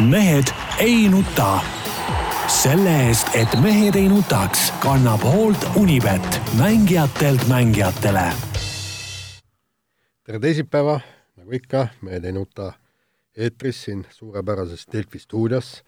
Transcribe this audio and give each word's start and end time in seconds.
mehed 0.00 0.44
ei 0.78 1.08
nuta. 1.08 1.60
selle 2.48 2.90
eest, 3.06 3.28
et 3.34 3.52
mehed 3.62 3.94
ei 3.94 4.08
nutaks, 4.08 4.72
kannab 4.82 5.22
hoolt 5.22 5.64
Unibet, 5.76 6.40
mängijatelt 6.58 7.48
mängijatele. 7.48 8.32
tere 10.24 10.38
teisipäeva, 10.38 11.00
nagu 11.36 11.52
ikka, 11.52 11.88
Mehed 12.02 12.24
ei 12.24 12.32
nuta 12.32 12.72
eetris 13.36 13.82
siin 13.82 14.06
suurepärases 14.10 14.86
Delfi 14.92 15.18
stuudios. 15.18 15.84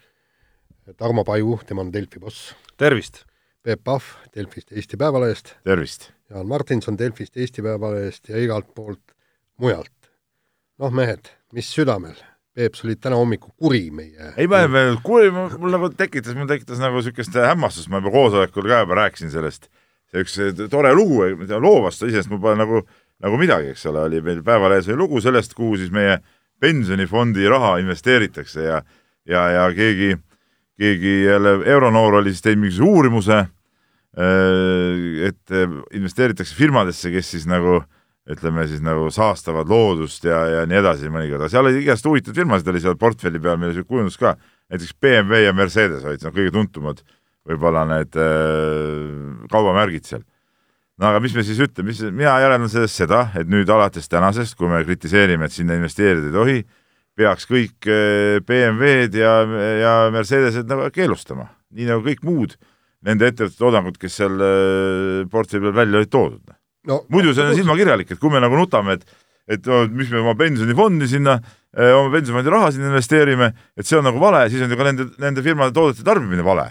Tarmo 0.96 1.24
Paju, 1.24 1.60
tema 1.66 1.80
on 1.80 1.92
Delfi 1.92 2.20
boss. 2.20 2.54
tervist! 2.76 3.24
Peep 3.62 3.84
Pahv 3.84 4.02
Delfist 4.34 4.72
Eesti 4.72 4.96
Päevalehest. 4.96 5.54
tervist! 5.64 6.10
Jaan 6.30 6.46
Martinson 6.46 6.98
Delfist 6.98 7.36
Eesti 7.36 7.62
Päevalehest 7.62 8.28
ja 8.28 8.38
igalt 8.38 8.74
poolt 8.74 9.12
mujalt. 9.56 9.92
noh, 10.78 10.90
mehed, 10.90 11.28
mis 11.52 11.74
südamel 11.74 12.31
Peep, 12.52 12.74
sa 12.76 12.84
olid 12.84 13.00
täna 13.00 13.16
hommikul 13.16 13.54
kuri 13.56 13.86
meie. 13.94 14.34
ei, 14.36 14.44
ma 14.50 14.60
ei 14.60 14.66
olnud 14.68 15.00
kuri, 15.04 15.30
mul 15.32 15.72
nagu 15.72 15.88
tekitas, 15.96 16.34
mul 16.36 16.48
tekitas 16.50 16.82
nagu 16.82 16.98
niisugust 17.00 17.38
hämmastust, 17.40 17.88
ma 17.88 18.02
juba 18.02 18.12
koosolekul 18.12 18.66
ka 18.68 18.82
juba 18.82 18.98
rääkisin 18.98 19.32
sellest. 19.32 19.70
see 20.12 20.20
üks 20.20 20.36
tore 20.68 20.90
lugu, 20.92 21.22
loovast 21.56 22.04
iseenesest 22.04 22.28
mul 22.28 22.42
pole 22.42 22.58
nagu, 22.60 22.82
nagu 23.24 23.38
midagi, 23.40 23.70
eks 23.72 23.86
ole, 23.88 24.02
oli 24.10 24.20
meil 24.20 24.42
Päevalehes 24.44 24.90
oli 24.90 25.00
lugu 25.00 25.22
sellest, 25.24 25.56
kuhu 25.56 25.78
siis 25.80 25.88
meie 25.94 26.18
pensionifondi 26.60 27.48
raha 27.48 27.78
investeeritakse 27.80 28.66
ja, 28.66 28.82
ja, 29.24 29.46
ja 29.56 29.64
keegi, 29.72 30.12
keegi 30.76 31.14
jälle 31.24 31.56
euronoor 31.72 32.20
oli 32.20 32.34
siis 32.36 32.44
teinud 32.44 32.66
mingisuguse 32.66 32.90
uurimuse, 32.90 33.40
et 35.32 35.56
investeeritakse 35.96 36.54
firmadesse, 36.54 37.08
kes 37.16 37.32
siis 37.32 37.48
nagu 37.48 37.78
äh, 37.80 37.88
ütleme 38.30 38.66
siis 38.70 38.82
nagu 38.84 39.08
saastavad 39.10 39.70
loodust 39.70 40.24
ja, 40.26 40.44
ja 40.46 40.66
nii 40.68 40.78
edasi 40.78 41.10
mõnikord, 41.10 41.42
aga 41.42 41.50
seal 41.50 41.66
oli 41.66 41.80
igast 41.82 42.06
huvitavaid 42.06 42.38
firmasid 42.38 42.68
oli 42.70 42.82
seal 42.84 42.98
portfelli 43.00 43.40
peal, 43.42 43.58
meil 43.58 43.72
oli 43.72 43.82
kujundus 43.86 44.18
ka, 44.20 44.36
näiteks 44.70 44.94
BMW 45.02 45.42
ja 45.48 45.54
Mercedes 45.56 46.06
olid 46.06 46.22
noh, 46.22 46.34
kõige 46.36 46.52
tuntumad 46.54 47.02
võib-olla 47.48 47.82
need 47.90 48.20
äh, 48.22 49.48
kaubamärgid 49.50 50.06
seal. 50.06 50.22
no 51.02 51.10
aga 51.10 51.22
mis 51.24 51.34
me 51.34 51.42
siis 51.46 51.58
ütleme, 51.66 51.90
mis, 51.90 52.04
mina 52.14 52.36
järeldan 52.44 52.70
sellest 52.70 53.02
seda, 53.02 53.24
et 53.38 53.50
nüüd 53.50 53.70
alates 53.74 54.06
tänasest, 54.12 54.54
kui 54.54 54.70
me 54.70 54.84
kritiseerime, 54.86 55.50
et 55.50 55.56
sinna 55.56 55.74
investeerida 55.80 56.30
ei 56.30 56.38
tohi, 56.38 56.58
peaks 57.18 57.50
kõik 57.50 57.90
äh, 57.90 58.38
BMW-d 58.46 59.18
ja, 59.18 59.34
ja 59.82 59.96
Mercedesed 60.14 60.70
nagu 60.70 60.86
keelustama, 60.94 61.50
nii 61.74 61.90
nagu 61.90 62.06
kõik 62.06 62.22
muud 62.22 62.54
nende 63.02 63.26
ettevõtete 63.26 63.58
toodangud, 63.58 63.98
kes 63.98 64.22
seal 64.22 64.38
äh, 64.38 65.22
portfelli 65.30 65.66
peal 65.66 65.80
välja 65.82 66.04
olid 66.04 66.14
toodud 66.14 66.58
no, 66.88 67.02
muidu 67.12 67.34
see 67.34 67.44
on 67.44 67.56
silmakirjalik, 67.58 68.14
et 68.14 68.20
kui 68.20 68.32
me 68.32 68.42
nagu 68.42 68.58
nutame, 68.58 68.98
et 68.98 69.18
et 69.52 69.66
no, 69.66 69.82
mis 69.90 70.10
me 70.12 70.20
oma 70.20 70.36
pensionifondi 70.38 71.08
sinna, 71.10 71.34
eh, 71.74 71.90
oma 71.96 72.12
pensionifondi 72.14 72.52
raha 72.54 72.70
sinna 72.72 72.92
investeerime, 72.92 73.50
et 73.76 73.88
see 73.88 73.98
on 73.98 74.06
nagu 74.06 74.20
vale, 74.22 74.44
siis 74.52 74.62
on 74.62 74.70
ju 74.70 74.78
ka 74.78 74.86
nende, 74.86 75.08
nende 75.22 75.42
firmade 75.44 75.74
toodete 75.76 76.06
tarbimine 76.06 76.44
vale. 76.46 76.68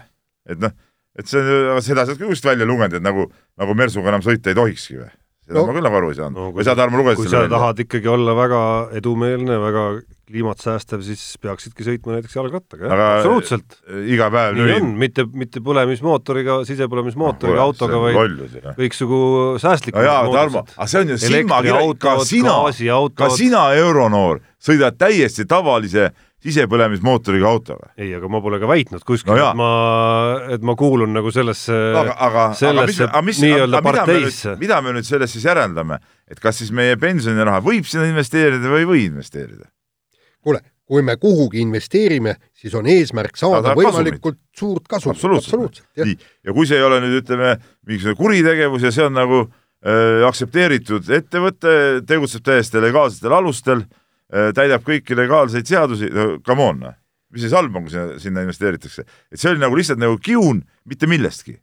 et 0.50 0.60
noh, 0.60 0.72
et 1.20 1.28
see, 1.28 1.42
seda 1.86 2.06
saad 2.08 2.18
ka 2.18 2.26
kuskilt 2.26 2.54
välja 2.54 2.66
lugeda, 2.66 2.98
et 2.98 3.04
nagu, 3.06 3.28
nagu 3.60 3.76
Mersuga 3.78 4.10
enam 4.10 4.24
sõita 4.26 4.50
ei 4.50 4.58
tohikski 4.58 5.02
või? 5.02 5.12
Seda 5.52 5.62
no, 5.62 5.68
ma 5.68 5.76
küll 5.76 5.88
nagu 5.88 6.00
aru 6.00 6.10
ei 6.14 6.18
saanud 6.18 6.40
no,. 6.40 6.48
või 6.56 6.66
sa, 6.66 6.76
Tarmo, 6.80 7.02
lugesid 7.02 7.26
selle 7.26 7.44
välja? 7.44 7.50
kui 7.50 7.54
sa 7.54 7.60
tahad 7.60 7.84
ikkagi 7.86 8.12
olla 8.12 8.36
väga 8.38 8.64
edumeelne, 9.02 9.58
väga 9.62 9.86
kliimat 10.32 10.64
säästev, 10.64 11.04
siis 11.04 11.24
peaksidki 11.44 11.86
sõitma 11.86 12.16
näiteks 12.16 12.38
jalgrattaga, 12.38 12.88
jah, 12.88 13.04
absoluutselt. 13.18 13.78
iga 14.08 14.30
päev 14.32 14.56
nii 14.56 14.78
on, 14.78 14.90
mitte, 15.02 15.26
mitte 15.36 15.64
põlemismootoriga, 15.66 16.62
sisepõlemismootoriga 16.70 17.60
no, 17.60 17.68
autoga, 17.68 18.00
vaid 18.06 18.58
kõiksugu 18.80 19.22
säästlikud 19.62 20.00
no 20.00 20.08
jaa, 20.08 20.24
Tarmo, 20.38 20.66
aga 20.78 20.90
see 20.94 21.04
on 21.04 21.14
ju 21.14 21.22
silmakirjalik, 21.26 22.02
ka 22.02 22.18
sina, 22.28 22.58
ka 23.20 23.32
sina, 23.36 23.68
euronoor, 23.82 24.40
sõidad 24.64 24.96
täiesti 25.02 25.48
tavalise 25.50 26.12
sisepõlemismootoriga 26.42 27.50
autoga. 27.50 27.92
ei, 27.98 28.12
aga 28.18 28.30
ma 28.32 28.42
pole 28.42 28.60
ka 28.62 28.70
väitnud 28.70 29.04
kuskil 29.06 29.36
no, 29.36 29.38
et 29.38 29.60
ma, 29.60 29.70
et 30.56 30.66
ma 30.66 30.76
kuulun 30.80 31.14
nagu 31.14 31.32
sellesse 31.34 31.76
no,, 31.94 32.06
sellesse 32.58 33.10
nii-öelda 33.12 33.82
parteisse. 33.86 34.56
mida 34.62 34.82
me 34.82 34.96
nüüd 34.98 35.08
sellest 35.08 35.38
siis 35.38 35.46
järeldame, 35.46 36.00
et 36.32 36.42
kas 36.42 36.62
siis 36.64 36.74
meie 36.76 36.98
pensioniraha 37.02 37.62
võib 37.66 37.86
sinna 37.90 38.10
investeerida 38.10 38.74
või 38.74 38.84
ei 38.84 38.90
või 38.90 39.06
investeerida? 39.12 39.70
kuule, 40.42 40.64
kui 40.90 41.06
me 41.06 41.16
kuhugi 41.22 41.62
investeerime, 41.62 42.36
siis 42.58 42.74
on 42.76 42.90
eesmärk 42.90 43.38
saada 43.40 43.76
võimalikult 43.78 44.40
kasumit. 44.42 44.58
suurt 44.58 44.90
kasumit. 44.90 45.22
absoluutselt, 45.38 45.86
nii, 46.02 46.18
ja 46.48 46.58
kui 46.58 46.68
see 46.70 46.82
ei 46.82 46.90
ole 46.90 47.02
nüüd 47.06 47.22
ütleme, 47.22 47.56
mingisugune 47.86 48.18
kuritegevus 48.20 48.90
ja 48.90 48.96
see 48.96 49.06
on 49.06 49.18
nagu 49.20 49.44
äh, 49.46 50.26
aktsepteeritud 50.26 51.10
ettevõte, 51.22 51.76
tegutseb 52.10 52.50
täiesti 52.50 52.82
legaalsetel 52.82 53.38
alustel 53.38 53.86
täidab 54.32 54.86
kõiki 54.88 55.18
legaalseid 55.18 55.68
seadusi 55.68 56.08
no,, 56.14 56.28
come 56.46 56.64
on, 56.64 56.86
noh. 56.86 57.00
mis 57.36 57.46
siis 57.46 57.56
halb 57.56 57.76
on, 57.76 57.88
kui 57.88 57.94
sinna, 57.94 58.20
sinna 58.22 58.46
investeeritakse, 58.46 59.04
et 59.32 59.40
see 59.42 59.52
oli 59.52 59.60
nagu 59.64 59.76
lihtsalt 59.76 60.00
nagu 60.00 60.16
kiun 60.24 60.64
mitte 60.88 61.10
millestki. 61.12 61.58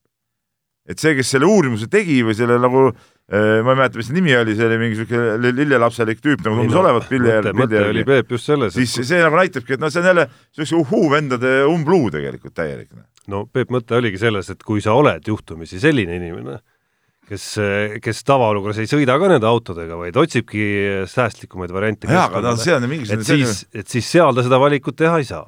et 0.89 1.01
see, 1.01 1.15
kes 1.17 1.37
selle 1.37 1.49
uurimuse 1.49 1.89
tegi 1.93 2.23
või 2.25 2.37
selle 2.37 2.61
nagu 2.61 2.89
äh, 2.91 3.01
Äh, 3.29 3.61
ma 3.61 3.75
ei 3.75 3.77
mäleta, 3.77 3.99
mis 4.01 4.06
see 4.09 4.15
nimi 4.17 4.33
oli, 4.33 4.55
see 4.56 4.65
oli 4.65 4.77
mingi 4.81 4.97
siuke 4.97 5.19
lillelapselik 5.53 6.23
tüüp 6.25 6.47
nagu 6.47 6.62
tundus 6.62 6.73
no, 6.73 6.81
olevat 6.81 7.11
pilli 7.11 7.29
järgi. 7.29 7.51
mõte 7.61 7.83
oli 7.84 8.05
Peep 8.09 8.31
just 8.33 8.49
selles. 8.49 8.73
siis 8.73 8.95
et... 9.03 9.09
see 9.11 9.19
nagu 9.21 9.37
näitabki, 9.37 9.75
et 9.77 9.83
noh, 9.83 9.91
see 9.93 10.00
on 10.00 10.09
jälle 10.09 10.25
siukse 10.56 10.79
uhuu-vendade 10.79 11.50
umbluu 11.69 12.09
tegelikult 12.15 12.55
täielik. 12.56 12.89
Noh. 12.97 13.05
no 13.29 13.43
Peep, 13.53 13.69
mõte 13.75 13.99
oligi 13.99 14.23
selles, 14.23 14.49
et 14.55 14.65
kui 14.65 14.81
sa 14.81 14.97
oled 14.97 15.29
juhtumisi 15.29 15.77
selline 15.83 16.17
inimene, 16.17 16.56
kes, 17.28 17.44
kes 18.05 18.25
tavaolukorras 18.28 18.81
ei 18.83 18.91
sõida 18.91 19.19
ka 19.21 19.31
nende 19.31 19.49
autodega, 19.49 19.99
vaid 20.00 20.16
otsibki 20.19 20.65
säästlikumaid 21.11 21.75
variante. 21.75 22.11
jaa, 22.11 22.27
aga 22.31 22.43
no 22.47 22.56
see 22.61 22.75
on 22.75 22.89
mingisugune 22.91 23.25
et 23.25 23.31
siis, 23.31 23.62
et 23.72 23.94
siis 23.97 24.11
seal 24.16 24.34
ta 24.37 24.44
seda 24.47 24.61
valikut 24.62 24.99
teha 24.99 25.21
ei 25.21 25.28
saa. 25.28 25.47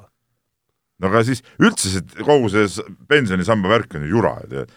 no 1.00 1.10
aga 1.10 1.24
siis 1.26 1.42
üldse 1.62 1.94
see 1.94 2.26
kogu 2.26 2.52
see 2.52 2.86
pensionisamba 3.10 3.72
värk 3.72 3.98
on 3.98 4.06
ju 4.06 4.14
jura, 4.18 4.36
et 4.44 4.72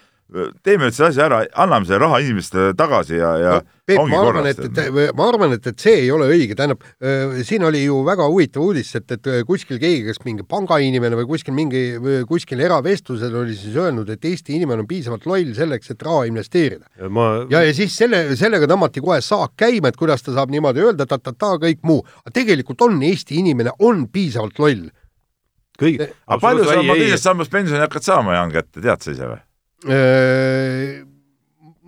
teeme 0.66 0.88
nüüd 0.88 0.96
selle 0.96 1.12
asja 1.12 1.28
ära, 1.28 1.44
anname 1.62 1.88
selle 1.88 2.02
raha 2.04 2.20
inimestele 2.24 2.74
tagasi 2.78 3.20
ja, 3.20 3.32
ja 3.42 3.56
no, 3.60 3.74
Peep, 3.84 4.00
ma 4.08 4.22
arvan, 4.24 4.46
et, 4.48 4.78
ma 5.12 5.26
arvan, 5.28 5.54
et, 5.58 5.66
et 5.68 5.82
see 5.84 6.06
ei 6.06 6.12
ole 6.14 6.30
õige, 6.32 6.56
tähendab 6.56 6.86
äh, 7.04 7.42
siin 7.44 7.66
oli 7.68 7.82
ju 7.84 7.98
väga 8.08 8.30
huvitav 8.32 8.64
uudis, 8.64 8.94
et, 8.96 9.12
et 9.12 9.30
kuskil 9.44 9.76
keegi, 9.82 10.06
kas 10.08 10.22
mingi 10.24 10.46
pangainimene 10.48 11.20
või 11.20 11.28
kuskil 11.34 11.56
mingi, 11.58 11.82
kuskil 12.30 12.64
eravestlusel 12.64 13.36
oli 13.42 13.58
siis 13.60 13.76
öelnud, 13.76 14.08
et 14.16 14.24
Eesti 14.32 14.56
inimene 14.56 14.86
on 14.86 14.90
piisavalt 14.90 15.28
loll 15.28 15.52
selleks, 15.58 15.92
et 15.92 16.08
raha 16.08 16.24
investeerida. 16.32 16.88
ja, 16.96 17.12
ma... 17.12 17.28
ja, 17.52 17.66
ja 17.68 17.76
siis 17.76 18.00
selle, 18.00 18.24
sellega 18.40 18.72
tõmmati 18.72 19.04
kohe 19.04 19.20
saak 19.26 19.58
käima, 19.60 19.92
et 19.92 20.00
kuidas 20.00 20.24
ta 20.24 20.32
saab 20.38 20.56
niimoodi 20.56 20.88
öelda, 20.88 21.10
ta-ta-ta, 21.10 21.58
kõik 21.68 21.84
muu. 21.84 22.02
aga 22.24 22.38
tegelikult 22.40 22.88
on 22.88 23.02
Eesti 23.04 23.44
inimene, 23.44 23.76
on 23.84 24.08
piisavalt 24.08 24.64
loll. 24.64 24.88
kõik. 25.76 26.08
aga 26.08 26.40
palju 26.40 26.72
sa 26.72 26.80
oma 26.80 26.96
teisest 27.04 27.28
sambast 27.28 27.52
pensioni 27.52 27.84
hakkad 27.84 28.08
saama, 28.08 28.40
Jaan, 28.40 28.56
kätte, 28.56 28.80
tead 28.80 29.04
sa 29.04 29.12
ise 29.12 29.28
või? 29.28 29.44
Äh, 29.84 31.04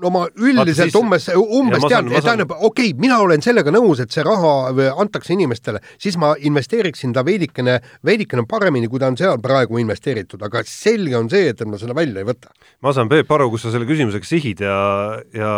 no 0.02 0.12
ma 0.12 0.26
üldiselt 0.36 0.92
siis, 0.92 0.98
umbes, 1.00 1.28
umbes 1.40 1.86
tean, 1.88 2.10
tähendab, 2.12 2.52
okei 2.58 2.92
okay,, 2.92 2.98
mina 3.00 3.18
olen 3.24 3.44
sellega 3.44 3.72
nõus, 3.74 4.02
et 4.04 4.14
see 4.14 4.26
raha 4.26 4.52
antakse 5.02 5.34
inimestele, 5.36 5.82
siis 6.02 6.18
ma 6.22 6.34
investeeriksin 6.36 7.16
ta 7.16 7.24
veidikene, 7.28 7.78
veidikene 8.06 8.46
paremini, 8.50 8.90
kui 8.92 9.02
ta 9.02 9.10
on 9.12 9.18
seal 9.20 9.40
praegu 9.44 9.80
investeeritud, 9.82 10.44
aga 10.46 10.66
selge 10.68 11.16
on 11.20 11.32
see, 11.32 11.50
et 11.54 11.66
ma 11.70 11.80
seda 11.82 11.96
välja 11.98 12.24
ei 12.24 12.28
võta. 12.28 12.52
ma 12.84 12.94
saan, 12.96 13.12
Peep, 13.12 13.32
aru, 13.32 13.50
kus 13.54 13.68
sa 13.68 13.74
selle 13.74 13.88
küsimusega 13.90 14.28
sihid 14.28 14.66
ja, 14.66 14.78
ja 15.36 15.52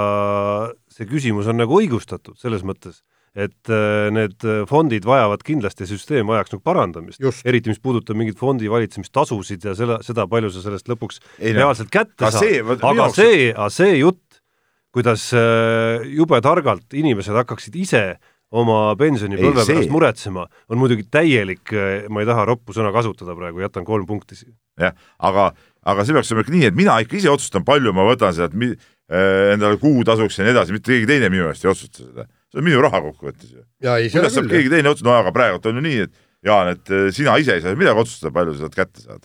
see 0.94 1.10
küsimus 1.10 1.50
on 1.50 1.62
nagu 1.64 1.82
õigustatud 1.82 2.38
selles 2.42 2.66
mõttes 2.68 3.02
et 3.38 3.70
äh, 3.70 4.10
need 4.14 4.42
äh, 4.46 4.64
fondid 4.70 5.06
vajavad 5.06 5.44
kindlasti, 5.46 5.86
süsteem 5.90 6.30
vajaks 6.30 6.56
nagu 6.56 6.64
parandamist, 6.66 7.22
eriti 7.46 7.70
mis 7.70 7.82
puudutab 7.84 8.18
mingeid 8.18 8.40
fondi 8.40 8.70
valitsemistasusid 8.72 9.68
ja 9.70 9.76
selle, 9.78 10.00
seda, 10.06 10.26
palju 10.32 10.50
sa 10.54 10.64
sellest 10.66 10.90
lõpuks 10.90 11.22
Ei, 11.38 11.54
reaalselt 11.54 11.92
kätte 11.94 12.32
saad, 12.34 12.74
aga 12.82 13.12
see, 13.14 13.52
aga 13.52 13.70
see 13.74 14.00
jutt, 14.00 14.42
kuidas 14.96 15.30
äh, 15.38 16.08
jube 16.18 16.40
targalt 16.42 16.98
inimesed 16.98 17.38
hakkaksid 17.38 17.78
ise 17.78 18.04
oma 18.58 18.96
pensionipõlve 18.98 19.68
pärast 19.68 19.92
muretsema, 19.94 20.48
on 20.72 20.82
muidugi 20.82 21.04
täielik, 21.12 21.74
ma 22.10 22.24
ei 22.24 22.30
taha 22.30 22.46
roppu 22.48 22.74
sõna 22.74 22.94
kasutada 22.96 23.36
praegu, 23.38 23.60
jätan 23.60 23.86
kolm 23.86 24.08
punkti 24.08 24.40
siia. 24.40 24.56
jah, 24.80 24.96
aga, 25.30 25.52
aga 25.84 26.08
see 26.08 26.16
peaks 26.16 26.32
olema 26.32 26.46
ikka 26.46 26.56
nii, 26.56 26.66
et 26.72 26.80
mina 26.80 26.96
ikka 27.04 27.20
ise 27.20 27.30
otsustan, 27.30 27.68
palju 27.68 27.92
ma 27.94 28.08
võtan 28.08 28.34
sealt 28.34 28.56
endale 28.56 29.78
kuutasuks 29.84 30.40
ja 30.40 30.48
nii 30.48 30.56
edasi, 30.56 30.74
mitte 30.74 30.94
keegi 30.94 31.12
teine 31.12 31.30
minu 31.34 31.52
eest 31.52 31.68
ei 31.68 31.74
otsusta 31.76 32.08
seda 32.08 32.26
see 32.52 32.62
on 32.62 32.68
minu 32.68 32.84
raha 32.84 33.02
kokkuvõttes 33.10 33.52
ju. 33.52 33.66
kuidas 34.14 34.38
saab 34.38 34.50
keegi 34.52 34.72
teine 34.72 34.94
otsustada, 34.94 35.14
no 35.14 35.20
aga 35.26 35.36
praegu 35.36 35.62
on 35.72 35.82
ju 35.82 35.86
nii, 35.88 36.08
et 36.08 36.16
Jaan, 36.46 36.70
et 36.76 36.94
eh, 36.94 37.08
sina 37.16 37.36
ise 37.42 37.58
ei 37.58 37.64
saa 37.64 37.76
midagi 37.78 38.04
otsustada, 38.04 38.34
palju 38.36 38.56
sa 38.56 38.66
sealt 38.66 38.78
kätte 38.78 39.04
saad. 39.04 39.24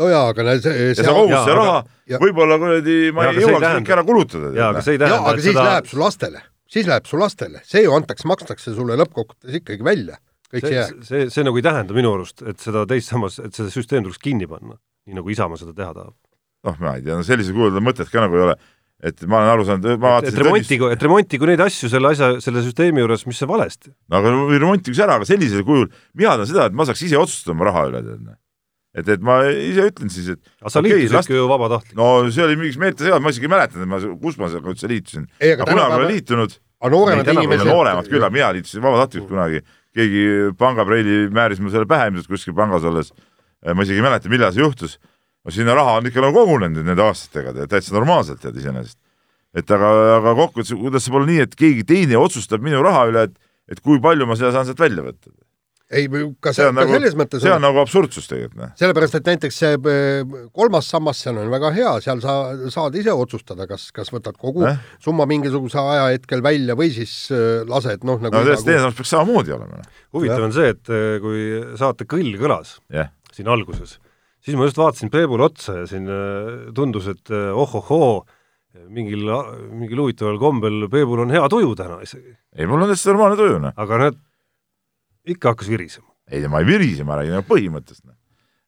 no 0.00 0.08
jaa, 0.10 0.26
aga 0.32 0.44
näe 0.48 0.60
see 0.62 0.88
ja 0.90 0.96
sa 0.98 1.14
kogud 1.16 1.34
see 1.34 1.56
raha, 1.56 1.78
võib-olla 2.20 2.58
kuradi 2.60 2.96
ma 3.14 3.28
ja, 3.28 3.32
ei 3.32 3.44
jõuaks 3.44 3.66
kõike 3.78 3.94
ära 3.96 4.04
kulutada. 4.06 4.50
jaa, 4.58 4.68
aga 4.74 4.82
see 4.84 4.96
ei 4.96 5.00
tähenda, 5.02 5.32
et 5.32 5.40
siis 5.40 5.54
seda... 5.54 5.64
läheb 5.70 5.88
su 5.88 6.00
lastele, 6.02 6.44
siis 6.76 6.90
läheb 6.90 7.08
su 7.08 7.20
lastele, 7.20 7.62
see 7.70 7.84
ju 7.86 7.94
antakse, 7.96 8.28
makstakse 8.28 8.74
sulle 8.76 8.98
lõppkokkuvõttes 9.00 9.60
ikkagi 9.62 9.86
välja, 9.86 10.20
kõik 10.52 10.66
see 10.66 10.76
jääb. 10.76 11.00
see, 11.08 11.30
see 11.32 11.46
nagu 11.48 11.60
ei 11.62 11.66
tähenda 11.70 11.96
minu 11.96 12.12
arust, 12.18 12.44
et 12.44 12.60
seda 12.60 12.84
teist 12.90 13.14
sammas, 13.14 13.40
et 13.40 13.56
see 13.56 13.72
süsteem 13.72 14.04
tuleks 14.04 14.20
kinni 14.20 14.50
panna, 14.50 14.76
nii 15.08 15.16
nagu 15.20 15.32
Isamaa 15.32 15.62
seda 15.62 15.72
teha 15.78 15.96
tahab. 15.96 16.18
noh, 16.68 16.80
ma 16.84 16.98
ei 16.98 17.06
tea, 17.06 17.16
no 17.16 17.24
sellisel 17.24 17.56
kujul 17.56 17.80
mõtet 17.84 18.12
ka 18.12 18.26
nagu 18.26 18.36
ei 18.36 18.46
ole 18.50 18.58
et 19.04 19.26
ma 19.28 19.40
olen 19.42 19.52
aru 19.52 19.66
saanud, 19.68 19.98
ma 20.00 20.14
vaatasin 20.16 20.32
et 20.32 20.46
remontigu, 20.46 20.88
et 20.94 21.02
remontigu 21.04 21.48
neid 21.50 21.62
asju 21.64 21.90
selle 21.92 22.12
asja, 22.14 22.30
selle 22.44 22.62
süsteemi 22.64 23.02
juures, 23.02 23.26
mis 23.28 23.42
on 23.44 23.50
valesti. 23.50 23.92
no 24.10 24.20
aga 24.20 24.32
remontigu 24.54 24.96
see 24.96 25.04
ära, 25.04 25.18
aga 25.20 25.28
sellisel 25.28 25.64
kujul, 25.66 25.90
mina 26.16 26.38
tahan 26.38 26.50
seda, 26.50 26.70
et 26.70 26.78
ma 26.78 26.86
saaks 26.88 27.04
ise 27.04 27.20
otsustada 27.20 27.54
oma 27.56 27.68
raha 27.68 27.84
üle, 27.90 28.02
tead. 28.06 28.24
Noh. 28.24 28.38
et, 28.96 29.12
et 29.16 29.26
ma 29.28 29.38
ise 29.50 29.88
ütlen 29.90 30.12
siis, 30.14 30.30
et 30.36 30.40
aga 30.62 30.72
sa 30.72 30.80
okay, 30.80 30.94
liitusid 30.94 31.18
last... 31.18 31.32
ju 31.36 31.46
vabatahtlikult. 31.50 32.00
no 32.00 32.32
see 32.32 32.46
oli 32.46 32.58
mingiks 32.60 32.80
meeltesegadus, 32.80 33.26
ma 33.26 33.34
isegi 33.34 33.50
ei 33.50 33.54
mäleta, 33.56 33.80
et 33.84 33.92
ma, 33.92 34.02
kus 34.24 34.40
ma 34.40 34.52
üldse 34.62 34.90
liitusin. 34.90 35.28
aga 35.52 35.68
kunagi 35.68 36.00
olen 36.00 36.12
liitunud. 36.14 36.58
aga 36.80 36.94
nooremad 36.96 37.32
inimesed. 37.36 37.68
nooremad 37.68 38.12
küll, 38.12 38.24
aga 38.24 38.34
mina 38.40 38.52
liitusin 38.56 38.84
vabatahtlikult 38.84 39.34
kunagi. 39.36 39.64
keegi 39.94 40.28
pangapreili 40.58 41.26
määris 41.34 41.60
mulle 41.60 41.76
selle 41.76 41.90
pähe 41.90 42.08
ilmselt 42.10 42.32
kuskil 42.32 42.56
pangas 42.56 42.88
olles. 42.88 43.12
ma 43.68 43.84
isegi 43.84 44.00
ei 44.00 44.06
mäleta, 44.08 44.32
millal 44.32 44.54
see 44.54 44.64
juhtus 44.64 44.96
no 45.44 45.54
sinna 45.54 45.76
raha 45.76 45.98
on 46.00 46.10
ikka 46.10 46.24
nagu 46.24 46.36
kogunenud 46.40 46.86
nende 46.86 47.04
aastatega, 47.04 47.54
täitsa 47.70 47.96
normaalselt 47.96 48.42
tead 48.42 48.58
iseenesest. 48.60 48.98
et 49.54 49.70
aga, 49.70 49.90
aga 50.18 50.36
kokkuvõttes, 50.40 50.74
kuidas 50.80 51.06
saab 51.06 51.20
olla 51.20 51.30
nii, 51.30 51.40
et 51.46 51.56
keegi 51.58 51.86
teine 51.86 52.18
otsustab 52.18 52.64
minu 52.64 52.82
raha 52.82 53.06
üle, 53.12 53.26
et, 53.28 53.34
et 53.70 53.80
kui 53.84 54.00
palju 54.02 54.26
ma 54.26 54.38
seda 54.38 54.54
saan 54.56 54.68
sealt 54.68 54.82
välja 54.82 55.04
võtta? 55.06 55.34
ei, 55.92 56.06
ka, 56.40 56.52
see, 56.54 56.64
ka 56.64 56.72
nagu, 56.74 56.94
selles 56.96 57.16
mõttes 57.18 57.42
see 57.44 57.50
on, 57.52 57.58
on 57.58 57.66
nagu 57.68 57.80
absurdsus 57.82 58.26
tegelikult. 58.30 58.58
noh. 58.62 58.72
sellepärast, 58.80 59.18
et 59.18 59.28
näiteks 59.28 59.58
see 59.60 59.74
äh, 59.76 60.36
kolmas 60.56 60.88
sammas 60.90 61.20
seal 61.24 61.38
on 61.40 61.50
väga 61.52 61.70
hea, 61.76 61.92
seal 62.04 62.22
sa 62.24 62.36
saad 62.72 62.96
ise 62.98 63.12
otsustada, 63.12 63.68
kas, 63.70 63.90
kas 63.94 64.10
võtad 64.14 64.38
kogu 64.40 64.64
eh? 64.68 64.80
summa 65.02 65.26
mingisuguse 65.30 65.80
ajahetkel 65.80 66.44
välja 66.44 66.76
või 66.78 66.90
siis 66.94 67.14
äh, 67.34 67.62
lased 67.68 68.06
noh, 68.08 68.22
nagu 68.22 68.32
no 68.32 68.46
sellest 68.46 68.68
teine 68.68 68.80
sammas 68.82 68.98
peaks 69.00 69.14
samamoodi 69.14 69.54
olema. 69.56 69.82
Noh. 69.82 70.00
huvitav 70.16 70.48
on 70.48 70.56
see, 70.56 70.72
et 70.74 70.94
äh, 70.94 71.04
kui 71.24 71.44
saate 71.80 72.08
kõll 72.08 72.32
kõlas 72.40 72.78
yeah. 72.92 73.12
siin 73.36 73.52
alguses, 73.52 73.98
siis 74.44 74.58
ma 74.58 74.68
just 74.68 74.78
vaatasin 74.78 75.12
Peebule 75.12 75.46
otsa 75.48 75.80
ja 75.80 75.86
siin 75.88 76.08
äh, 76.10 76.68
tundus, 76.76 77.08
et 77.10 77.32
äh, 77.32 77.50
ohohoo, 77.56 78.24
mingil, 78.92 79.28
mingil 79.72 80.02
huvitaval 80.04 80.38
kombel 80.42 80.88
Peebul 80.92 81.24
on 81.24 81.32
hea 81.34 81.44
tuju 81.50 81.74
täna 81.78 82.00
isegi. 82.04 82.34
ei, 82.56 82.66
mul 82.66 82.84
on 82.84 82.92
täitsa 82.92 83.12
normaalne 83.12 83.38
tuju, 83.40 83.60
noh. 83.62 83.76
aga 83.76 84.00
näed, 84.04 84.18
ikka 85.34 85.54
hakkas 85.54 85.70
virisema. 85.72 86.10
ei, 86.30 86.44
ma 86.50 86.60
ei 86.62 86.68
virise, 86.68 87.06
ma 87.06 87.20
räägin 87.20 87.46
põhimõttest, 87.48 88.04
noh. 88.04 88.18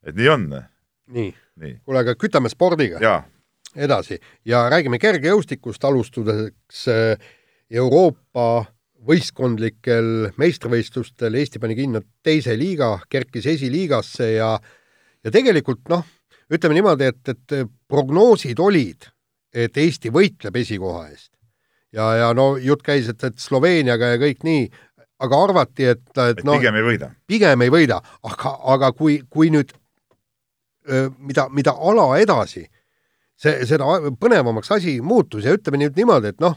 et 0.07 0.17
nii 0.17 0.31
on. 0.33 0.47
Noh. 0.55 0.69
nii, 1.17 1.33
nii., 1.63 1.75
kuule, 1.83 2.05
aga 2.05 2.15
kütame 2.19 2.51
spordiga. 2.53 3.19
edasi 3.75 4.17
ja 4.47 4.65
räägime 4.71 4.99
kergejõustikust, 5.03 5.85
alustades 5.85 6.87
äh, 6.89 7.29
Euroopa 7.69 8.65
võistkondlikel 9.07 10.31
meistrivõistlustel 10.41 11.35
Eesti 11.37 11.59
pani 11.61 11.75
kinno 11.77 12.01
teise 12.25 12.55
liiga, 12.57 12.95
kerkis 13.11 13.45
esiliigasse 13.45 14.31
ja 14.33 14.55
äh, 14.55 14.76
ja 15.27 15.33
tegelikult 15.33 15.83
noh, 15.91 16.05
ütleme 16.53 16.77
niimoodi, 16.79 17.11
et, 17.11 17.33
et 17.33 17.71
prognoosid 17.91 18.59
olid, 18.63 19.09
et 19.53 19.77
Eesti 19.77 20.11
võitleb 20.13 20.55
esikoha 20.63 21.07
eest. 21.11 21.31
ja, 21.91 22.13
ja 22.23 22.33
no 22.35 22.55
jutt 22.61 22.85
käis, 22.85 23.09
et, 23.11 23.23
et 23.23 23.39
Sloveeniaga 23.39 24.15
ja 24.15 24.21
kõik 24.21 24.47
nii, 24.47 24.69
aga 25.23 25.43
arvati, 25.47 25.91
et, 25.95 26.05
et, 26.15 26.39
et 26.39 26.45
noh 26.47 26.59
pigem 26.59 26.79
ei 26.79 26.87
võida. 26.91 27.11
pigem 27.27 27.65
ei 27.65 27.73
võida, 27.73 27.99
aga, 28.23 28.55
aga 28.75 28.93
kui, 28.95 29.21
kui 29.29 29.51
nüüd 29.53 29.75
mida, 31.17 31.47
mida 31.53 31.73
ala 31.75 32.07
edasi, 32.21 32.63
see, 33.37 33.65
seda 33.67 33.87
põnevamaks 34.19 34.71
asi 34.77 34.97
muutus 35.03 35.47
ja 35.47 35.55
ütleme 35.55 35.81
nüüd 35.81 35.97
niimoodi, 35.99 36.33
et 36.33 36.43
noh, 36.43 36.55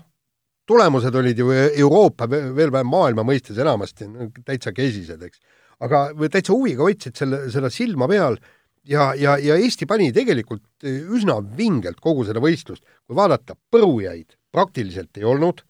tulemused 0.70 1.14
olid 1.18 1.38
ju 1.40 1.50
Euroopa, 1.52 2.28
veel 2.30 2.70
vähem 2.72 2.90
maailma 2.90 3.24
mõistes 3.26 3.58
enamasti 3.58 4.06
täitsa 4.46 4.72
kesised, 4.76 5.22
eks. 5.26 5.40
aga 5.82 6.10
täitsa 6.30 6.54
huviga 6.54 6.86
hoidsid 6.86 7.18
selle, 7.18 7.42
seda 7.50 7.70
silma 7.74 8.08
peal 8.10 8.38
ja, 8.84 9.14
ja, 9.14 9.36
ja 9.38 9.56
Eesti 9.56 9.86
pani 9.86 10.10
tegelikult 10.14 10.84
eh, 10.84 11.02
üsna 11.12 11.38
vingelt 11.56 12.00
kogu 12.00 12.24
seda 12.28 12.42
võistlust, 12.42 12.84
kui 13.06 13.16
vaadata, 13.16 13.56
põrujaid 13.72 14.36
praktiliselt 14.52 15.16
ei 15.20 15.26
olnud, 15.28 15.62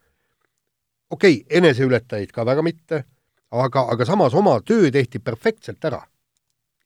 okei 1.11 1.41
okay,, 1.41 1.59
eneseületajaid 1.59 2.33
ka 2.35 2.47
väga 2.49 2.65
mitte, 2.65 3.05
aga, 3.51 3.87
aga 3.93 4.07
samas 4.09 4.37
oma 4.39 4.59
töö 4.65 4.91
tehti 4.95 5.19
perfektselt 5.19 5.85
ära. 5.85 6.03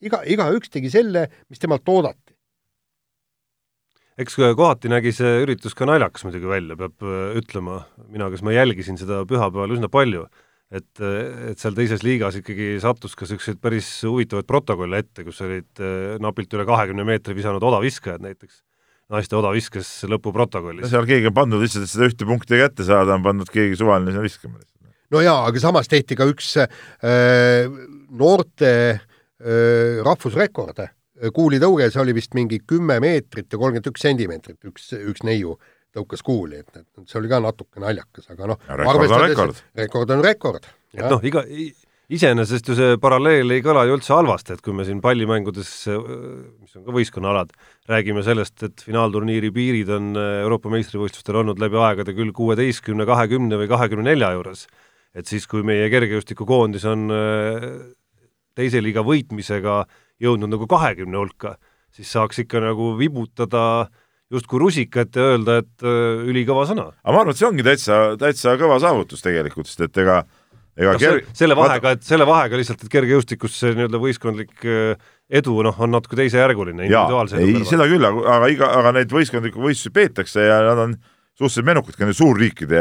iga, 0.00 0.22
igaüks 0.24 0.70
tegi 0.70 0.90
selle, 0.90 1.28
mis 1.48 1.58
temalt 1.58 1.88
oodati. 1.88 2.34
eks 4.18 4.36
kohati 4.56 4.88
nägi 4.88 5.12
see 5.12 5.42
üritus 5.42 5.74
ka 5.74 5.86
naljakas 5.86 6.24
muidugi 6.24 6.48
välja, 6.48 6.76
peab 6.76 7.02
eh, 7.02 7.38
ütlema, 7.40 7.84
mina, 8.08 8.30
kes 8.30 8.42
ma 8.42 8.56
jälgisin 8.56 8.98
seda 8.98 9.24
pühapäeval 9.28 9.76
üsna 9.76 9.88
palju 9.88 10.26
et, 10.72 11.00
et 11.50 11.60
seal 11.60 11.74
teises 11.76 12.04
liigas 12.04 12.38
ikkagi 12.40 12.74
sattus 12.82 13.16
ka 13.18 13.26
niisuguseid 13.26 13.60
päris 13.62 13.88
huvitavaid 14.06 14.48
protokolle 14.48 15.02
ette, 15.04 15.24
kus 15.26 15.42
olid 15.44 15.82
eh, 15.82 16.14
napilt 16.22 16.56
üle 16.56 16.66
kahekümne 16.68 17.06
meetri 17.06 17.36
visanud 17.36 17.64
odaviskajad 17.64 18.24
näiteks, 18.24 18.62
naiste 19.12 19.36
odaviskes 19.38 19.90
lõpuprotokollis. 20.10 20.88
seal 20.92 21.08
keegi 21.08 21.30
on 21.30 21.36
pandud 21.36 21.62
lihtsalt, 21.62 21.86
et 21.86 21.92
seda 21.92 22.08
ühte 22.10 22.28
punkti 22.28 22.60
kätte 22.60 22.86
saada, 22.86 23.18
on 23.18 23.26
pannud 23.26 23.52
keegi 23.52 23.78
suvaline 23.80 24.14
sinna 24.14 24.24
viskama. 24.24 24.62
no 25.14 25.22
jaa, 25.24 25.44
aga 25.50 25.62
samas 25.62 25.90
tehti 25.90 26.18
ka 26.18 26.28
üks 26.32 26.54
äh, 26.64 27.70
noorte 28.10 28.74
äh, 28.94 30.02
rahvusrekord, 30.06 30.86
kuulitõuge, 31.34 31.86
see 31.92 32.02
oli 32.02 32.16
vist 32.16 32.34
mingi 32.34 32.58
kümme 32.66 32.96
meetrit 33.04 33.52
ja 33.52 33.60
kolmkümmend 33.60 33.92
üks 33.92 34.02
sentimeetrit, 34.02 34.58
üks, 34.66 34.90
üks 34.96 35.22
neiu 35.26 35.54
tõukas 35.94 36.24
kuuli, 36.26 36.60
et, 36.64 36.82
et 36.82 37.08
see 37.08 37.20
oli 37.20 37.30
ka 37.30 37.40
natuke 37.42 37.82
naljakas, 37.82 38.28
aga 38.34 38.50
noh, 38.50 38.68
rekord, 38.80 39.64
rekord 39.78 40.14
on 40.14 40.22
rekord. 40.24 40.68
et 40.96 41.06
noh, 41.06 41.22
iga, 41.26 41.44
iseenesest 42.14 42.68
ju 42.68 42.76
see 42.78 42.96
paralleel 43.02 43.54
ei 43.54 43.62
kõla 43.64 43.84
ju 43.88 43.96
üldse 43.96 44.14
halvasti, 44.14 44.56
et 44.56 44.64
kui 44.64 44.74
me 44.76 44.86
siin 44.86 45.00
pallimängudes, 45.04 45.72
mis 45.88 46.78
on 46.78 46.86
ka 46.86 46.94
võistkonnaalad, 46.96 47.54
räägime 47.90 48.24
sellest, 48.26 48.56
et 48.66 48.86
finaalturniiri 48.86 49.52
piirid 49.54 49.92
on 49.94 50.12
Euroopa 50.18 50.72
meistrivõistlustel 50.74 51.40
olnud 51.42 51.62
läbi 51.62 51.80
aegade 51.80 52.16
küll 52.16 52.34
kuueteistkümne, 52.36 53.06
kahekümne 53.08 53.60
või 53.62 53.70
kahekümne 53.70 54.10
nelja 54.10 54.34
juures, 54.36 54.66
et 55.14 55.30
siis, 55.30 55.46
kui 55.50 55.62
meie 55.66 55.86
kergejõustikukoondis 55.92 56.88
on 56.90 57.06
teise 58.54 58.82
liiga 58.82 59.06
võitmisega 59.06 59.84
jõudnud 60.22 60.52
nagu 60.52 60.66
kahekümne 60.70 61.22
hulka, 61.22 61.56
siis 61.94 62.10
saaks 62.10 62.42
ikka 62.42 62.60
nagu 62.62 62.92
vibutada 62.98 63.64
äh, 63.84 64.00
justkui 64.32 64.60
rusikat 64.62 65.16
ja 65.18 65.26
öelda, 65.34 65.58
et 65.64 65.84
äh, 65.84 66.24
ülikõva 66.30 66.64
sõna. 66.68 66.88
aga 67.02 67.12
ma 67.12 67.20
arvan, 67.24 67.34
et 67.34 67.40
see 67.40 67.48
ongi 67.48 67.66
täitsa, 67.66 68.00
täitsa 68.20 68.56
kõva 68.60 68.80
saavutus 68.82 69.24
tegelikult, 69.24 69.68
sest 69.68 69.84
et 69.88 70.02
ega 70.04 70.22
ega 70.74 70.94
no, 70.94 71.00
ker... 71.00 71.20
selle 71.36 71.56
vahega, 71.58 71.94
et 71.94 72.06
selle 72.06 72.26
vahega 72.28 72.58
lihtsalt, 72.58 72.82
et 72.82 72.92
kergejõustikus 72.92 73.56
see 73.60 73.74
nii-öelda 73.76 74.00
võistkondlik 74.02 74.66
äh, 74.66 75.10
edu 75.40 75.56
noh, 75.66 75.80
on 75.82 75.94
natuke 75.94 76.18
teisejärguline. 76.18 76.88
ei, 76.88 77.64
seda 77.68 77.88
küll, 77.90 78.04
aga 78.04 78.50
iga, 78.52 78.70
aga 78.80 78.94
neid 78.98 79.14
võistkondlikke 79.14 79.60
võistlusi 79.60 79.94
peetakse 79.94 80.48
ja 80.48 80.60
nad 80.66 80.82
on 80.88 80.96
suhteliselt 81.34 81.66
menukad 81.66 81.98
ka 81.98 82.10
suurriikide, 82.14 82.80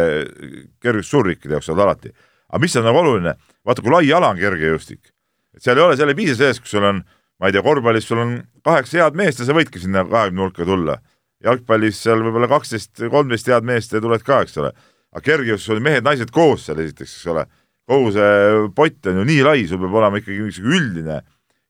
kergejõustik 0.82 1.10
suurriikide 1.10 1.58
jaoks 1.58 1.70
olnud 1.74 1.86
alati. 1.86 2.14
aga 2.50 2.62
mis 2.62 2.78
on 2.78 2.88
nagu 2.88 3.02
oluline, 3.02 3.36
vaata 3.66 3.86
kui 3.86 3.94
lai 3.94 4.06
ala 4.14 4.34
on 4.34 4.42
kergejõustik, 4.42 5.14
et 5.58 5.66
seal 5.66 5.78
ei 5.78 5.86
ole, 5.86 5.98
seal 5.98 6.14
ei 6.14 6.18
piisa 6.18 6.40
sellest, 6.42 6.66
kui 6.66 6.74
sul 6.74 6.86
on, 6.90 7.02
ma 7.42 7.50
ei 7.50 7.56
tea, 7.56 7.66
korvpallis 7.66 8.10
sul 8.10 8.22
on 8.22 8.36
kaheksa 8.66 9.04
head 9.04 9.18
meest 9.18 9.42
ja 9.42 9.50
sa 9.50 9.58
võidki 9.58 9.82
sinna 9.82 10.06
kahekümne 10.06 10.48
hulka 10.48 10.66
tulla 10.66 10.98
jalgpallis 11.44 12.00
seal 12.06 12.24
võib-olla 12.24 12.50
kaksteist, 12.52 13.06
kolmteist 13.12 13.50
head 13.52 13.68
meest 13.68 13.96
tuled 13.96 14.26
ka, 14.26 14.42
eks 14.46 14.58
ole. 14.62 14.72
aga 15.14 15.26
kergejõustikus 15.28 15.76
oli 15.76 15.86
mehed-naised 15.86 16.32
koos 16.34 16.68
seal 16.68 16.80
esiteks, 16.84 17.18
eks 17.20 17.32
ole. 17.34 17.46
kogu 17.90 18.14
see 18.16 18.68
pott 18.76 19.12
on 19.12 19.20
ju 19.22 19.26
nii 19.28 19.42
lai, 19.46 19.66
sul 19.68 19.82
peab 19.82 19.98
olema 20.02 20.22
ikkagi 20.22 20.40
mingisugune 20.40 20.78
üldine, 20.80 21.18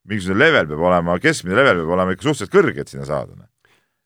mingisugune 0.09 0.45
level 0.45 0.69
peab 0.73 0.85
olema, 0.89 1.17
keskmine 1.23 1.57
level 1.57 1.81
peab 1.81 1.95
olema 1.97 2.13
ikka 2.13 2.29
suhteliselt 2.29 2.53
kõrge, 2.53 2.85
et 2.85 2.93
sinna 2.93 3.07
saada. 3.09 3.33
Noh. 3.33 3.49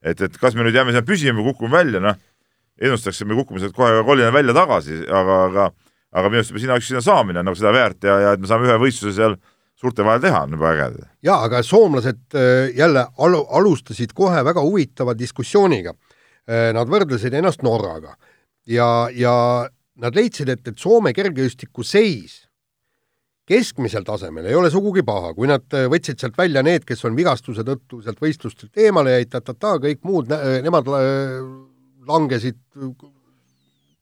et, 0.02 0.22
et 0.22 0.38
kas 0.40 0.56
me 0.56 0.64
nüüd 0.64 0.78
jääme 0.78 0.94
sinna 0.96 1.04
püsima 1.06 1.42
või 1.42 1.52
kukume 1.52 1.76
välja, 1.76 2.00
noh, 2.04 2.16
ennustaks, 2.80 3.22
et 3.22 3.28
me 3.28 3.36
kukume 3.36 3.60
sealt 3.60 3.76
kohe 3.76 4.06
kolina 4.08 4.32
välja 4.32 4.56
tagasi, 4.56 5.04
aga, 5.10 5.44
aga 5.50 5.70
aga 6.18 6.32
minu 6.32 6.42
arust 6.42 6.54
juba 6.54 6.64
sina, 6.64 6.80
sinna 6.82 7.04
saamine 7.04 7.42
on 7.42 7.48
nagu 7.50 7.60
seda 7.60 7.74
väärt 7.76 8.06
ja, 8.08 8.18
ja 8.24 8.34
et 8.36 8.42
me 8.42 8.50
saame 8.50 8.68
ühe 8.70 8.78
võistluse 8.82 9.16
seal 9.18 9.36
suurte 9.78 10.06
vahel 10.06 10.22
teha, 10.24 10.44
on 10.46 10.56
juba 10.58 10.74
äge. 10.74 11.06
jaa, 11.26 11.38
aga 11.46 11.62
soomlased 11.64 12.36
äh, 12.36 12.72
jälle 12.78 13.06
alu-, 13.18 13.46
alustasid 13.60 14.14
kohe 14.18 14.44
väga 14.46 14.64
huvitava 14.66 15.16
diskussiooniga. 15.18 15.94
Äh, 16.48 16.72
nad 16.74 16.90
võrdlesid 16.90 17.36
ennast 17.38 17.64
Norraga 17.66 18.16
ja, 18.66 19.08
ja 19.14 19.34
nad 20.02 20.16
leidsid, 20.16 20.50
et, 20.50 20.68
et 20.68 20.78
Soome 20.80 21.14
kergejõustiku 21.14 21.86
seis 21.86 22.44
keskmisel 23.48 24.04
tasemel 24.04 24.50
ei 24.50 24.56
ole 24.60 24.72
sugugi 24.72 25.06
paha, 25.08 25.34
kui 25.38 25.50
nad 25.50 25.66
äh, 25.76 25.88
võtsid 25.92 26.20
sealt 26.20 26.38
välja 26.40 26.64
need, 26.66 26.88
kes 26.88 27.06
on 27.08 27.16
vigastuse 27.18 27.66
tõttu 27.68 28.02
sealt 28.06 28.22
võistlustelt 28.24 28.84
eemale 28.88 29.18
jäid, 29.18 29.32
ta-ta-ta, 29.36 29.78
kõik 29.84 30.02
muud, 30.08 30.34
nemad 30.64 30.90
langesid 32.08 32.58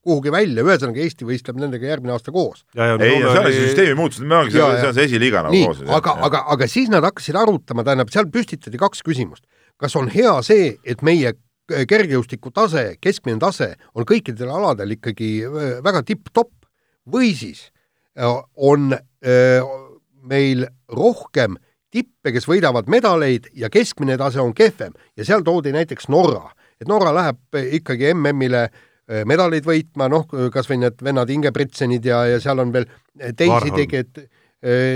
kuhugi 0.06 0.32
välja, 0.34 0.64
ühesõnaga 0.66 1.02
Eesti 1.02 1.28
võistleb 1.28 1.58
nendega 1.60 1.90
järgmine 1.90 2.14
aasta 2.14 2.34
koos. 2.34 2.64
ei, 2.78 2.98
see 3.00 3.26
on 3.26 3.48
see 3.50 3.64
süsteemi 3.64 3.98
muutus, 3.98 4.22
me 4.22 4.38
ongi, 4.38 4.54
see 4.54 4.64
on 4.64 4.94
see 4.94 5.08
esiliiga 5.10 5.46
nagu 5.48 5.62
koos. 5.66 5.82
aga, 5.98 6.16
aga, 6.28 6.44
aga 6.56 6.68
siis 6.70 6.92
nad 6.94 7.06
hakkasid 7.08 7.38
arutama, 7.40 7.86
tähendab, 7.88 8.12
seal 8.14 8.30
püstitati 8.32 8.82
kaks 8.82 9.02
küsimust. 9.06 9.46
kas 9.82 9.96
on 10.00 10.10
hea 10.14 10.36
see, 10.46 10.76
et 10.86 11.02
meie 11.06 11.34
kergejõustiku 11.66 12.54
tase, 12.54 12.86
keskmine 13.02 13.42
tase 13.42 13.72
on 13.98 14.06
kõikidel 14.06 14.52
aladel 14.54 14.94
ikkagi 14.96 15.30
äh, 15.48 15.72
väga 15.86 16.04
tipp-topp 16.06 16.54
või 17.10 17.32
siis 17.38 17.72
äh, 18.20 18.30
on 18.56 18.94
äh, 18.94 19.72
meil 20.22 20.68
rohkem 20.94 21.58
tippe, 21.90 22.30
kes 22.36 22.46
võidavad 22.46 22.92
medaleid 22.92 23.50
ja 23.58 23.72
keskmine 23.74 24.20
tase 24.22 24.44
on 24.44 24.54
kehvem 24.54 24.94
ja 25.18 25.26
seal 25.26 25.42
toodi 25.48 25.74
näiteks 25.74 26.12
Norra 26.14 26.52
et 26.82 26.90
Norra 26.90 27.14
läheb 27.16 27.60
ikkagi 27.80 28.12
MM-ile 28.14 28.68
medaleid 29.30 29.66
võitma, 29.68 30.10
noh, 30.10 30.26
kas 30.54 30.70
või 30.70 30.82
need 30.86 31.04
vennad 31.06 31.30
Ingebritsenid 31.30 32.06
ja, 32.06 32.24
ja 32.34 32.40
seal 32.44 32.64
on 32.64 32.74
veel 32.74 32.88
teisi 33.38 33.74
tegijaid 33.76 34.26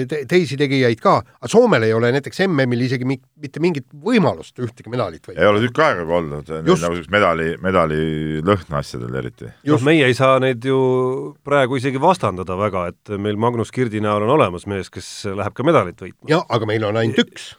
te, 0.09 0.21
teisi 0.29 0.57
tegijaid 0.59 1.01
ka, 1.03 1.15
aga 1.39 1.49
Soomel 1.51 1.85
ei 1.85 1.93
ole 1.93 2.11
näiteks 2.15 2.41
MM-il 2.47 2.85
isegi 2.87 3.07
mi 3.07 3.19
mitte 3.41 3.61
mingit 3.63 3.85
võimalust 4.05 4.59
ühtegi 4.63 4.91
medalit 4.91 5.25
võita. 5.25 5.37
ei 5.37 5.49
ole 5.49 5.61
tükk 5.65 5.81
aega 5.85 6.05
ka 6.07 6.17
olnud, 6.19 6.51
nagu 6.65 6.97
medali, 7.13 7.49
medali 7.61 8.01
lõhna 8.45 8.81
asjadel 8.81 9.19
eriti. 9.21 9.51
noh, 9.69 9.85
meie 9.85 10.09
ei 10.09 10.17
saa 10.17 10.39
neid 10.41 10.65
ju 10.65 10.79
praegu 11.45 11.79
isegi 11.79 12.01
vastandada 12.01 12.57
väga, 12.59 12.87
et 12.93 13.15
meil 13.21 13.39
Magnus 13.39 13.73
Kirdi 13.75 14.01
näol 14.03 14.25
on 14.27 14.35
olemas 14.39 14.65
mees, 14.69 14.91
kes 14.93 15.09
läheb 15.37 15.55
ka 15.57 15.67
medalit 15.67 16.01
võitma. 16.01 16.29
jah, 16.31 16.45
aga 16.49 16.69
meil 16.69 16.89
on 16.89 17.03
ainult 17.03 17.27
üks 17.27 17.53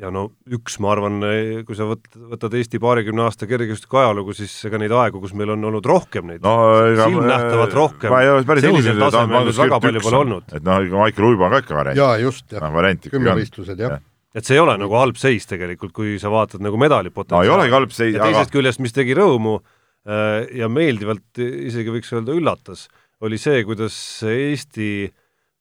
ja 0.00 0.10
no 0.12 0.24
üks, 0.50 0.78
ma 0.82 0.92
arvan, 0.94 1.18
kui 1.66 1.76
sa 1.76 1.86
võt-, 1.88 2.14
võtad 2.32 2.54
Eesti 2.56 2.80
paarikümne 2.82 3.26
aasta 3.26 3.48
kergejõustiku 3.50 4.00
ajalugu, 4.00 4.34
siis 4.36 4.54
ega 4.68 4.80
neid 4.80 4.94
aegu, 4.96 5.20
kus 5.22 5.34
meil 5.36 5.52
on 5.54 5.68
olnud 5.68 5.88
rohkem 5.88 6.30
neid 6.30 6.46
no, 6.46 6.54
silmnähtavalt 6.98 7.76
rohkem, 7.76 8.16
sellisel 8.48 9.02
tasemel 9.02 9.50
nüüd 9.50 9.60
väga 9.60 9.82
palju 9.84 10.04
pole 10.06 10.20
olnud. 10.22 10.48
et 10.56 10.64
noh, 10.66 10.88
Maicel 10.96 11.28
Uibo 11.28 11.46
on 11.46 11.54
ka 11.54 11.62
ikka 11.64 11.78
variant. 11.78 12.00
jaa, 12.00 12.16
just, 12.22 12.48
jah 12.54 12.64
no,. 12.64 12.96
kümnevõistlused, 13.12 13.84
jah 13.84 13.96
ja. 13.98 14.00
et 14.38 14.48
see 14.48 14.56
ei 14.56 14.64
ole 14.64 14.78
nagu 14.80 14.98
halb 14.98 15.20
seis 15.20 15.48
tegelikult, 15.50 15.94
kui 15.96 16.16
sa 16.22 16.32
vaatad 16.32 16.64
nagu 16.64 16.80
medalipotentsiaali 16.80 17.48
no,. 17.48 17.52
ei 17.52 17.56
olegi 17.60 17.78
halb 17.78 17.96
seis, 17.96 18.16
aga 18.16 18.32
teisest 18.32 18.56
küljest, 18.56 18.82
mis 18.84 18.96
tegi 18.96 19.16
rõõmu 19.18 19.58
äh, 19.60 20.50
ja 20.62 20.72
meeldivalt 20.72 21.42
isegi 21.42 21.92
võiks 21.92 22.12
öelda 22.16 22.36
üllatas, 22.38 22.88
oli 23.22 23.38
see, 23.38 23.60
kuidas 23.68 23.94
Eesti 24.26 24.92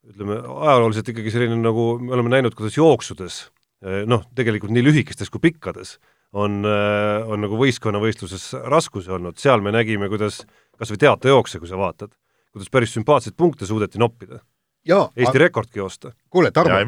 ütleme, 0.08 0.40
ajalooliselt 0.40 1.12
ikkagi 1.12 1.34
selline 1.34 1.60
nagu, 1.62 1.92
me 2.02 2.16
oleme 2.16 2.40
näinud, 2.40 2.56
kuidas 2.58 2.80
jooksudes 2.80 3.44
noh, 3.82 4.26
tegelikult 4.38 4.74
nii 4.76 4.84
lühikestes 4.86 5.32
kui 5.34 5.42
pikkades 5.42 5.96
on, 6.34 6.62
äh, 6.66 7.28
on 7.28 7.44
nagu 7.44 7.58
võistkonnavõistluses 7.60 8.52
raskusi 8.72 9.12
olnud, 9.12 9.40
seal 9.42 9.64
me 9.64 9.74
nägime, 9.76 10.10
kuidas 10.12 10.42
kas 10.80 10.94
või 10.94 11.02
teatejookse, 11.04 11.60
kui 11.60 11.70
sa 11.70 11.80
vaatad, 11.80 12.14
kuidas 12.54 12.72
päris 12.72 12.96
sümpaatseid 12.96 13.38
punkte 13.38 13.68
suudeti 13.70 14.02
noppida. 14.02 14.42
Eesti 14.82 15.30
aga, 15.30 15.40
rekordki 15.44 15.78
joosta. 15.78 16.10
kuule, 16.30 16.50
Tarmo, 16.52 16.80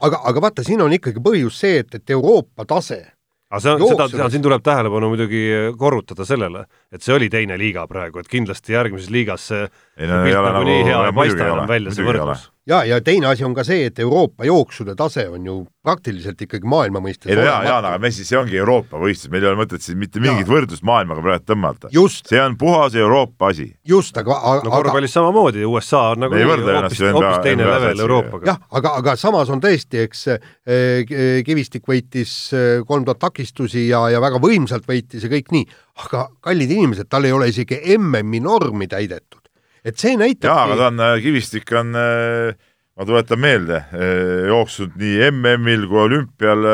aga, 0.00 0.22
aga 0.24 0.40
vaata, 0.40 0.64
siin 0.64 0.80
on 0.80 0.92
ikkagi 0.92 1.20
põhjus 1.20 1.58
see, 1.60 1.82
et, 1.82 1.98
et 1.98 2.10
Euroopa 2.14 2.64
tase 2.64 3.02
aga 3.52 3.60
see 3.60 3.72
on, 3.74 3.82
seda, 3.84 4.06
seda, 4.08 4.28
siin 4.32 4.44
tuleb 4.44 4.62
tähelepanu 4.64 5.10
muidugi 5.12 5.42
korrutada 5.76 6.24
sellele, 6.24 6.64
et 6.92 7.04
see 7.04 7.12
oli 7.12 7.28
teine 7.32 7.58
liiga 7.60 7.84
praegu, 7.90 8.22
et 8.22 8.30
kindlasti 8.32 8.72
järgmises 8.72 9.12
liigas 9.12 9.50
see, 9.50 9.66
see 9.98 10.08
no, 10.08 10.22
pilt 10.24 10.48
nagu 10.48 10.64
nii 10.66 10.82
hea 10.88 11.04
ei 11.08 11.14
paista 11.16 11.46
enam 11.46 11.68
välja, 11.68 11.92
see 11.92 12.06
võrdlus. 12.06 12.46
ja, 12.70 12.78
ja 12.88 12.98
teine 13.04 13.28
asi 13.28 13.44
on 13.44 13.52
ka 13.56 13.64
see, 13.66 13.90
et 13.90 13.98
Euroopa 14.00 14.46
jooksude 14.48 14.94
tase 14.96 15.26
on 15.28 15.44
ju 15.44 15.56
praktiliselt 15.84 16.40
ikkagi 16.46 16.68
maailma 16.70 17.02
mõistes 17.04 17.28
ei 17.28 17.36
no 17.36 17.44
jaa, 17.44 17.58
Jaan, 17.66 17.88
aga 17.90 18.00
Messi, 18.00 18.24
see 18.24 18.38
ongi 18.38 18.56
Euroopa 18.56 19.00
võistlus, 19.02 19.28
meil 19.34 19.44
ei 19.44 19.50
ole 19.50 19.60
mõtet 19.60 19.84
siin 19.84 19.98
mitte 20.00 20.22
mingit 20.22 20.46
ja. 20.46 20.52
võrdlust 20.54 20.86
maailmaga 20.88 21.24
praegu 21.26 21.44
tõmmata. 21.50 21.90
see 21.92 22.40
on 22.40 22.56
puhas 22.60 22.96
Euroopa 22.96 23.50
asi. 23.52 23.68
just, 23.88 24.16
aga, 24.22 24.38
aga 24.54 24.64
no 24.68 24.72
korvpallis 24.78 25.16
samamoodi, 25.18 25.66
USA 25.68 26.02
on 26.14 26.24
nagu 26.24 26.40
hoopis, 26.40 27.04
hoopis 27.10 27.44
teine 27.44 27.68
level 27.68 28.04
Euroopaga. 28.06 28.48
jah, 28.48 28.64
aga, 28.80 28.94
aga 29.02 29.16
samas 29.20 29.52
on 29.52 29.60
tõesti, 29.60 30.06
eks 30.06 30.26
eh, 30.32 31.44
Kivistik 31.44 31.84
võitis 31.88 32.32
eh, 32.56 32.80
kolm 32.88 33.04
tuhat 33.04 33.20
takistusi 33.28 33.90
ja, 33.90 34.06
ja 34.14 34.24
väga 34.24 34.40
võimsalt 34.40 34.88
võitis 34.88 35.28
ja 35.28 35.34
kõik 35.36 35.52
nii, 35.52 35.68
aga 36.06 36.26
kallid 36.40 36.72
inimesed, 36.78 37.12
tal 37.12 37.28
ei 37.28 37.36
ole 37.36 37.52
isegi 37.52 37.82
MM-i 37.98 38.40
normi 38.40 38.88
täidetud 38.88 39.41
et 39.84 39.98
see 39.98 40.18
näitabki 40.18 40.50
jaa, 40.50 40.66
aga 40.66 40.78
ta 40.78 40.90
on, 40.90 41.00
äh, 41.02 41.16
Kivistik 41.22 41.72
on 41.78 41.96
äh, 41.98 42.52
ma 42.98 43.08
tuletan 43.08 43.40
meelde, 43.42 43.80
äh, 43.96 44.44
jooksnud 44.50 44.94
nii 45.00 45.30
MM-il 45.30 45.88
kui 45.90 46.04
olümpial 46.04 46.68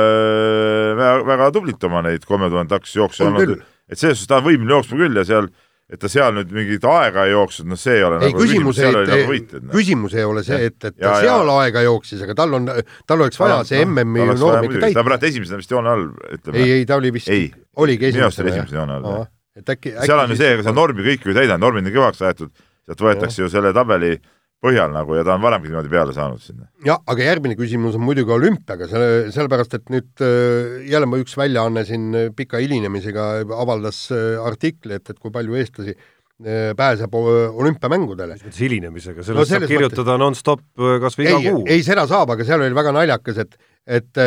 väga, 0.98 1.14
väga 1.28 1.52
tublit 1.54 1.88
oma 1.88 2.02
neid 2.06 2.26
kolme 2.28 2.50
tuhande 2.52 2.74
taksi 2.74 3.00
jooksu 3.00 3.28
olnud, 3.28 3.56
et 3.88 4.00
selles 4.00 4.20
suhtes 4.20 4.30
ta 4.30 4.42
on 4.42 4.48
võimeline 4.50 4.76
jooksma 4.76 5.00
küll 5.00 5.22
ja 5.22 5.26
seal 5.28 5.50
et 5.88 6.00
ta 6.02 6.08
seal 6.12 6.34
nüüd 6.36 6.50
mingit 6.52 6.84
aega 6.84 7.22
ei 7.24 7.32
jooksnud, 7.32 7.70
noh, 7.70 7.78
see 7.80 7.94
ei 7.96 8.02
ole 8.04 8.18
ei, 8.18 8.32
nagu 8.34 8.42
küsimus, 8.42 8.80
ei, 8.82 8.92
nagu 8.92 9.30
võitjad, 9.30 9.62
no. 9.64 9.72
küsimus 9.72 10.16
ei 10.18 10.26
ole 10.28 10.42
see, 10.44 10.58
et, 10.68 10.76
et 10.84 10.96
ta 10.98 11.14
ja, 11.14 11.14
seal 11.24 11.48
ja. 11.48 11.54
aega 11.62 11.84
jooksis, 11.86 12.24
aga 12.26 12.36
tal 12.36 12.58
on, 12.58 12.68
tal 13.08 13.24
oleks 13.24 13.40
vaja 13.40 13.62
see 13.64 13.80
MM-i 13.86 14.26
norm 14.34 14.68
ikka 14.68 14.82
täita. 14.84 14.98
ta 14.98 15.06
praegu 15.08 15.28
esimesena 15.30 15.62
vist 15.62 15.72
joone 15.72 15.94
all, 15.94 16.10
ütleme. 16.36 16.60
ei, 16.60 16.74
ei, 16.76 16.84
ta 16.88 17.00
oli 17.00 17.14
vist, 17.16 17.32
oligi 17.80 18.10
esimesena. 18.10 18.52
esimese 18.52 18.76
joone 18.76 18.98
all, 18.98 19.08
jah. 19.14 19.30
et 19.62 19.72
äkki, 19.78 19.94
äkki 19.96 20.10
seal 20.12 20.24
on 20.26 20.34
ju 20.34 20.40
see, 20.42 20.50
ega 20.58 20.66
seda 20.66 20.76
normi 20.76 21.08
kõike 21.08 21.24
ju 21.30 21.32
ei 21.32 21.40
täida, 21.40 21.56
normid 21.62 21.88
on 21.88 21.96
kõvaks 21.96 22.20
aetud 22.28 22.52
sealt 22.88 23.04
võetakse 23.04 23.44
ju 23.44 23.52
selle 23.52 23.74
tabeli 23.76 24.16
põhjal 24.64 24.90
nagu 24.90 25.14
ja 25.14 25.22
ta 25.26 25.36
on 25.36 25.42
varemgi 25.44 25.70
niimoodi 25.70 25.90
peale 25.92 26.14
saanud 26.14 26.42
sinna. 26.42 26.66
jah, 26.86 26.98
aga 27.06 27.26
järgmine 27.28 27.54
küsimus 27.58 27.98
on 27.98 28.02
muidugi 28.02 28.34
olümpiaga, 28.34 28.88
selle, 28.90 29.30
sellepärast 29.34 29.78
et 29.78 29.92
nüüd 29.94 30.24
äh, 30.24 30.80
jälle 30.90 31.20
üks 31.22 31.36
väljaanne 31.38 31.84
siin 31.86 32.10
pika 32.36 32.62
hilinemisega 32.62 33.28
avaldas 33.54 34.06
äh, 34.14 34.38
artikli, 34.42 34.98
et, 34.98 35.12
et 35.12 35.18
kui 35.22 35.34
palju 35.34 35.58
eestlasi 35.60 35.94
äh, 35.94 36.72
pääseb 36.78 37.14
olümpiamängudele. 37.14 38.34
mis 38.34 38.48
mõttes 38.48 38.62
hilinemisega, 38.66 39.22
sellest 39.22 39.44
no, 39.44 39.48
saab 39.52 39.70
kirjutada 39.70 40.16
mõttes... 40.16 40.24
nonstop 40.24 40.66
kas 41.06 41.18
või 41.20 41.30
iga 41.30 41.42
kuu. 41.46 41.64
ei, 41.70 41.86
seda 41.86 42.08
saab, 42.10 42.34
aga 42.34 42.48
seal 42.48 42.66
oli 42.66 42.78
väga 42.82 42.96
naljakas, 42.98 43.42
et, 43.44 43.58
et 44.00 44.24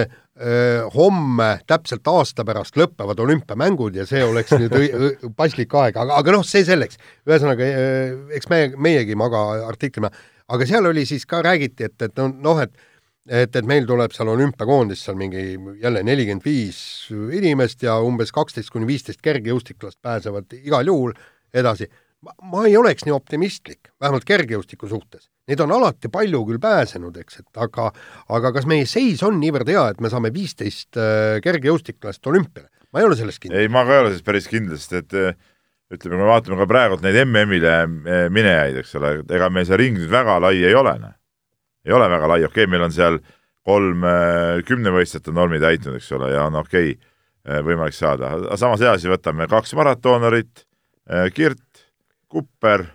homme 0.95 1.47
täpselt 1.67 2.07
aasta 2.07 2.45
pärast 2.47 2.77
lõpevad 2.79 3.19
olümpiamängud 3.19 3.97
ja 3.99 4.05
see 4.07 4.23
oleks 4.23 4.53
nüüd 4.55 5.25
paslik 5.35 5.73
aeg, 5.75 5.97
aga, 5.99 6.15
aga 6.21 6.37
noh, 6.37 6.45
see 6.47 6.63
selleks. 6.65 6.95
ühesõnaga, 7.27 7.67
eks 8.37 8.47
me, 8.49 8.61
meiegi 8.79 9.11
ei 9.11 9.19
maga 9.19 9.41
artiklina, 9.67 10.09
aga 10.47 10.69
seal 10.69 10.87
oli 10.87 11.03
siis 11.05 11.27
ka 11.27 11.41
räägiti, 11.43 11.91
et, 11.91 12.07
et 12.07 12.23
noh, 12.31 12.63
et 12.63 12.71
et, 13.29 13.55
et 13.55 13.67
meil 13.67 13.85
tuleb 13.85 14.13
seal 14.15 14.31
olümpiakoondis 14.33 15.03
seal 15.05 15.17
mingi 15.19 15.43
jälle 15.81 16.01
nelikümmend 16.03 16.45
viis 16.45 16.79
inimest 17.11 17.83
ja 17.85 17.99
umbes 18.01 18.33
kaksteist 18.33 18.71
kuni 18.73 18.87
viisteist 18.89 19.21
kergejõustiklast 19.21 19.99
pääsevad 20.01 20.55
igal 20.57 20.87
juhul 20.89 21.13
edasi. 21.53 21.87
Ma 22.21 22.65
ei 22.67 22.77
oleks 22.77 23.07
nii 23.07 23.15
optimistlik, 23.15 23.93
vähemalt 24.01 24.27
kergejõustiku 24.29 24.89
suhtes 24.89 25.31
Neid 25.51 25.61
on 25.65 25.73
alati 25.75 26.07
palju 26.11 26.45
küll 26.47 26.59
pääsenud, 26.61 27.15
eks, 27.19 27.41
et 27.41 27.61
aga, 27.63 27.89
aga 28.31 28.51
kas 28.55 28.67
meie 28.69 28.85
seis 28.87 29.23
on 29.27 29.39
niivõrd 29.41 29.67
hea, 29.71 29.87
et 29.91 30.03
me 30.03 30.11
saame 30.11 30.29
viisteist 30.33 30.99
äh, 30.99 31.39
kergejõustiklast 31.43 32.29
olümpiale? 32.31 32.69
ma 32.91 32.99
ei 32.99 33.07
ole 33.07 33.15
selles 33.19 33.39
kindel. 33.39 33.59
ei, 33.59 33.71
ma 33.71 33.83
ka 33.87 33.95
ei 33.95 34.03
ole 34.03 34.11
selles 34.11 34.27
päris 34.27 34.47
kindel, 34.51 34.77
sest 34.79 34.95
et 34.99 35.17
äh, 35.17 35.35
ütleme, 35.91 36.15
kui 36.15 36.21
me 36.21 36.29
vaatame 36.29 36.59
ka 36.61 36.67
praegult 36.69 37.03
neid 37.03 37.19
MM-ile 37.25 37.73
äh, 37.73 38.23
minejaid, 38.31 38.79
eks 38.83 38.95
ole, 38.99 39.13
ega 39.27 39.51
meil 39.51 39.67
see 39.67 39.79
ring 39.81 39.99
nüüd 39.99 40.11
väga 40.13 40.37
lai 40.43 40.53
ei 40.61 40.77
ole, 40.77 40.95
noh. 41.01 41.15
ei 41.87 41.97
ole 41.97 42.09
väga 42.13 42.31
lai, 42.31 42.39
okei 42.45 42.63
okay,, 42.63 42.71
meil 42.71 42.85
on 42.87 42.95
seal 42.95 43.19
kolm 43.65 44.05
kümnevõistlejate 44.65 45.33
normi 45.37 45.59
täitnud, 45.61 45.99
eks 45.99 46.07
ole, 46.17 46.31
ja 46.33 46.47
on 46.49 46.55
okei 46.61 46.95
okay, 46.95 47.59
võimalik 47.65 47.93
saada, 47.93 48.31
aga 48.39 48.57
samas 48.57 48.81
edasi 48.81 49.09
võtame 49.09 49.45
kaks 49.49 49.75
maratonarit, 49.77 50.63
Kirt, 51.35 51.70
Kupper 52.31 52.87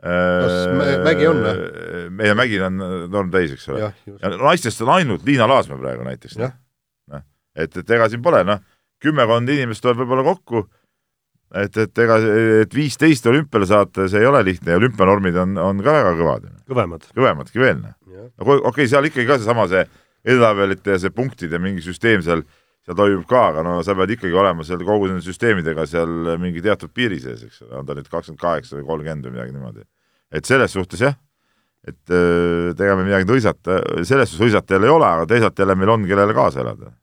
kas 0.00 1.04
Mägi 1.04 1.28
on 1.28 1.42
või? 1.44 1.70
meie 2.16 2.34
Mägil 2.38 2.64
on 2.64 2.80
norm 3.12 3.30
täis, 3.32 3.52
eks 3.52 3.68
ole. 3.68 3.90
ja 4.08 4.32
naistest 4.40 4.80
on 4.84 4.94
ainult 4.96 5.26
Liina 5.28 5.48
Laasmäe 5.50 5.80
praegu 5.80 6.06
näiteks. 6.06 6.38
noh, 6.40 6.54
et, 7.54 7.76
et 7.76 7.96
ega 7.96 8.08
siin 8.08 8.22
pole, 8.24 8.42
noh, 8.48 8.62
kümmekond 9.02 9.52
inimest 9.52 9.84
tuleb 9.84 10.00
võib-olla 10.02 10.24
kokku, 10.24 10.64
et, 11.60 11.76
et 11.84 12.02
ega, 12.04 12.16
et 12.64 12.76
viisteist 12.76 13.26
olümpiale 13.28 13.68
saata, 13.68 14.08
see 14.08 14.22
ei 14.22 14.28
ole 14.30 14.42
lihtne 14.46 14.72
ja 14.72 14.80
olümpianormid 14.80 15.36
on, 15.42 15.58
on 15.60 15.82
ka 15.84 15.96
väga 15.98 16.14
kõvad. 16.20 16.48
kõvemad. 16.70 17.10
kõvemadki 17.16 17.60
veel, 17.60 17.82
noh. 17.82 17.96
no 18.06 18.46
okei 18.46 18.64
okay,, 18.72 18.88
seal 18.88 19.10
ikkagi 19.10 19.28
ka 19.28 19.40
seesama 19.40 19.68
see 19.70 19.84
edetabelite 20.24 20.96
ja 20.96 21.02
see 21.02 21.12
punktide 21.16 21.60
mingi 21.60 21.84
süsteem 21.84 22.24
seal, 22.24 22.44
seal 22.86 22.96
toimub 22.96 23.26
ka, 23.28 23.46
aga 23.52 23.64
no 23.66 23.78
sa 23.84 23.94
pead 23.98 24.14
ikkagi 24.16 24.36
olema 24.36 24.64
seal 24.66 24.82
kogu 24.86 25.10
nende 25.10 25.24
süsteemidega 25.24 25.86
seal 25.88 26.36
mingi 26.40 26.62
teatud 26.64 26.92
piiri 26.96 27.20
sees, 27.22 27.42
eks 27.46 27.64
ole, 27.66 27.74
on 27.80 27.88
ta 27.88 27.96
nüüd 27.96 28.08
kakskümmend 28.08 28.40
kaheksa 28.40 28.78
või 28.78 28.86
kolmkümmend 28.88 29.28
või 29.28 29.36
midagi 29.36 29.56
niimoodi. 29.56 29.84
Et 30.32 30.46
selles 30.46 30.72
suhtes 30.72 31.02
jah, 31.02 31.18
et 31.86 32.14
äh, 32.14 32.70
ega 32.72 32.96
me 32.96 33.06
midagi 33.06 33.28
hõisata, 33.28 33.80
selles 34.06 34.32
suhtes 34.32 34.46
hõisata 34.46 34.76
jälle 34.76 34.88
ei 34.88 34.94
ole, 34.94 35.06
aga 35.08 35.28
teisalt 35.28 35.60
jälle 35.60 35.76
meil 35.76 35.92
on, 35.92 36.08
kellele 36.08 36.36
kaasa 36.36 36.64
elada. 36.64 36.94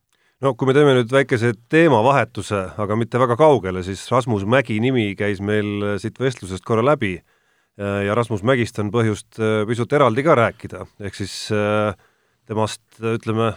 no 0.42 0.54
kui 0.54 0.68
me 0.68 0.74
teeme 0.74 0.94
nüüd 0.98 1.14
väikese 1.14 1.54
teemavahetuse, 1.70 2.62
aga 2.78 2.98
mitte 2.98 3.18
väga 3.18 3.38
kaugele, 3.38 3.82
siis 3.86 4.04
Rasmus 4.10 4.46
Mägi 4.46 4.78
nimi 4.82 5.12
käis 5.18 5.42
meil 5.42 5.98
siit 6.02 6.18
vestlusest 6.18 6.66
korra 6.66 6.84
läbi 6.86 7.16
äh, 7.18 8.02
ja 8.06 8.18
Rasmus 8.18 8.42
Mägist 8.46 8.78
on 8.82 8.90
põhjust 8.94 9.38
äh, 9.38 9.62
pisut 9.70 9.94
eraldi 9.94 10.26
ka 10.26 10.38
rääkida, 10.38 10.86
ehk 11.02 11.18
siis 11.18 11.38
temast 12.48 12.82
ütleme, 13.02 13.52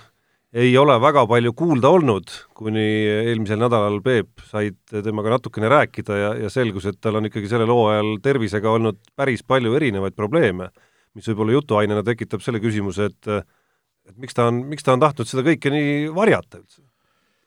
ei 0.52 0.72
ole 0.78 0.98
väga 1.00 1.24
palju 1.30 1.54
kuulda 1.56 1.92
olnud, 1.96 2.32
kuni 2.58 2.84
eelmisel 3.32 3.60
nädalal 3.62 4.02
Peep 4.04 4.44
said 4.50 4.78
temaga 4.92 5.38
natukene 5.38 5.70
rääkida 5.72 6.18
ja, 6.20 6.32
ja 6.44 6.52
selgus, 6.52 6.90
et 6.90 7.00
tal 7.00 7.20
on 7.20 7.30
ikkagi 7.30 7.50
sellel 7.52 7.72
hooajal 7.72 8.18
tervisega 8.24 8.74
olnud 8.76 9.00
päris 9.16 9.46
palju 9.48 9.74
erinevaid 9.80 10.18
probleeme, 10.18 10.70
mis 11.16 11.28
võib-olla 11.32 11.56
jutuainena 11.56 12.04
tekitab 12.08 12.44
selle 12.44 12.62
küsimuse, 12.64 13.12
et 13.12 13.34
et 14.10 14.18
miks 14.18 14.36
ta 14.36 14.50
on, 14.50 14.64
miks 14.68 14.84
ta 14.84 14.96
on 14.96 15.04
tahtnud 15.04 15.30
seda 15.30 15.44
kõike 15.46 15.72
nii 15.72 16.10
varjata 16.16 16.60
üldse? 16.60 16.82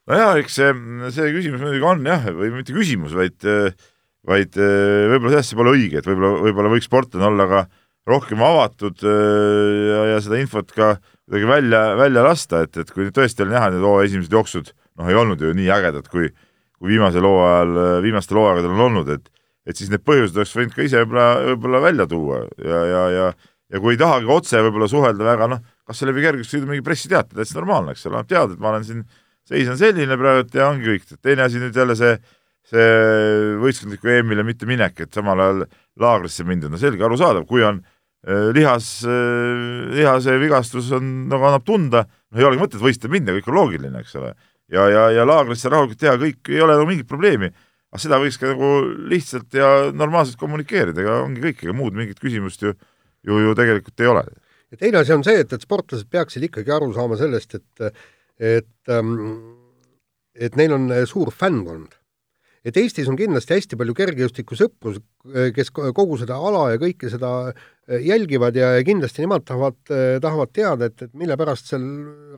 nojah, 0.08 0.38
eks 0.40 0.56
see, 0.60 0.72
see 1.16 1.32
küsimus 1.34 1.64
muidugi 1.64 1.88
on 1.88 2.04
jah, 2.08 2.28
või 2.32 2.52
mitte 2.54 2.76
küsimus, 2.76 3.12
vaid 3.16 3.36
vaid 4.24 4.56
võib-olla 4.56 5.34
sellest 5.34 5.52
see 5.52 5.58
pole 5.60 5.74
õige, 5.76 6.00
et 6.00 6.08
võib-olla, 6.08 6.40
võib-olla 6.46 6.72
võiks 6.72 6.88
sportlane 6.88 7.28
olla 7.28 7.48
ka 7.50 7.64
rohkem 8.06 8.42
avatud 8.44 9.00
ja, 9.00 10.00
ja 10.12 10.18
seda 10.20 10.36
infot 10.42 10.72
ka 10.76 10.90
äh, 10.96 11.02
kuidagi 11.24 11.46
välja, 11.46 11.96
välja 11.96 12.24
lasta, 12.24 12.64
et, 12.64 12.76
et 12.76 12.90
kui 12.92 13.08
tõesti 13.14 13.44
oli 13.44 13.54
näha, 13.54 13.70
need 13.72 13.84
hooaja 13.84 14.10
esimesed 14.10 14.34
jooksud 14.34 14.72
noh, 14.98 15.08
ei 15.08 15.16
olnud 15.16 15.40
ju 15.40 15.54
nii 15.56 15.70
ägedad, 15.72 16.08
kui 16.12 16.28
kui 16.74 16.90
viimasel 16.90 17.24
hooajal, 17.24 17.78
viimastel 18.04 18.36
hooaegadel 18.40 18.74
on 18.74 18.84
olnud, 18.88 19.08
et 19.14 19.30
et 19.64 19.78
siis 19.78 19.88
need 19.88 20.02
põhjused 20.04 20.36
oleks 20.36 20.52
võinud 20.52 20.74
ka 20.76 20.84
ise 20.84 21.00
võib-olla, 21.00 21.28
võib-olla 21.46 21.78
välja 21.80 22.06
tuua 22.06 22.42
ja, 22.60 22.80
ja, 22.84 23.04
ja 23.14 23.28
ja 23.72 23.80
kui 23.80 23.94
ei 23.94 24.00
tahagi 24.00 24.28
otse 24.28 24.60
võib-olla 24.66 24.88
suhelda 24.90 25.24
väga, 25.24 25.48
noh, 25.54 25.62
kas 25.88 25.98
see 25.98 26.10
läbi 26.10 26.20
kergejõustiksõidu 26.26 26.68
mingi 26.68 26.84
pressiteate, 26.84 27.32
täitsa 27.38 27.56
normaalne, 27.56 27.94
eks 27.94 28.04
ole, 28.04 28.18
annab 28.18 28.28
teada, 28.28 28.52
et 28.52 28.60
ma 28.60 28.74
olen 28.74 28.84
siin, 28.84 29.00
seis 29.48 29.70
on 29.72 29.80
selline 29.80 30.18
praegu 30.20 30.44
ja 30.52 30.68
ongi 30.68 30.90
kõik. 30.90 31.16
teine 31.24 31.46
asi 31.46 31.62
nüüd 31.62 31.80
jälle 31.80 31.96
see, 31.96 32.12
see 32.68 32.84
võistkondliku 33.64 34.12
EM-ile 34.12 34.44
mitte 34.44 34.68
minek, 34.68 35.00
et 35.06 35.16
samal 35.16 35.40
ajal 35.40 35.64
laagrisse 36.04 36.44
minda, 36.44 36.68
no 36.68 36.76
selge, 36.78 37.00
arusaadav, 37.08 37.48
kui 37.48 37.64
on 37.64 37.80
äh, 37.80 37.93
lihas, 38.56 38.88
äh, 39.04 39.92
lihase 39.92 40.38
vigastus 40.40 40.90
on, 40.96 41.28
nagu 41.28 41.44
annab 41.48 41.66
tunda, 41.66 42.04
no 42.32 42.40
ei 42.40 42.48
olegi 42.48 42.62
mõtet 42.62 42.82
võistlema 42.82 43.18
minna, 43.18 43.36
kõik 43.36 43.50
on 43.50 43.58
loogiline, 43.58 44.00
eks 44.00 44.16
ole. 44.20 44.34
ja, 44.72 44.88
ja, 44.88 45.04
ja 45.12 45.26
laagrisse 45.28 45.72
rahulikult 45.72 46.00
teha, 46.00 46.16
kõik 46.20 46.52
ei 46.52 46.62
ole 46.64 46.78
nagu 46.78 46.88
mingit 46.88 47.08
probleemi 47.10 47.52
aga 47.94 48.02
seda 48.02 48.18
võiks 48.18 48.40
ka 48.40 48.50
nagu 48.50 48.70
lihtsalt 49.10 49.54
ja 49.54 49.68
normaalselt 49.94 50.38
kommunikeerida, 50.40 51.04
ega 51.04 51.20
ongi 51.22 51.44
kõik, 51.44 51.60
ega 51.62 51.74
muud 51.78 51.94
mingit 51.94 52.18
küsimust 52.18 52.64
ju, 52.64 52.72
ju, 53.22 53.42
ju 53.44 53.52
tegelikult 53.54 54.02
ei 54.02 54.10
ole. 54.10 54.24
ja 54.74 54.80
teine 54.80 54.98
asi 54.98 55.14
on 55.14 55.22
see, 55.22 55.44
et, 55.44 55.52
et 55.54 55.62
sportlased 55.62 56.08
peaksid 56.10 56.48
ikkagi 56.48 56.74
aru 56.74 56.90
saama 56.96 57.18
sellest, 57.20 57.54
et, 57.60 58.00
et, 58.40 58.72
ähm, 58.90 59.12
et 60.34 60.58
neil 60.58 60.74
on 60.74 60.90
suur 61.06 61.30
fännkond 61.30 61.94
et 62.64 62.76
Eestis 62.80 63.06
on 63.12 63.16
kindlasti 63.20 63.54
hästi 63.54 63.76
palju 63.78 63.94
kergejõustikusõpru, 63.94 64.96
kes 65.54 65.70
kogu 65.74 66.16
seda 66.18 66.40
ala 66.40 66.70
ja 66.72 66.80
kõike 66.80 67.10
seda 67.12 67.32
äh, 67.50 67.64
jälgivad 67.88 68.56
ja 68.56 68.70
kindlasti 68.84 69.24
nemad 69.24 69.44
tahavad, 69.44 69.76
äh, 69.92 70.16
tahavad 70.22 70.52
teada, 70.56 70.88
et, 70.88 71.02
et 71.02 71.12
mille 71.14 71.36
pärast 71.36 71.68
seal 71.68 71.84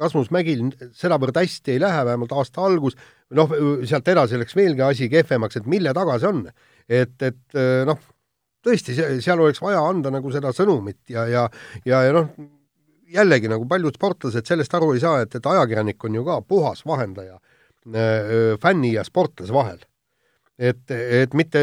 Rasmus 0.00 0.33
Mägil 0.35 0.67
sedavõrd 0.97 1.38
hästi 1.38 1.76
ei 1.76 1.83
lähe, 1.83 2.03
vähemalt 2.09 2.35
aasta 2.35 2.65
algus, 2.67 2.99
noh, 3.37 3.55
sealt 3.87 4.11
edasi 4.11 4.41
läks 4.41 4.57
veelgi 4.59 4.85
asi 4.87 5.11
kehvemaks, 5.12 5.61
et 5.61 5.71
mille 5.71 5.95
taga 5.97 6.19
see 6.23 6.33
on. 6.33 6.45
et, 6.88 7.17
et 7.23 7.59
äh, 7.59 7.85
noh, 7.87 8.03
tõesti, 8.67 8.97
seal 9.23 9.41
oleks 9.41 9.62
vaja 9.62 9.83
anda 9.87 10.11
nagu 10.11 10.31
seda 10.35 10.53
sõnumit 10.55 11.03
ja, 11.15 11.26
ja, 11.31 11.49
ja, 11.87 12.03
ja 12.09 12.15
noh, 12.17 12.31
jällegi 13.07 13.50
nagu 13.50 13.69
paljud 13.71 13.95
sportlased 13.95 14.47
sellest 14.47 14.75
aru 14.75 14.95
ei 14.95 15.03
saa, 15.03 15.21
et, 15.23 15.35
et 15.38 15.47
ajakirjanik 15.47 16.05
on 16.05 16.19
ju 16.19 16.25
ka 16.26 16.41
puhas 16.43 16.83
vahendaja 16.87 17.38
fänni 18.59 18.97
ja 18.97 19.05
sportlase 19.07 19.55
vahel 19.55 19.79
et, 20.59 20.91
et 20.91 21.35
mitte, 21.37 21.61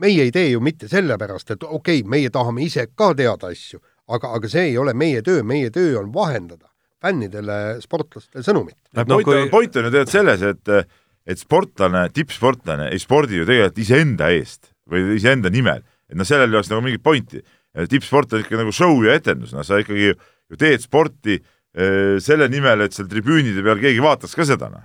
meie 0.00 0.26
ei 0.26 0.32
tee 0.34 0.50
ju 0.50 0.60
mitte 0.64 0.88
sellepärast, 0.90 1.54
et 1.54 1.62
okei 1.62 2.00
okay,, 2.00 2.10
meie 2.10 2.30
tahame 2.34 2.64
ise 2.66 2.86
ka 2.96 3.12
teada 3.16 3.50
asju, 3.52 3.80
aga, 4.10 4.34
aga 4.38 4.50
see 4.50 4.70
ei 4.72 4.78
ole 4.80 4.94
meie 4.98 5.22
töö, 5.22 5.44
meie 5.46 5.70
töö 5.74 5.98
on 6.00 6.12
vahendada 6.14 6.68
fännidele, 7.04 7.80
sportlastele 7.84 8.44
sõnumit. 8.46 8.78
No, 8.96 9.04
point, 9.04 9.26
kui... 9.26 9.48
point 9.52 9.76
on 9.76 9.88
ju 9.88 9.92
tegelikult 9.92 10.14
selles, 10.14 10.44
et 10.54 11.00
et 11.24 11.40
sportlane, 11.40 12.08
tippsportlane 12.12 12.90
ei 12.92 13.00
spordi 13.00 13.38
ju 13.38 13.46
tegelikult 13.48 13.80
iseenda 13.80 14.28
eest 14.34 14.74
või 14.90 15.14
iseenda 15.16 15.48
nimel, 15.52 15.80
et 16.10 16.18
noh, 16.20 16.26
sellel 16.28 16.50
ei 16.50 16.58
oleks 16.58 16.68
nagu 16.72 16.84
mingit 16.84 17.04
pointi. 17.04 17.40
tippsport 17.88 18.36
on 18.36 18.44
ikka 18.44 18.58
nagu 18.60 18.72
show 18.72 19.00
ja 19.06 19.14
etendus, 19.16 19.54
noh, 19.56 19.64
sa 19.64 19.80
ikkagi 19.80 20.10
ju 20.12 20.58
teed 20.60 20.84
sporti 20.84 21.38
äh, 21.38 22.20
selle 22.20 22.48
nimel, 22.52 22.84
et 22.84 22.92
seal 22.92 23.08
tribüünide 23.08 23.64
peal 23.64 23.80
keegi 23.80 24.04
vaataks 24.04 24.36
ka 24.36 24.46
seda, 24.48 24.68
noh. 24.72 24.84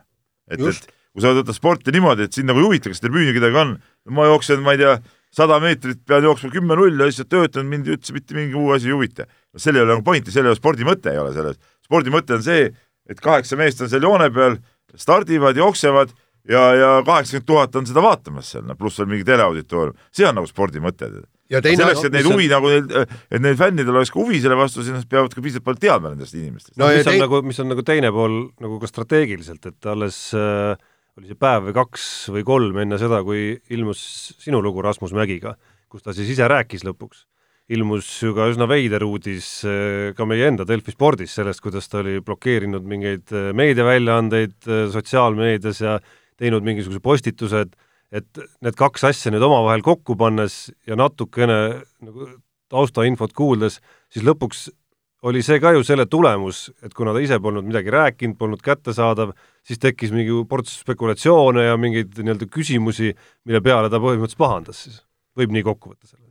et, 0.49 0.63
et 0.63 0.87
kui 1.19 1.27
sa 1.27 1.35
võtad 1.35 1.57
sporti 1.57 1.93
niimoodi, 1.93 2.27
et 2.29 2.35
sind 2.35 2.47
nagu 2.47 2.61
ei 2.61 2.67
huvita, 2.69 2.91
kas 2.93 3.03
tribüüni 3.03 3.33
kedagi 3.35 3.59
on, 3.59 3.73
ma 4.15 4.27
jooksen, 4.29 4.61
ma 4.63 4.75
ei 4.75 4.79
tea, 4.79 4.93
sada 5.35 5.59
meetrit 5.61 5.99
pean 6.07 6.23
jooksma 6.25 6.51
kümme-null 6.53 6.95
ja 6.95 7.09
lihtsalt 7.09 7.29
töötan, 7.29 7.67
mind 7.69 7.89
üldse 7.91 8.15
mitte 8.15 8.37
mingi 8.37 8.55
muu 8.55 8.71
asi 8.73 8.89
ei 8.89 8.95
huvita. 8.95 9.27
seal 9.57 9.75
ei 9.75 9.83
ole 9.83 9.93
nagu 9.97 10.05
pointi, 10.05 10.31
seal 10.31 10.47
ei 10.47 10.53
ole 10.53 10.59
spordi 10.59 10.87
mõte 10.87 11.11
ei 11.11 11.19
ole 11.21 11.35
selles. 11.35 11.59
spordi 11.85 12.13
mõte 12.13 12.37
on 12.37 12.45
see, 12.45 12.69
et 13.09 13.21
kaheksa 13.21 13.59
meest 13.59 13.83
on 13.83 13.91
seal 13.91 14.07
joone 14.07 14.29
peal, 14.33 14.57
stardivad, 14.97 15.59
jooksevad 15.59 16.15
ja, 16.49 16.63
ja 16.73 16.93
kaheksakümmend 17.05 17.49
tuhat 17.51 17.75
on 17.75 17.89
seda 17.89 18.05
vaatamas 18.05 18.53
seal, 18.55 18.65
noh 18.65 18.79
pluss 18.79 19.01
veel 19.01 19.11
mingi 19.11 19.27
teleauditoorium, 19.27 19.99
see 20.15 20.25
on 20.29 20.39
nagu 20.39 20.49
spordi 20.49 20.81
mõte 20.81 21.11
ja 21.49 21.61
teine, 21.65 21.81
selleks, 21.81 22.05
et 22.07 22.15
neid 22.15 22.29
huvi 22.29 22.47
on... 22.49 22.55
nagu, 22.55 23.05
et 23.29 23.43
neil 23.43 23.57
fännidel 23.59 23.97
oleks 23.97 24.13
ka 24.13 24.21
huvi 24.21 24.41
selle 24.41 24.57
vastu, 24.57 24.85
siis 24.85 24.95
nad 24.95 25.09
peavad 25.09 25.33
ka 25.33 25.43
piisavalt 25.45 25.67
palju 25.67 25.83
teadma 25.85 26.13
nendest 26.13 26.37
inimestest. 26.37 26.77
no 26.79 26.89
mis 26.89 27.05
on 27.05 27.11
tein... 27.11 27.23
nagu, 27.25 27.41
mis 27.45 27.61
on 27.61 27.73
nagu 27.73 27.85
teine 27.85 28.13
pool 28.15 28.39
nagu 28.63 28.79
ka 28.81 28.89
strateegiliselt, 28.89 29.69
et 29.69 29.89
alles 29.93 30.21
äh, 30.37 30.73
oli 31.19 31.27
see 31.27 31.39
päev 31.39 31.67
või 31.67 31.75
kaks 31.75 32.05
või 32.31 32.45
kolm 32.47 32.77
enne 32.83 32.99
seda, 33.01 33.19
kui 33.27 33.51
ilmus 33.75 33.99
sinu 34.39 34.61
lugu 34.63 34.83
Rasmus 34.85 35.11
Mägiga, 35.17 35.57
kus 35.91 36.05
ta 36.05 36.15
siis 36.15 36.31
ise 36.35 36.47
rääkis 36.47 36.85
lõpuks. 36.87 37.25
ilmus 37.69 38.07
ju 38.23 38.31
ka 38.33 38.47
üsna 38.49 38.65
veider 38.65 39.03
uudis 39.05 39.63
eh, 39.67 40.13
ka 40.17 40.25
meie 40.25 40.47
enda 40.49 40.65
Delfi 40.65 40.89
spordis 40.95 41.35
sellest, 41.37 41.61
kuidas 41.61 41.85
ta 41.89 41.99
oli 41.99 42.15
blokeerinud 42.25 42.81
mingeid 42.81 43.29
eh, 43.29 43.51
meediaväljaandeid 43.53 44.55
eh, 44.65 44.87
sotsiaalmeedias 44.89 45.81
ja 45.81 45.99
teinud 46.39 46.65
mingisuguse 46.65 46.99
postituse, 46.99 47.61
et 47.67 47.77
et 48.09 48.39
need 48.65 48.73
kaks 48.73 49.03
asja 49.05 49.29
nüüd 49.29 49.43
omavahel 49.45 49.83
kokku 49.85 50.15
pannes 50.17 50.71
ja 50.87 50.95
natukene 50.97 51.83
nagu 52.01 52.29
taustainfot 52.73 53.35
kuuldes, 53.37 53.77
siis 54.09 54.25
lõpuks 54.25 54.69
oli 55.29 55.43
see 55.43 55.59
ka 55.59 55.73
ju 55.75 55.83
selle 55.83 56.07
tulemus, 56.09 56.69
et 56.81 56.93
kuna 56.95 57.13
ta 57.13 57.21
ise 57.21 57.39
polnud 57.43 57.67
midagi 57.67 57.91
rääkinud, 57.91 58.37
polnud 58.39 58.61
kättesaadav, 58.63 59.33
siis 59.69 59.81
tekkis 59.81 60.13
mingi 60.15 60.33
ports 60.49 60.79
spekulatsioone 60.83 61.67
ja 61.67 61.77
mingeid 61.79 62.17
nii-öelda 62.17 62.49
küsimusi, 62.49 63.13
mille 63.45 63.61
peale 63.65 63.91
ta 63.91 64.01
põhimõtteliselt 64.01 64.41
pahandas 64.41 64.83
siis. 64.87 65.03
võib 65.37 65.53
nii 65.55 65.65
kokku 65.67 65.93
võtta 65.93 66.09
selle? 66.09 66.25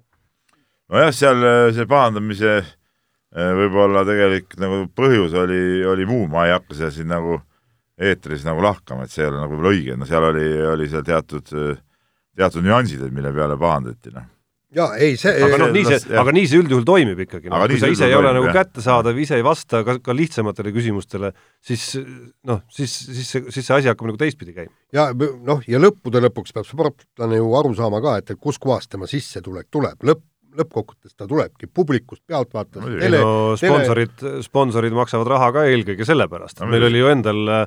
nojah, 0.92 1.12
seal 1.14 1.44
äh, 1.46 1.66
see 1.76 1.88
pahandamise 1.90 2.54
äh, 2.58 3.52
võib-olla 3.60 4.04
tegelik 4.08 4.58
nagu 4.60 4.86
põhjus 4.98 5.36
oli, 5.38 5.84
oli 5.86 6.08
muu, 6.08 6.26
ma 6.30 6.48
ei 6.48 6.56
hakka 6.56 6.78
seda 6.78 6.90
siin 6.94 7.12
nagu 7.12 7.38
eetris 7.98 8.44
nagu 8.46 8.62
lahkama, 8.62 9.06
et 9.06 9.14
see 9.14 9.24
ei 9.24 9.30
ole 9.30 9.42
nagu 9.42 9.54
võib-olla 9.54 9.74
õige, 9.74 9.98
no 9.98 10.06
seal 10.08 10.26
oli, 10.32 10.48
oli 10.72 10.90
seal 10.90 11.06
teatud, 11.06 11.54
teatud 12.38 12.66
nüansid, 12.66 13.02
et 13.02 13.14
mille 13.14 13.32
peale 13.34 13.58
pahandati, 13.58 14.14
noh 14.14 14.26
jaa, 14.76 14.88
ei 15.00 15.16
see 15.20 15.32
aga 15.46 15.58
noh, 15.62 15.70
nii 15.72 15.84
see, 15.86 16.16
aga 16.20 16.32
nii 16.34 16.48
see 16.50 16.60
üldjuhul 16.60 16.84
toimib 16.88 17.22
ikkagi. 17.24 17.48
No,, 17.52 17.60
kui 17.70 17.80
sa 17.80 17.90
ise 17.92 18.08
ei 18.08 18.16
ole 18.16 18.32
nagu 18.36 18.50
kättesaadav, 18.52 19.16
ise 19.22 19.38
ei 19.38 19.44
vasta 19.46 19.80
ka, 19.86 19.96
ka 20.04 20.16
lihtsamatele 20.16 20.72
küsimustele, 20.74 21.32
siis 21.64 21.86
noh, 22.48 22.60
siis, 22.72 22.92
siis 23.06 23.32
see, 23.32 23.44
siis 23.48 23.64
see 23.64 23.78
asi 23.78 23.90
hakkab 23.90 24.10
nagu 24.10 24.20
teistpidi 24.20 24.56
käima. 24.56 24.72
ja 24.94 25.08
noh, 25.16 25.64
ja 25.68 25.80
lõppude 25.80 26.22
lõpuks 26.28 26.56
peab 26.56 26.68
sportlane 26.68 27.40
ju 27.40 27.48
aru 27.60 27.72
saama 27.78 28.02
ka, 28.04 28.18
et, 28.20 28.34
et 28.34 28.42
kuskohast 28.42 28.92
tema 28.92 29.08
sissetulek 29.10 29.70
tuleb, 29.72 30.04
lõpp, 30.04 30.24
lõppkokkuvõttes 30.58 31.16
ta 31.16 31.28
tulebki 31.30 31.70
publikust, 31.72 32.24
pealtvaatajast, 32.28 33.00
tele 33.00 33.24
no 33.24 33.34
sponsorid 33.60 34.16
tele..., 34.20 34.44
sponsorid 34.44 34.96
maksavad 34.96 35.32
raha 35.32 35.52
ka 35.54 35.68
eelkõige 35.70 36.08
sellepärast. 36.08 36.60
No,, 36.60 36.72
meil 36.72 36.88
oli 36.90 37.00
ju 37.00 37.12
endal 37.14 37.54
äh, 37.56 37.66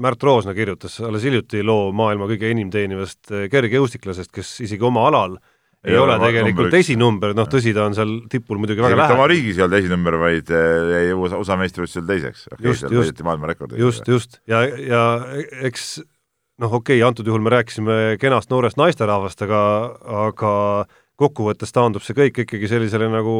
Märt 0.00 0.22
Roosna 0.22 0.54
kirjutas 0.54 1.00
alles 1.04 1.24
hiljuti 1.26 1.64
loo 1.66 1.88
maailma 1.96 2.28
kõige 2.30 2.52
enim 2.52 2.68
teenivast 2.70 3.32
kergejõustiklasest, 3.50 4.30
kes 4.32 4.60
isegi 4.68 4.86
oma 4.86 5.08
alal 5.08 5.34
äh, 5.34 5.49
ei 5.88 5.96
ole 5.96 6.16
tegelikult 6.20 6.74
esinumber, 6.76 7.34
noh 7.36 7.48
tõsi, 7.48 7.72
ta 7.76 7.86
on 7.88 7.96
seal 7.96 8.14
tipul 8.32 8.60
muidugi 8.60 8.82
väga 8.84 8.98
lähedal. 8.98 9.16
oma 9.16 9.28
riigis 9.30 9.58
ei 9.58 9.64
olnud 9.64 9.78
esinumber, 9.78 10.16
vaid 10.20 10.50
eh, 10.52 10.94
jäi 10.94 11.12
USA, 11.16 11.56
meistrivõistlusel 11.60 12.08
teiseks. 12.08 12.46
just, 12.60 12.88
just, 12.92 13.22
just, 13.80 14.10
just. 14.10 14.40
Ja, 14.50 14.62
ja 14.66 15.04
eks 15.68 16.02
noh, 16.60 16.74
okei 16.80 16.98
okay,, 16.98 17.06
antud 17.06 17.28
juhul 17.28 17.40
me 17.44 17.54
rääkisime 17.54 18.00
kenast 18.20 18.52
noorest 18.52 18.80
naisterahvast, 18.80 19.46
aga, 19.46 19.62
aga 20.26 20.52
kokkuvõttes 21.20 21.72
taandub 21.76 22.04
see 22.04 22.16
kõik 22.16 22.44
ikkagi 22.44 22.68
sellisele 22.68 23.08
nagu 23.12 23.34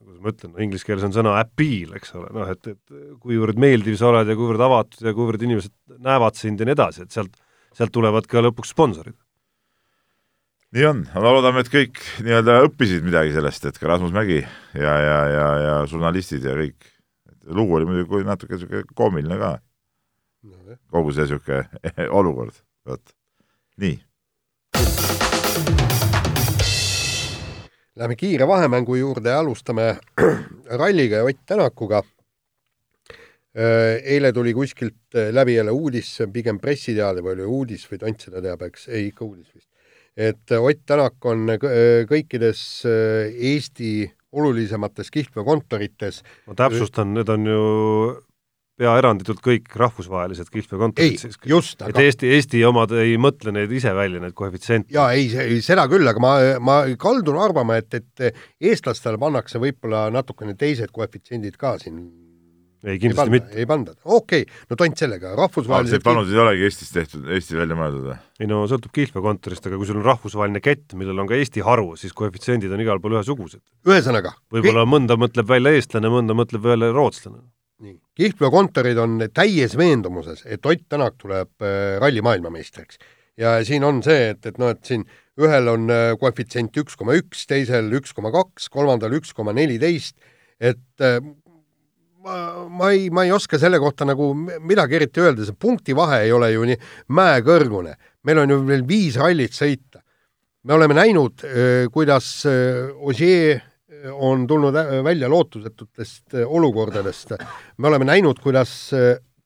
kuidas 0.00 0.22
ma 0.22 0.32
ütlen 0.32 0.54
no,, 0.54 0.60
inglise 0.62 0.86
keeles 0.86 1.06
on 1.06 1.14
sõna 1.14 1.36
appeal, 1.40 1.96
eks 1.98 2.14
ole, 2.18 2.30
noh 2.36 2.50
et, 2.50 2.70
et 2.70 3.18
kuivõrd 3.22 3.58
meeldiv 3.60 3.98
sa 4.00 4.12
oled 4.12 4.30
ja 4.30 4.38
kuivõrd 4.38 4.62
avatud 4.64 5.02
ja 5.06 5.14
kuivõrd 5.16 5.42
inimesed 5.46 5.74
näevad 5.98 6.38
sind 6.38 6.62
ja 6.62 6.68
nii 6.68 6.78
edasi, 6.78 7.04
et 7.04 7.16
sealt, 7.16 7.34
sealt 7.76 7.92
tulevad 7.94 8.30
ka 8.30 8.42
lõpuks 8.46 8.72
sponsorid 8.74 9.18
nii 10.70 10.84
on, 10.86 11.00
aga 11.18 11.30
loodame, 11.34 11.64
et 11.64 11.70
kõik 11.70 11.98
nii-öelda 12.22 12.60
õppisid 12.68 13.02
midagi 13.02 13.32
sellest, 13.34 13.64
et 13.66 13.78
ka 13.80 13.88
Rasmus 13.90 14.12
Mägi 14.14 14.38
ja, 14.38 14.92
ja, 15.02 15.16
ja, 15.26 15.46
ja 15.64 15.72
žurnalistid 15.90 16.44
ja 16.46 16.54
kõik. 16.58 16.86
lugu 17.50 17.74
oli 17.74 17.88
muidugi 17.88 18.22
natuke 18.26 18.54
niisugune 18.54 18.84
koomiline 18.94 19.38
ka. 19.40 19.56
No,. 20.46 20.76
kogu 20.94 21.10
see 21.16 21.26
niisugune 21.26 21.64
olukord, 22.20 22.54
vot, 22.86 23.02
nii. 23.82 23.98
Läheme 27.98 28.16
kiire 28.16 28.46
vahemängu 28.46 28.94
juurde. 28.96 29.28
Ja 29.34 29.40
alustame 29.42 29.96
ralliga 30.80 31.20
ja 31.20 31.24
Ott 31.24 31.42
Tänakuga. 31.46 32.02
eile 33.54 34.32
tuli 34.32 34.54
kuskilt 34.54 35.18
läbi 35.32 35.54
jälle 35.54 35.70
uudis, 35.70 36.14
pigem 36.32 36.60
pressiteade. 36.62 37.20
Või 37.20 37.34
oli 37.34 37.50
uudis 37.58 37.84
või 37.90 37.98
Tont 37.98 38.28
seda 38.28 38.40
teab, 38.40 38.62
eks, 38.70 38.86
ei 38.88 39.10
ikka 39.10 39.26
uudis 39.26 39.50
vist 39.50 39.69
et 40.20 40.56
Ott 40.56 40.82
Tänak 40.86 41.28
on 41.28 41.46
kõikides 42.10 42.64
äh, 42.88 43.30
Eesti 43.52 44.10
olulisemates 44.30 45.10
kihlveokontorites 45.10 46.20
ma 46.46 46.58
täpsustan, 46.58 47.14
need 47.16 47.30
on 47.32 47.48
ju 47.48 47.62
peaeranditult 48.80 49.42
kõik 49.44 49.74
rahvusvahelised 49.76 50.48
kihlveokontorid 50.52 51.18
siis. 51.20 51.36
just, 51.48 51.80
aga 51.82 51.92
et 51.92 52.06
Eesti, 52.06 52.30
Eesti 52.36 52.62
omad 52.68 52.94
ei 52.96 53.16
mõtle 53.20 53.52
neid 53.54 53.72
ise 53.76 53.92
välja, 53.96 54.22
neid 54.22 54.36
koefitsiente? 54.38 54.92
jaa, 54.94 55.10
ei, 55.16 55.60
seda 55.64 55.86
küll, 55.90 56.06
aga 56.08 56.22
ma, 56.22 56.32
ma 56.62 56.80
kaldun 57.00 57.40
arvama, 57.42 57.76
et, 57.80 58.00
et 58.00 58.42
eestlastele 58.70 59.20
pannakse 59.20 59.60
võib-olla 59.62 60.06
natukene 60.14 60.56
teised 60.58 60.92
koefitsiendid 60.94 61.58
ka 61.60 61.76
siin 61.82 62.00
ei, 62.84 62.98
kindlasti 63.00 63.28
ei 63.28 63.34
mitte. 63.34 63.56
ei 63.60 63.68
panda, 63.68 63.94
okei 64.04 64.44
okay., 64.44 64.64
no 64.70 64.78
tont 64.80 65.02
sellega, 65.02 65.34
rahvusvahelised 65.38 65.98
see 65.98 66.04
pannud 66.04 66.32
ei 66.32 66.40
olegi 66.42 66.66
Eestis 66.68 66.92
tehtud, 66.94 67.28
Eesti 67.36 67.58
välja 67.58 67.76
mõeldud 67.78 68.08
või? 68.08 68.16
ei 68.40 68.50
no 68.50 68.62
sõltub 68.70 68.94
kihlveokontorist, 68.96 69.68
aga 69.68 69.80
kui 69.80 69.88
sul 69.88 70.00
on 70.00 70.06
rahvusvaheline 70.06 70.62
kett, 70.64 70.96
millel 70.98 71.22
on 71.22 71.30
ka 71.30 71.38
Eesti 71.38 71.64
haru, 71.66 71.92
siis 72.00 72.16
koefitsiendid 72.16 72.72
on 72.72 72.82
igal 72.84 73.00
pool 73.02 73.18
ühesugused. 73.18 73.62
ühesõnaga. 73.88 74.34
võib-olla 74.52 74.86
mõnda 74.88 75.18
mõtleb 75.20 75.48
välja 75.50 75.74
eestlane, 75.76 76.12
mõnda 76.12 76.36
mõtleb 76.38 76.64
välja 76.64 76.92
rootslane. 76.96 77.42
nii, 77.84 77.96
kihlveokontorid 78.20 79.00
on 79.00 79.24
täies 79.34 79.76
veendumuses, 79.76 80.44
et 80.46 80.66
Ott 80.66 80.86
Tänak 80.88 81.20
tuleb 81.20 81.52
äh, 81.64 81.98
ralli 82.00 82.24
maailmameistriks. 82.24 83.00
ja 83.40 83.58
siin 83.64 83.84
on 83.84 84.02
see, 84.04 84.30
et, 84.32 84.46
et 84.46 84.58
noh, 84.60 84.72
et 84.72 84.84
siin 84.84 85.04
ühel 85.40 85.68
on 85.72 85.88
äh, 85.92 86.14
koefitsient 86.20 86.76
üks 86.80 86.96
koma 86.96 87.16
üks, 87.18 87.44
teisel 87.48 87.92
üks 87.96 88.16
koma 88.16 88.32
kaks, 88.34 88.68
kolmandal 88.72 89.14
üks 89.16 89.32
koma 89.36 89.54
neliteist, 89.56 90.16
et 90.60 91.04
äh, 91.04 91.20
ma, 92.22 92.68
ma 92.68 92.90
ei, 92.90 93.08
ma 93.10 93.24
ei 93.24 93.32
oska 93.32 93.58
selle 93.58 93.78
kohta 93.78 94.06
nagu 94.08 94.30
midagi 94.34 94.98
eriti 94.98 95.22
öelda, 95.22 95.46
see 95.46 95.56
punktivahe 95.58 96.22
ei 96.26 96.32
ole 96.36 96.52
ju 96.52 96.66
nii 96.68 96.78
mäekõrgune. 97.16 97.96
meil 98.24 98.42
on 98.42 98.52
ju 98.52 98.60
veel 98.66 98.86
viis 98.86 99.16
rallit 99.16 99.56
sõita. 99.56 100.02
me 100.64 100.74
oleme 100.76 100.94
näinud, 100.94 101.44
kuidas 101.92 102.46
Ogier 103.00 103.60
on 104.12 104.46
tulnud 104.46 104.74
välja 105.04 105.28
lootusetutest 105.28 106.34
olukordadest. 106.46 107.32
me 107.78 107.88
oleme 107.88 108.04
näinud, 108.04 108.38
kuidas 108.40 108.90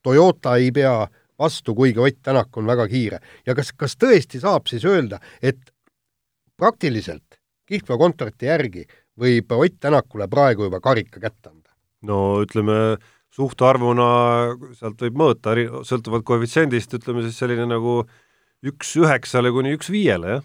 Toyota 0.02 0.56
ei 0.56 0.70
pea 0.72 1.06
vastu, 1.38 1.74
kuigi 1.74 1.98
Ott 1.98 2.22
Tänak 2.22 2.56
on 2.56 2.66
väga 2.66 2.88
kiire. 2.88 3.20
ja 3.46 3.54
kas, 3.54 3.72
kas 3.72 3.96
tõesti 3.96 4.40
saab 4.40 4.66
siis 4.66 4.84
öelda, 4.84 5.20
et 5.42 5.72
praktiliselt 6.56 7.40
kihlveokontorite 7.66 8.46
järgi 8.46 8.86
võib 9.18 9.52
Ott 9.52 9.80
Tänakule 9.80 10.28
praegu 10.28 10.64
juba 10.64 10.80
karika 10.80 11.20
kätte 11.20 11.48
anda? 11.48 11.63
No 12.04 12.20
ütleme, 12.44 12.96
suhtarvuna 13.34 14.08
sealt 14.78 15.00
võib 15.06 15.18
mõõta, 15.18 15.56
sõltuvalt 15.86 16.26
koefitsiendist, 16.28 16.94
ütleme 17.00 17.24
siis 17.26 17.38
selline 17.40 17.66
nagu 17.70 18.02
üks 18.64 18.94
üheksale 19.00 19.52
kuni 19.54 19.74
üks 19.76 19.90
viiele, 19.92 20.38
jah. 20.38 20.44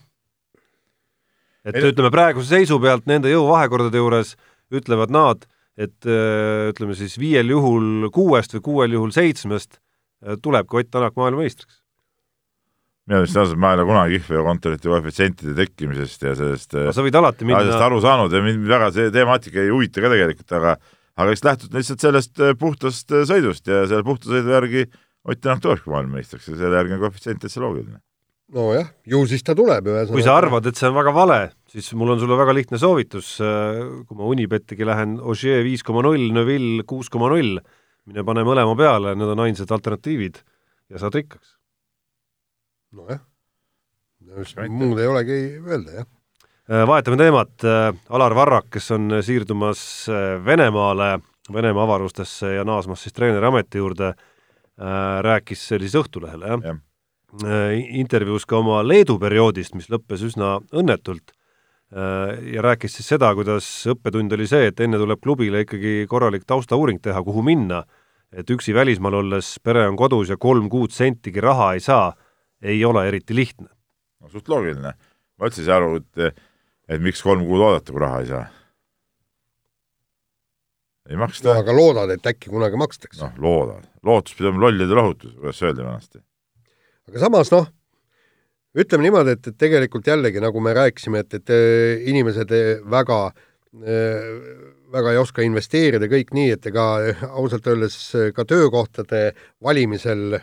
et 1.67 1.77
Meil... 1.77 1.91
ütleme, 1.93 2.11
praeguse 2.13 2.55
seisu 2.55 2.79
pealt 2.81 3.07
nende 3.09 3.31
jõuvahekordade 3.31 4.01
juures 4.01 4.35
ütlevad 4.73 5.13
nad, 5.13 5.45
et 5.79 6.09
äh, 6.09 6.69
ütleme 6.73 6.97
siis 6.97 7.15
viiel 7.21 7.53
juhul 7.53 8.09
kuuest 8.13 8.57
või 8.57 8.65
kuuel 8.65 8.97
juhul 8.97 9.13
seitsmest 9.15 9.77
äh, 9.77 10.35
tulebki 10.41 10.81
Ott 10.81 10.91
Tänak 10.91 11.15
maailmameistriks 11.19 11.79
minu 13.09 13.23
meelest 13.23 13.39
ausalt, 13.41 13.57
ma 13.57 13.71
ei 13.71 13.79
ole 13.79 13.87
kunagi 13.89 14.17
kihlveokontorite 14.19 14.89
koefitsientide 14.91 15.55
tekkimisest 15.57 16.25
ja 16.27 16.35
sellest 16.37 16.75
no, 16.77 16.91
sa 16.93 17.05
võid 17.05 17.17
alati 17.17 17.47
minna 17.47 17.79
aru 17.87 17.97
saanud 18.03 18.33
ja 18.33 18.41
mind 18.45 18.67
väga 18.69 18.91
see 18.93 19.09
temaatika 19.13 19.63
ei 19.63 19.71
huvita 19.73 20.03
ka 20.03 20.11
tegelikult, 20.13 20.53
aga 20.59 20.75
aga 21.19 21.35
eks 21.35 21.45
lähtud 21.45 21.75
lihtsalt 21.75 22.03
sellest 22.03 22.41
äh, 22.43 22.55
puhtast 22.59 23.11
äh, 23.11 23.25
sõidust 23.27 23.67
ja 23.67 23.83
selle 23.89 24.05
puhta 24.07 24.31
sõidu 24.31 24.55
järgi 24.55 24.89
Ott 25.29 25.41
Tänak 25.43 25.59
tulebki 25.59 25.91
maailmameistriks 25.91 26.47
ja 26.47 26.55
selle 26.55 26.77
järgi 26.79 26.95
on 26.95 27.01
koefitsient 27.01 27.41
täitsa 27.43 27.59
loogiline. 27.61 27.99
nojah, 28.55 28.87
ju 29.05 29.19
siis 29.29 29.43
ta 29.45 29.53
tuleb 29.53 29.89
ühesõnaga. 29.91 30.15
kui 30.15 30.23
sa 30.25 30.37
arvad, 30.39 30.65
et 30.65 30.79
see 30.79 30.87
on 30.87 30.95
väga 30.95 31.11
vale, 31.13 31.39
siis 31.69 31.91
mul 31.99 32.15
on 32.15 32.21
sulle 32.21 32.37
väga 32.39 32.55
lihtne 32.55 32.79
soovitus, 32.81 33.35
äh, 33.43 33.81
kui 34.07 34.17
ma 34.17 34.29
Unibetigi 34.31 34.87
lähen 34.87 35.17
Ogier 35.19 35.61
viis 35.67 35.83
koma 35.85 36.05
null, 36.07 36.31
Neville 36.33 36.87
kuus 36.87 37.11
koma 37.13 37.29
null, 37.33 37.59
mine 38.09 38.25
pane 38.25 38.45
mõlema 38.47 38.77
peale, 38.79 39.13
need 39.19 39.35
on 39.35 39.43
ainsad 39.43 39.75
alternatiivid 39.75 40.39
ja 40.89 41.03
saad 41.03 41.19
rikkaks. 41.19 41.57
nojah, 42.95 43.19
muud 44.71 45.03
ei 45.03 45.11
olegi 45.11 45.41
öelda, 45.59 45.99
jah 45.99 46.09
vahetame 46.69 47.17
teemat, 47.17 47.63
äh, 47.65 47.95
Alar 48.13 48.35
Varrak, 48.37 48.67
kes 48.69 48.91
on 48.93 49.09
siirdumas 49.25 49.81
äh, 50.09 50.37
Venemaale, 50.45 51.19
Venemaa 51.53 51.83
avarustesse 51.87 52.53
ja 52.53 52.65
naasmas 52.67 53.01
siis 53.03 53.15
treeneri 53.15 53.45
ameti 53.45 53.81
juurde, 53.81 54.13
rääkis 55.25 55.63
siis 55.67 55.95
Õhtulehele, 55.97 56.45
jah 56.47 56.61
ja. 56.63 56.75
ja., 57.41 57.63
intervjuus 57.99 58.45
ka 58.47 58.59
oma 58.61 58.83
Leedu 58.85 59.17
perioodist, 59.19 59.73
mis 59.75 59.89
lõppes 59.91 60.21
üsna 60.23 60.53
õnnetult, 60.71 61.33
ja 62.53 62.63
rääkis 62.63 62.95
siis 62.95 63.09
seda, 63.11 63.33
kuidas 63.35 63.65
õppetund 63.91 64.31
oli 64.37 64.45
see, 64.47 64.69
et 64.69 64.79
enne 64.79 65.01
tuleb 65.01 65.19
klubile 65.25 65.65
ikkagi 65.65 66.05
korralik 66.07 66.45
taustauuring 66.47 67.01
teha, 67.03 67.19
kuhu 67.25 67.43
minna, 67.43 67.81
et 68.31 68.53
üksi 68.53 68.77
välismaal 68.77 69.19
olles 69.19 69.49
pere 69.65 69.87
on 69.89 69.97
kodus 69.99 70.31
ja 70.31 70.37
kolm 70.37 70.69
kuud 70.71 70.93
sentigi 70.95 71.43
raha 71.43 71.73
ei 71.75 71.83
saa, 71.83 72.13
ei 72.61 72.79
ole 72.85 73.07
eriti 73.09 73.35
lihtne. 73.35 73.67
no 74.21 74.29
suht 74.29 74.47
loogiline. 74.47 74.93
ma 74.93 75.49
üldse 75.49 75.65
ei 75.65 75.67
saa 75.67 75.81
aru, 75.81 75.97
et 75.97 76.39
et 76.89 77.03
miks 77.03 77.21
kolm 77.25 77.45
kuud 77.47 77.61
oodata, 77.63 77.93
kui 77.93 78.01
raha 78.03 78.21
ei 78.23 78.31
saa? 78.31 78.45
ei 81.09 81.17
maksta 81.17 81.49
no,. 81.49 81.57
aga 81.63 81.73
loodad, 81.73 82.13
et 82.13 82.31
äkki 82.31 82.51
kunagi 82.53 82.79
makstakse? 82.79 83.21
noh, 83.23 83.37
loodad. 83.45 83.85
lootus 84.05 84.37
pidi 84.37 84.49
olema 84.49 84.65
lollide 84.67 84.97
lohutus, 84.97 85.35
kuidas 85.37 85.61
öeldi 85.65 85.85
vanasti. 85.85 86.23
aga 87.09 87.23
samas 87.25 87.53
noh, 87.53 87.69
ütleme 88.77 89.07
niimoodi, 89.07 89.37
et, 89.37 89.51
et 89.51 89.61
tegelikult 89.65 90.09
jällegi, 90.09 90.41
nagu 90.43 90.61
me 90.63 90.75
rääkisime, 90.77 91.23
et, 91.25 91.39
et 91.39 91.53
äh, 91.55 92.09
inimesed 92.11 92.53
äh, 92.55 92.75
väga 92.97 93.21
äh, 93.29 94.29
väga 94.89 95.13
ei 95.13 95.19
oska 95.21 95.45
investeerida 95.45 96.09
kõik 96.09 96.31
nii, 96.33 96.53
et 96.57 96.63
ega 96.71 96.85
ausalt 97.29 97.67
öeldes 97.69 97.97
ka 98.33 98.45
töökohtade 98.49 99.27
valimisel 99.61 100.39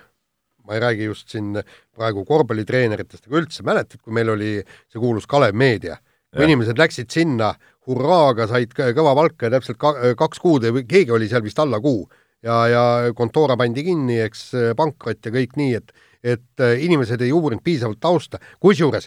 ma 0.67 0.75
ei 0.75 0.83
räägi 0.83 1.09
just 1.09 1.31
siin 1.31 1.55
praegu 1.95 2.25
korvpallitreeneritest, 2.27 3.27
aga 3.27 3.41
üldse 3.41 3.63
mäletad, 3.67 4.01
kui 4.03 4.15
meil 4.15 4.31
oli 4.35 4.53
see 4.63 5.03
kuulus 5.03 5.27
Kalev 5.31 5.55
Meedia 5.55 5.97
kui 6.35 6.49
inimesed 6.49 6.79
läksid 6.79 7.13
sinna 7.13 7.53
hurraaga, 7.87 8.49
said 8.51 8.73
kõva 8.75 9.15
palka 9.17 9.47
ja 9.47 9.57
täpselt 9.57 9.79
kaks 10.19 10.43
kuud 10.43 10.67
või 10.67 10.87
keegi 10.89 11.15
oli 11.15 11.29
seal 11.31 11.45
vist 11.47 11.61
alla 11.63 11.81
kuu 11.83 12.03
ja, 12.45 12.59
ja 12.71 12.83
kontoora 13.17 13.57
pandi 13.59 13.85
kinni, 13.87 14.19
eks 14.25 14.51
pankrot 14.79 15.23
ja 15.29 15.35
kõik 15.39 15.57
nii, 15.61 15.79
et 15.81 15.97
et 16.27 16.63
inimesed 16.83 17.21
ei 17.23 17.31
uurinud 17.31 17.63
piisavalt 17.63 18.01
tausta, 18.03 18.41
kusjuures 18.59 19.05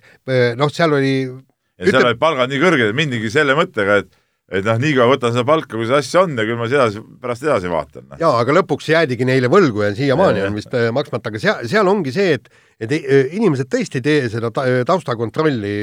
noh, 0.56 0.70
seal 0.72 0.94
oli 0.96 1.14
ja 1.26 1.84
ütleb... 1.84 1.98
seal 1.98 2.10
olid 2.14 2.22
palgad 2.22 2.52
nii 2.52 2.62
kõrged, 2.62 2.92
et 2.92 2.96
mindigi 2.96 3.32
selle 3.34 3.58
mõttega, 3.60 4.00
et 4.04 4.16
et 4.50 4.66
noh, 4.66 4.80
niikaua 4.82 5.12
võtan 5.12 5.34
seda 5.34 5.44
palka, 5.46 5.76
kui 5.76 5.86
see 5.86 6.00
asja 6.00 6.24
on 6.26 6.32
ja 6.34 6.46
küll 6.48 6.58
ma 6.58 6.66
sedasi, 6.70 7.04
pärast 7.22 7.44
edasi 7.46 7.70
vaatan. 7.70 8.08
Noh. 8.08 8.22
jaa, 8.22 8.32
aga 8.42 8.56
lõpuks 8.58 8.88
jäädigi 8.90 9.28
neile 9.30 9.52
võlgu 9.52 9.84
ja 9.86 9.92
siiamaani 9.98 10.42
on 10.48 10.58
vist 10.58 10.74
maksmata, 10.96 11.30
aga 11.30 11.42
seal, 11.44 11.68
seal 11.70 11.92
ongi 11.92 12.14
see, 12.16 12.40
et 12.40 12.50
et 12.80 12.96
inimesed 12.96 13.68
tõesti 13.70 14.00
ei 14.00 14.06
tee 14.08 14.32
seda 14.32 14.50
taustakontrolli 14.88 15.76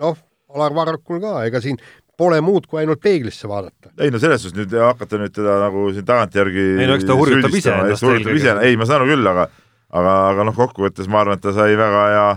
noh, 0.00 0.18
Alar 0.54 0.74
Varrakul 0.76 1.20
ka, 1.20 1.40
ega 1.48 1.60
siin 1.60 1.78
pole 2.16 2.38
muud 2.40 2.64
kui 2.70 2.80
ainult 2.80 3.02
peeglisse 3.02 3.48
vaadata. 3.50 3.92
ei 4.00 4.12
no 4.12 4.20
selles 4.22 4.42
suhtes 4.42 4.56
nüüd 4.56 4.72
hakata 4.80 5.18
nüüd 5.20 5.34
teda 5.36 5.58
nagu 5.66 5.90
siin 5.92 6.06
tagantjärgi 6.08 6.66
ei 6.80 6.88
no 6.88 6.96
eks 6.96 7.08
ta 7.08 7.16
hurjutab 7.18 7.56
ise 7.58 7.74
ennast 7.74 8.06
eelkõige. 8.08 8.58
ei, 8.64 8.76
ma 8.80 8.88
saan 8.88 9.02
aru 9.02 9.10
küll, 9.12 9.32
aga 9.32 9.48
aga, 9.94 10.14
aga 10.32 10.46
noh, 10.48 10.56
kokkuvõttes 10.56 11.08
ma 11.10 11.22
arvan, 11.22 11.38
et 11.38 11.44
ta 11.44 11.54
sai 11.56 11.76
väga 11.78 12.04
hea, 12.12 12.28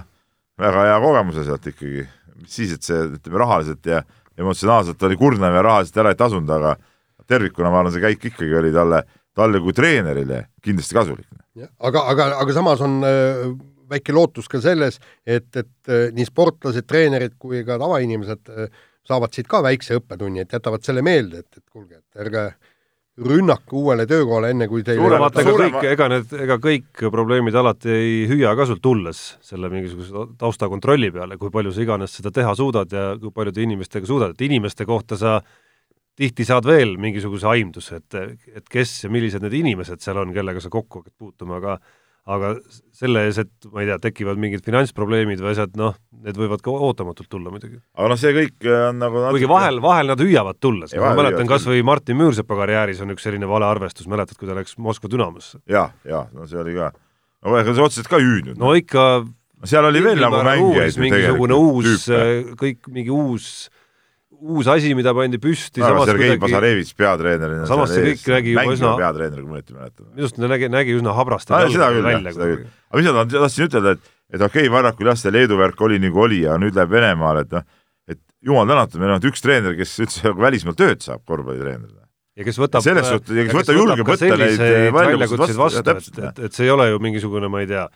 väga 0.66 0.86
hea 0.90 0.98
kogemuse 1.04 1.46
sealt 1.48 1.70
ikkagi. 1.72 2.06
mis 2.40 2.56
siis, 2.56 2.76
et 2.76 2.86
see, 2.86 3.00
ütleme 3.18 3.42
rahaliselt 3.42 3.86
ja 3.90 4.04
emotsionaalselt 4.40 5.02
oli 5.04 5.18
kurnav 5.20 5.56
ja 5.56 5.64
rahaliselt 5.66 5.98
ära 6.04 6.14
ei 6.14 6.20
tasunud, 6.20 6.52
aga 6.56 6.76
tervikuna 7.28 7.72
ma 7.72 7.82
arvan, 7.82 7.94
see 7.94 8.04
käik 8.04 8.30
ikkagi 8.32 8.56
oli 8.62 8.72
talle, 8.76 9.04
talle 9.36 9.60
kui 9.64 9.76
treenerile 9.76 10.46
kindlasti 10.64 10.96
kasulik. 10.96 11.28
aga, 11.80 12.06
aga, 12.14 12.30
aga 12.40 12.56
samas 12.56 12.82
on 12.86 13.02
äh, 13.04 13.50
väike 13.90 14.16
lootus 14.16 14.50
ka 14.52 14.62
selles, 14.64 15.00
et, 15.26 15.50
et 15.56 15.92
äh, 15.92 16.10
nii 16.16 16.28
sportlased, 16.28 16.88
treenerid 16.90 17.38
kui 17.42 17.64
ka 17.68 17.80
tavainimesed 17.82 18.54
äh, 18.54 18.82
saavad 19.10 19.34
siit 19.34 19.50
ka 19.50 19.64
väikse 19.66 19.98
õppetunni, 20.00 20.44
et 20.44 20.54
jätavad 20.54 20.86
selle 20.86 21.04
meelde, 21.06 21.44
et, 21.44 21.62
et 21.62 21.66
kuulge, 21.66 22.02
et 22.02 22.26
ärge 22.26 22.50
rünnake 23.20 23.76
uuele 23.76 24.06
töökohale, 24.08 24.54
enne 24.54 24.68
kui 24.72 24.84
teil 24.86 25.00
suuremad, 25.02 25.36
ega 25.42 25.54
kõik, 25.60 25.80
ega 25.92 26.08
need, 26.14 26.36
ega 26.46 26.58
kõik 26.64 27.02
probleemid 27.12 27.56
alati 27.60 27.92
ei 27.92 28.14
hüüa 28.30 28.54
ka 28.56 28.68
sul 28.70 28.80
tulles 28.84 29.24
selle 29.46 29.72
mingisuguse 29.74 30.28
taustakontrolli 30.40 31.12
peale, 31.16 31.38
kui 31.42 31.52
palju 31.52 31.74
sa 31.76 31.84
iganes 31.84 32.16
seda 32.16 32.32
teha 32.36 32.54
suudad 32.56 32.96
ja 32.96 33.10
kui 33.20 33.34
paljude 33.36 33.66
inimestega 33.66 34.08
suudad, 34.08 34.36
et 34.36 34.46
inimeste 34.48 34.88
kohta 34.88 35.20
sa 35.20 35.40
tihti 36.20 36.48
saad 36.48 36.68
veel 36.68 36.96
mingisuguse 37.00 37.48
aimduse, 37.48 38.00
et, 38.00 38.40
et 38.56 38.72
kes 38.72 38.96
ja 39.06 39.12
millised 39.12 39.44
need 39.44 39.56
inimesed 39.62 40.04
seal 40.04 40.20
on, 40.20 40.34
kellega 40.36 40.64
sa 40.64 40.72
kokku 40.72 41.04
hakkad 41.04 41.16
puutuma, 41.20 41.60
aga 41.60 41.78
aga 42.30 42.54
selle 42.96 43.24
ees, 43.28 43.40
et 43.42 43.70
ma 43.74 43.84
ei 43.84 43.90
tea, 43.90 43.98
tekivad 44.04 44.40
mingid 44.42 44.64
finantsprobleemid 44.66 45.42
või 45.42 45.54
asjad, 45.54 45.74
noh, 45.80 45.96
need 46.26 46.38
võivad 46.40 46.62
ka 46.64 46.74
ootamatult 46.74 47.30
tulla 47.32 47.52
muidugi. 47.54 47.80
aga 47.96 48.12
noh, 48.12 48.20
see 48.20 48.36
kõik 48.36 48.70
on 48.70 49.02
nagu 49.02 49.22
natuke... 49.24 49.38
kuigi 49.38 49.52
vahel, 49.52 49.82
vahel 49.84 50.14
nad 50.14 50.24
hüüavad 50.24 50.60
tulles, 50.62 50.94
ma 51.00 51.16
mäletan 51.18 51.50
kas 51.50 51.66
või 51.70 51.82
Martin 51.88 52.20
Müürsepa 52.20 52.60
karjääris 52.60 53.02
on 53.06 53.16
üks 53.16 53.26
selline 53.28 53.50
valearvestus, 53.50 54.10
mäletad, 54.12 54.38
kui 54.40 54.50
ta 54.50 54.58
läks 54.58 54.78
Moskva 54.82 55.12
Dünamosse? 55.12 55.62
jah, 55.70 55.94
jah, 56.08 56.30
no 56.36 56.48
see 56.50 56.62
oli 56.62 56.78
ka, 56.78 56.92
no 57.46 57.60
ega 57.60 57.76
sa 57.76 57.88
otseselt 57.88 58.12
ka 58.12 58.22
hüüdnud. 58.22 58.60
no 58.62 58.76
ikka 58.78 59.10
seal 59.68 59.90
oli 59.90 60.04
veel 60.04 60.22
nagu 60.24 60.44
mängijaid 60.46 61.02
mingisugune 61.02 61.58
uus, 61.60 62.08
kõik 62.60 62.92
mingi 62.94 63.14
uus 63.16 63.70
uus 64.42 64.68
asi, 64.72 64.92
mida 64.98 65.14
pandi 65.16 65.40
püsti. 65.42 65.82
Sergei 65.82 66.36
kuidagi... 66.36 66.42
Bazarevitš 66.44 66.96
peatreenerina. 67.00 67.66
samas 67.70 67.94
see 67.94 68.06
kõik 68.12 68.24
nägi 68.34 68.54
juba 68.56 68.76
üsna. 68.76 68.94
peatreener, 69.00 69.42
kui 69.42 69.50
ma 69.50 69.60
õieti 69.60 69.76
mäletan. 69.76 70.08
minu 70.08 70.26
arust 70.26 70.40
ta 70.40 70.52
nägi, 70.52 70.70
nägi 70.74 70.96
üsna 70.98 71.16
habraste 71.18 71.56
ah, 71.56 71.66
seda 71.68 71.92
küll, 71.96 72.10
seda 72.34 72.50
küll. 72.52 72.66
aga 72.90 73.02
mis 73.02 73.12
ma 73.12 73.26
tahtsin 73.36 73.70
ütelda, 73.70 73.96
et, 73.98 74.12
et 74.36 74.42
okei 74.42 74.66
okay,, 74.66 74.74
Varrakul 74.74 75.12
jah, 75.12 75.20
see 75.20 75.34
Leedu 75.36 75.60
värk 75.60 75.86
oli 75.88 76.02
nagu 76.02 76.26
oli 76.26 76.44
ja 76.46 76.58
nüüd 76.62 76.78
läheb 76.78 76.94
Venemaale, 76.96 77.46
et 77.48 77.56
noh, 77.58 77.66
et 78.10 78.22
jumal 78.46 78.70
tänatud, 78.70 79.04
meil 79.04 79.16
on 79.18 79.32
üks 79.32 79.46
treener, 79.46 79.78
kes 79.80 79.96
üldse 80.06 80.36
välismaal 80.46 80.78
tööd 80.80 81.04
saab, 81.06 81.26
korvpallitreenerina. 81.30 82.06
ja 82.40 82.48
kes 82.48 82.62
võtab 82.64 82.86
selles 82.86 83.10
suhtes, 83.12 83.36
kes 83.36 83.58
võtab, 83.62 83.82
julgeb 83.82 84.14
võtta 84.14 84.36
neid 84.40 84.64
väljakutseid 84.96 85.60
vastu, 85.60 85.64
vastu, 85.66 85.84
et, 85.84 86.30
et, 86.32 86.46
et 86.48 86.56
see 86.60 86.70
ei 86.70 86.76
ole 86.76 86.92
ju 86.94 87.04
mingisugune, 87.04 87.52
ma 87.52 87.66
ei 87.66 87.72
tea, 87.72 87.90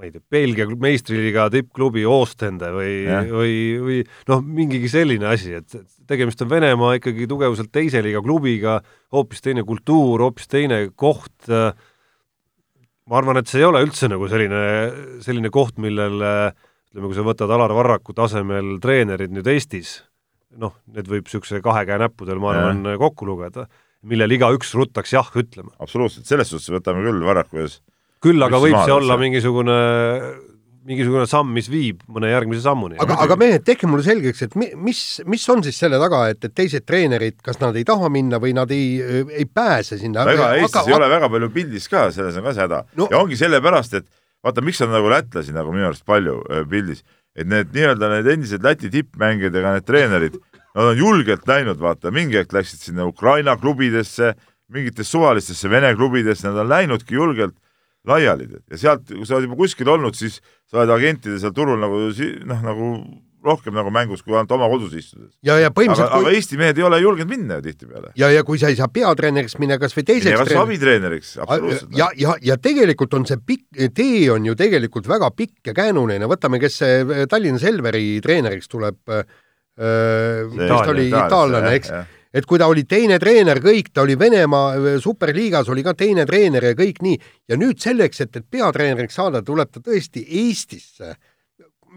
ma 0.00 0.08
ei 0.08 0.14
tea, 0.14 0.22
Belgia 0.32 0.64
meistriliiga 0.80 1.46
tippklubi 1.52 2.06
Ostende 2.08 2.70
või, 2.72 2.94
või, 3.28 3.54
või 3.84 3.98
noh, 4.30 4.40
mingigi 4.40 4.88
selline 4.88 5.28
asi, 5.28 5.52
et 5.58 5.76
tegemist 6.08 6.40
on 6.40 6.50
Venemaa 6.50 6.96
ikkagi 6.96 7.28
tugevuselt 7.28 7.68
teise 7.74 8.00
liiga 8.04 8.22
klubiga, 8.24 8.78
hoopis 9.12 9.44
teine 9.44 9.64
kultuur, 9.68 10.24
hoopis 10.24 10.48
teine 10.50 10.86
koht, 10.96 11.50
ma 11.50 13.20
arvan, 13.20 13.42
et 13.42 13.52
see 13.52 13.60
ei 13.60 13.68
ole 13.68 13.84
üldse 13.84 14.08
nagu 14.08 14.30
selline, 14.32 14.64
selline 15.26 15.52
koht, 15.52 15.76
millel 15.82 16.16
ütleme, 16.24 17.04
kui 17.04 17.20
sa 17.20 17.26
võtad 17.26 17.52
Alar 17.52 17.76
Varraku 17.76 18.16
tasemel 18.16 18.78
treenerid 18.82 19.36
nüüd 19.36 19.52
Eestis, 19.52 19.98
noh, 20.56 20.78
need 20.90 21.12
võib 21.12 21.28
niisuguse 21.28 21.60
kahe 21.62 21.84
käe 21.86 22.00
näppudel, 22.00 22.40
ma 22.40 22.54
arvan, 22.56 22.82
kokku 23.04 23.28
lugeda, 23.28 23.68
millel 24.08 24.32
igaüks 24.32 24.72
ruttaks 24.80 25.12
jah 25.12 25.28
ütlema. 25.36 25.76
absoluutselt, 25.76 26.24
selles 26.24 26.48
suhtes 26.48 26.72
võtame 26.72 27.04
küll 27.04 27.20
Varraku 27.28 27.60
ees 27.66 27.82
küll 28.22 28.46
aga 28.46 28.60
võib 28.62 28.78
see 28.84 28.94
olla 28.94 29.16
mingisugune 29.20 29.80
mingisugune 30.90 31.26
samm, 31.28 31.50
mis 31.54 31.68
viib 31.70 32.00
mõne 32.10 32.30
järgmise 32.30 32.64
sammuni. 32.64 32.96
aga, 33.02 33.18
aga 33.24 33.36
mehed, 33.40 33.64
tehke 33.66 33.88
mulle 33.90 34.04
selgeks, 34.06 34.46
et 34.46 34.56
mis, 34.58 35.00
mis 35.28 35.44
on 35.52 35.62
siis 35.66 35.76
selle 35.82 36.00
taga, 36.00 36.22
et, 36.32 36.40
et 36.48 36.54
teised 36.56 36.86
treenerid, 36.88 37.38
kas 37.44 37.60
nad 37.60 37.76
ei 37.78 37.84
taha 37.86 38.08
minna 38.12 38.40
või 38.42 38.54
nad 38.56 38.72
ei, 38.74 38.96
ei 39.36 39.46
pääse 39.46 40.00
sinna? 40.00 40.24
väga, 40.28 40.54
Eestis 40.58 40.80
aga, 40.80 40.90
ei 40.90 40.96
ole 40.96 41.10
väga 41.12 41.30
palju 41.36 41.50
pildis 41.54 41.88
ka, 41.92 42.08
selles 42.14 42.38
on 42.40 42.48
ka 42.48 42.56
see 42.56 42.64
häda 42.64 42.82
no.. 42.96 43.08
ja 43.12 43.20
ongi 43.20 43.38
sellepärast, 43.40 43.98
et 44.00 44.08
vaata, 44.46 44.64
miks 44.64 44.80
on 44.86 44.94
nagu 44.94 45.12
lätlasi 45.12 45.56
nagu 45.56 45.74
minu 45.74 45.90
arust 45.90 46.06
palju 46.08 46.40
äh, 46.48 46.64
pildis, 46.70 47.04
et 47.36 47.48
need 47.50 47.74
nii-öelda 47.76 48.14
need 48.16 48.30
endised 48.34 48.64
Läti 48.64 48.90
tippmängijad 48.92 49.60
ega 49.60 49.76
need 49.76 49.88
treenerid, 49.88 50.38
nad 50.74 50.92
on 50.94 50.98
julgelt 50.98 51.44
läinud, 51.48 51.80
vaata, 51.82 52.12
mingi 52.14 52.40
hetk 52.40 52.56
läksid 52.56 52.88
sinna 52.88 53.04
Ukraina 53.08 53.56
klubidesse, 53.60 54.32
mingitesse 54.72 55.12
suvalistesse 55.12 55.70
Vene 55.70 55.92
klubidesse, 55.98 56.48
nad 56.48 56.64
on 56.64 56.72
läinudki 56.72 57.18
julgelt 57.18 57.58
laiali 58.08 58.46
ja 58.48 58.78
sealt, 58.80 59.08
kui 59.12 59.26
sa 59.28 59.36
oled 59.36 59.48
juba 59.48 59.58
kuskil 59.60 59.90
olnud, 59.92 60.16
siis 60.16 60.38
sa 60.70 60.80
oled 60.80 60.94
agentide 60.94 61.40
seal 61.40 61.52
turul 61.56 61.80
nagu 61.80 62.06
noh, 62.08 62.62
nagu 62.64 62.92
rohkem 63.44 63.72
nagu 63.72 63.88
mängus 63.92 64.20
kui 64.24 64.34
ainult 64.34 64.52
oma 64.52 64.68
kodus 64.68 64.92
istudes. 64.96 65.32
ja, 65.44 65.56
ja 65.60 65.70
põhimõtteliselt 65.72 66.10
aga, 66.10 66.20
kui... 66.20 66.28
aga 66.28 66.36
Eesti 66.36 66.58
mehed 66.60 66.80
ei 66.80 66.84
ole 66.84 67.00
julgenud 67.00 67.30
minna 67.30 67.58
ju 67.58 67.64
tihtipeale. 67.68 68.12
ja, 68.20 68.30
ja 68.34 68.44
kui 68.46 68.60
sa 68.60 68.68
ei 68.72 68.76
saa 68.78 68.90
peatreeneriks 68.92 69.56
minna 69.62 69.78
kas 69.80 69.96
või 69.96 70.06
teiseks 70.12 70.36
kas 70.36 70.48
treener... 70.50 70.64
abitreeneriks, 70.66 71.32
absoluutselt. 71.44 71.96
ja, 71.96 72.10
ja, 72.20 72.36
ja 72.50 72.58
tegelikult 72.60 73.16
on 73.16 73.26
see 73.28 73.40
pikk, 73.40 73.68
tee 73.96 74.26
on 74.32 74.48
ju 74.48 74.56
tegelikult 74.60 75.08
väga 75.08 75.32
pikk 75.36 75.72
ja 75.72 75.76
käänuline, 75.76 76.28
võtame, 76.30 76.60
kes 76.62 76.80
see 76.82 77.26
Tallinna 77.30 77.60
Selveri 77.62 78.06
treeneriks 78.24 78.68
tuleb 78.72 79.16
äh,, 79.16 79.36
vist 80.52 80.94
oli 80.94 81.08
itaallane, 81.08 81.76
eks 81.80 81.92
et 82.34 82.46
kui 82.46 82.58
ta 82.58 82.68
oli 82.70 82.84
teine 82.88 83.18
treener, 83.18 83.60
kõik, 83.62 83.90
ta 83.94 84.04
oli 84.04 84.16
Venemaa 84.18 84.74
äh, 84.76 84.98
superliigas, 85.02 85.68
oli 85.72 85.84
ka 85.86 85.94
teine 85.98 86.26
treener 86.28 86.70
ja 86.70 86.76
kõik 86.78 87.02
nii, 87.02 87.18
ja 87.50 87.58
nüüd 87.58 87.82
selleks, 87.82 88.22
et, 88.24 88.36
et 88.36 88.46
peatreeneriks 88.50 89.18
saada, 89.18 89.42
tuleb 89.46 89.72
ta 89.72 89.82
tõesti 89.84 90.22
Eestisse, 90.42 91.16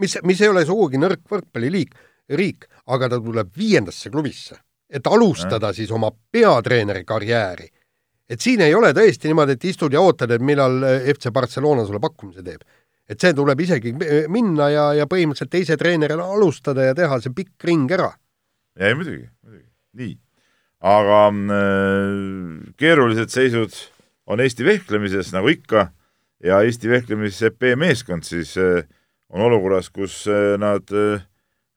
mis, 0.02 0.18
mis 0.26 0.42
ei 0.42 0.50
ole 0.50 0.66
sugugi 0.66 1.02
nõrk 1.02 1.24
võrkpalliliik, 1.30 1.94
riik, 2.34 2.68
aga 2.94 3.12
ta 3.14 3.22
tuleb 3.22 3.52
viiendasse 3.58 4.10
klubisse, 4.14 4.58
et 4.90 5.08
alustada 5.08 5.72
ja. 5.72 5.78
siis 5.78 5.92
oma 5.94 6.10
peatreeneri 6.12 7.06
karjääri. 7.06 7.70
et 8.30 8.42
siin 8.42 8.62
ei 8.62 8.74
ole 8.74 8.94
tõesti 8.94 9.30
niimoodi, 9.30 9.58
et 9.58 9.66
istud 9.70 9.94
ja 9.94 10.02
ootad, 10.02 10.32
et 10.32 10.42
millal 10.42 10.82
äh, 10.84 11.12
FC 11.14 11.30
Barcelona 11.32 11.86
sulle 11.86 12.00
pakkumise 12.00 12.42
teeb. 12.44 12.64
et 13.08 13.20
see 13.20 13.34
tuleb 13.34 13.60
isegi 13.60 13.94
äh, 13.94 14.26
minna 14.30 14.70
ja, 14.70 14.94
ja 14.94 15.06
põhimõtteliselt 15.06 15.52
teise 15.52 15.78
treenerina 15.78 16.26
alustada 16.26 16.90
ja 16.90 16.98
teha 16.98 17.22
see 17.22 17.36
pikk 17.36 17.70
ring 17.70 17.92
ära. 17.92 18.10
ei 18.80 18.96
muidugi, 18.96 19.30
muidugi, 19.44 19.70
nii 19.94 20.23
aga 20.84 21.20
äh, 21.32 22.74
keerulised 22.80 23.32
seisud 23.32 23.76
on 24.28 24.44
Eesti 24.44 24.66
vehklemises, 24.68 25.32
nagu 25.36 25.52
ikka, 25.52 25.88
ja 26.44 26.60
Eesti 26.64 26.92
vehklemises 26.92 27.50
EP 27.50 27.74
meeskond 27.80 28.28
siis 28.28 28.56
äh, 28.60 28.84
on 29.34 29.46
olukorras, 29.48 29.90
kus 29.94 30.26
äh, 30.28 30.54
nad 30.60 30.92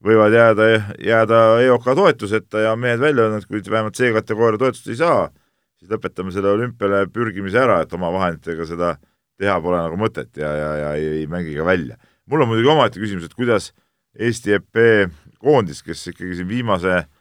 võivad 0.06 0.34
jääda, 0.34 0.68
jääda 1.02 1.42
EOK 1.64 1.86
toetuseta 1.96 2.66
ja 2.66 2.76
mehed 2.78 3.00
välja 3.02 3.26
öelnud, 3.26 3.46
kui 3.48 3.62
vähemalt 3.70 3.96
C-kategooria 3.96 4.60
toetust 4.60 4.90
ei 4.90 4.98
saa, 4.98 5.30
siis 5.78 5.90
lõpetame 5.90 6.34
selle 6.34 6.52
olümpiale 6.52 7.06
pürgimise 7.10 7.62
ära, 7.62 7.80
et 7.82 7.94
oma 7.96 8.10
vahenditega 8.14 8.66
seda 8.68 8.96
teha 9.40 9.56
pole 9.62 9.80
nagu 9.80 9.98
mõtet 10.00 10.36
ja, 10.40 10.50
ja, 10.50 10.70
ja 10.82 10.92
ei, 10.98 11.08
ei 11.22 11.26
mängi 11.30 11.54
ka 11.56 11.64
välja. 11.66 11.96
mul 12.26 12.42
on 12.42 12.50
muidugi 12.50 12.72
omaette 12.72 13.00
küsimus, 13.00 13.26
et 13.26 13.34
kuidas 13.38 13.72
Eesti 14.18 14.56
EP 14.56 14.78
koondis, 15.38 15.82
kes 15.84 16.08
ikkagi 16.10 16.38
siin 16.38 16.48
viimase 16.48 16.94
Äh, 16.96 17.15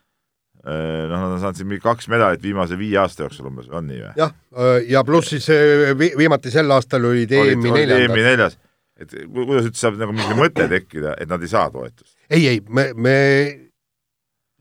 noh, 0.65 1.19
nad 1.19 1.35
on 1.35 1.41
saanud 1.41 1.59
siin 1.59 1.67
mingi 1.69 1.83
kaks 1.83 2.07
medalit 2.09 2.41
viimase 2.41 2.77
viie 2.79 2.97
aasta 2.97 3.25
jooksul 3.25 3.49
umbes, 3.51 3.67
on 3.69 3.85
nii 3.89 3.99
või? 4.01 4.13
jah, 4.17 4.31
äh, 4.57 4.77
ja 4.89 5.03
pluss 5.05 5.29
siis 5.35 5.49
äh, 5.53 5.91
vi 5.97 6.09
viimati 6.17 6.53
sel 6.53 6.71
aastal 6.73 7.05
olid 7.05 7.31
EM-i 7.37 7.69
neljandad. 7.69 8.07
EM-i 8.07 8.23
neljas, 8.25 8.57
et 8.97 9.13
kuidas 9.27 9.69
üldse 9.69 9.83
saab 9.83 9.99
nagu 10.01 10.15
mingi 10.15 10.37
mõte 10.39 10.65
tekkida, 10.71 11.13
et 11.21 11.29
nad 11.29 11.43
ei 11.45 11.51
saa 11.51 11.69
toetust? 11.73 12.15
ei, 12.29 12.47
ei, 12.49 12.63
me, 12.65 12.89
me 12.97 13.15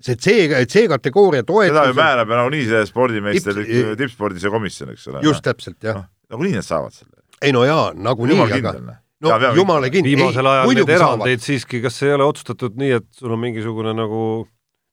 see 0.04 0.18
C, 0.20 0.36
C-kategooria 0.68 1.44
toetus 1.48 1.72
seda 1.72 1.88
ju 1.88 1.96
määrab 1.96 2.34
ja 2.34 2.40
nagunii 2.42 2.66
see 2.68 2.82
spordimeister 2.90 3.56
tipp, 3.62 3.94
tippspordis 4.02 4.44
ja 4.44 4.52
komisjon, 4.52 4.92
eks 4.92 5.08
ole. 5.08 5.24
just 5.24 5.44
täpselt, 5.46 5.80
jah 5.84 6.02
no,. 6.02 6.08
nagunii 6.34 6.58
nad 6.58 6.66
saavad 6.66 6.92
selle. 6.92 7.24
ei 7.40 7.54
no 7.56 7.64
jaa, 7.64 7.92
nagunii, 7.96 8.40
aga 8.44 8.74
noh. 8.76 8.98
no 9.24 9.38
jumala 9.56 9.88
kindel. 9.88 10.12
viimasel 10.12 10.52
ajal 10.52 10.68
neid 10.68 10.84
erandeid 10.84 11.40
saavad. 11.40 11.46
siiski, 11.48 11.80
kas 11.84 12.02
ei 12.04 12.12
ole 12.18 12.28
otsustatud 12.28 12.76
nii, 12.76 12.98
et 13.00 13.08
sul 13.16 13.32
on 13.32 13.40
mingisugune 13.40 13.96
nagu 13.96 14.20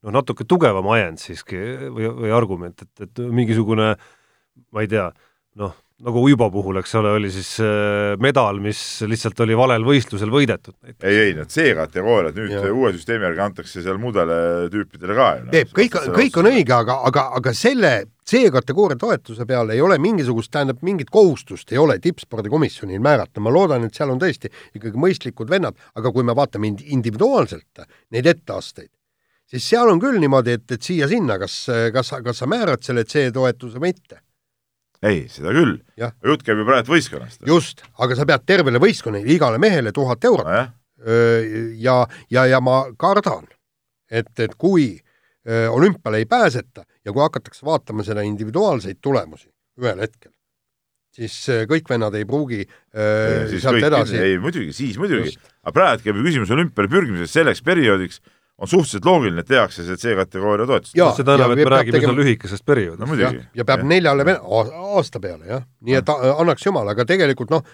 noh, 0.02 0.16
natuke 0.16 0.48
tugevam 0.50 0.90
ajend 0.96 1.22
siiski 1.22 1.62
või, 1.90 2.10
või 2.24 2.34
argument, 2.36 2.86
et, 2.86 3.08
et 3.08 3.24
mingisugune 3.32 3.94
ma 4.72 4.84
ei 4.84 4.90
tea, 4.92 5.10
noh, 5.60 5.76
nagu 6.02 6.22
Uibo 6.26 6.48
puhul, 6.52 6.80
eks 6.82 6.96
ole, 6.98 7.12
oli 7.18 7.30
siis 7.34 7.50
äh, 7.62 8.16
medal, 8.22 8.60
mis 8.64 8.80
lihtsalt 9.06 9.40
oli 9.46 9.58
valel 9.58 9.84
võistlusel 9.86 10.32
võidetud. 10.34 10.74
ei, 10.88 11.18
ei, 11.28 11.36
need 11.38 11.52
C-kategooriad 11.54 12.38
nüüd 12.38 12.56
ja. 12.56 12.64
uue 12.74 12.92
süsteemi 12.96 13.28
järgi 13.28 13.44
antakse 13.46 13.84
seal 13.86 14.00
muudele 14.02 14.70
tüüpidele 14.74 15.18
ka 15.18 15.28
no,. 15.44 15.52
Peep, 15.54 15.76
kõik, 15.78 16.00
kõik 16.16 16.40
on 16.42 16.50
õige, 16.52 16.74
aga, 16.76 16.98
aga, 17.10 17.28
aga 17.38 17.54
selle 17.58 17.94
C-kategooria 18.32 18.98
toetuse 19.02 19.46
peale 19.50 19.76
ei 19.78 19.84
ole 19.84 20.00
mingisugust, 20.02 20.52
tähendab, 20.54 20.82
mingit 20.86 21.12
kohustust 21.14 21.74
ei 21.74 21.82
ole 21.82 22.00
tippspordikomisjonil 22.02 23.04
määrata, 23.04 23.44
ma 23.44 23.54
loodan, 23.54 23.86
et 23.86 23.98
seal 23.98 24.14
on 24.14 24.22
tõesti 24.22 24.50
ikkagi 24.78 24.98
mõistlikud 25.02 25.52
vennad, 25.52 25.78
aga 26.00 26.14
kui 26.16 26.26
me 26.26 26.36
vaatame 26.38 26.74
individuaalselt 26.82 27.86
neid 28.16 28.30
etteasteid, 28.32 28.90
siis 29.52 29.68
seal 29.74 29.92
on 29.92 30.02
küll 30.02 30.20
niimoodi, 30.22 30.56
et, 30.58 30.66
et 30.76 30.90
siia-sinna, 30.90 31.38
kas, 31.42 31.56
kas, 31.94 32.12
kas 32.26 32.44
sa 32.44 32.50
määrad 32.50 32.84
selle 32.86 33.04
C-toetuse 33.08 33.80
või 33.80 33.92
mitte. 33.92 34.22
ei, 35.02 35.26
seda 35.34 35.54
küll. 35.56 35.80
jutt 35.98 36.44
käib 36.46 36.62
ju 36.62 36.68
praegu 36.68 36.96
võistkonnast. 36.96 37.44
just, 37.48 37.86
aga 38.00 38.18
sa 38.18 38.28
pead 38.30 38.48
tervele 38.48 38.82
võistkonnale, 38.82 39.28
igale 39.34 39.62
mehele 39.62 39.94
tuhat 39.96 40.30
eurot 40.30 40.52
no,. 40.52 40.68
ja, 41.82 42.02
ja, 42.30 42.46
ja 42.46 42.60
ma 42.62 42.84
kardan, 43.00 43.48
et, 44.12 44.34
et 44.40 44.54
kui 44.56 44.94
olümpiale 45.74 46.20
ei 46.22 46.28
pääseta 46.30 46.84
ja 47.06 47.14
kui 47.14 47.24
hakatakse 47.24 47.66
vaatama 47.66 48.06
seda 48.06 48.22
individuaalseid 48.22 49.00
tulemusi 49.02 49.50
ühel 49.82 50.04
hetkel, 50.04 50.30
siis 51.18 51.34
kõik 51.72 51.90
vennad 51.90 52.14
ei 52.20 52.28
pruugi 52.30 52.60
öö, 52.62 53.48
sealt 53.58 53.82
edasi. 53.82 54.20
ei 54.22 54.38
muidugi, 54.38 54.70
siis 54.76 55.00
muidugi, 55.02 55.34
aga 55.64 55.74
praegu 55.74 56.06
käib 56.06 56.20
ju 56.20 56.28
küsimus 56.28 56.54
olümpiale 56.54 56.92
pürgimises 56.92 57.34
selleks 57.34 57.66
perioodiks 57.66 58.22
on 58.62 58.70
suhteliselt 58.70 59.06
loogiline, 59.06 59.42
et 59.42 59.50
tehakse 59.50 59.84
see 59.86 59.98
C-kategooria 59.98 60.68
toetus. 60.70 60.94
No, 60.98 61.10
seda 61.18 61.36
enam, 61.40 61.54
et 61.56 61.64
me 61.64 61.70
räägime 61.74 61.98
tegema... 61.98 62.14
lühikesest 62.20 62.66
perioodist 62.66 63.10
no,. 63.10 63.18
ja, 63.18 63.32
ja 63.58 63.66
peab 63.66 63.82
ja. 63.82 63.88
neljale 63.90 64.36
aasta 64.38 65.22
peale, 65.24 65.48
jah. 65.50 65.64
nii 65.88 65.98
et 65.98 66.12
annaks 66.14 66.68
jumal, 66.68 66.92
aga 66.94 67.06
tegelikult 67.10 67.54
noh, 67.54 67.66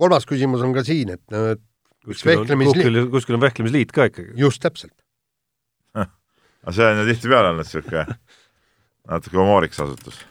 kolmas 0.00 0.24
küsimus 0.28 0.64
on 0.64 0.72
ka 0.76 0.84
siin, 0.86 1.12
et, 1.18 1.24
et 1.52 1.62
kuskil 2.08 2.40
on, 2.40 2.64
kuskil, 2.70 3.00
kuskil 3.12 3.36
on 3.36 3.44
vehklemisliit 3.44 3.92
ka 3.92 4.08
ikkagi. 4.08 4.32
just 4.40 4.64
täpselt. 4.64 4.96
aga 6.00 6.76
see 6.76 6.88
on 6.88 7.02
ju 7.02 7.08
tihtipeale 7.12 7.52
olnud 7.52 7.68
niisugune 7.68 8.06
natuke 9.10 9.36
humooriks 9.36 9.84
asutus. 9.84 10.24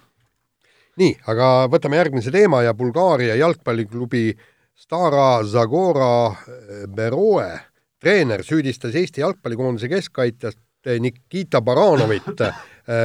nii, 0.98 1.13
aga 1.30 1.69
võtame 1.69 2.02
järgmise 2.02 2.34
teema 2.34 2.63
ja 2.65 2.74
Bulgaaria 2.74 3.38
jalgpalliklubi 3.38 4.32
Stara 4.80 5.43
Zagora 5.43 6.34
Beroe 6.95 7.52
treener 7.99 8.43
süüdistas 8.45 8.95
Eesti 8.95 9.21
jalgpallikoondise 9.21 9.89
keskkaitjast 9.91 10.59
Nikita 10.99 11.62
Baranovit 11.62 12.41
äh, 12.41 12.53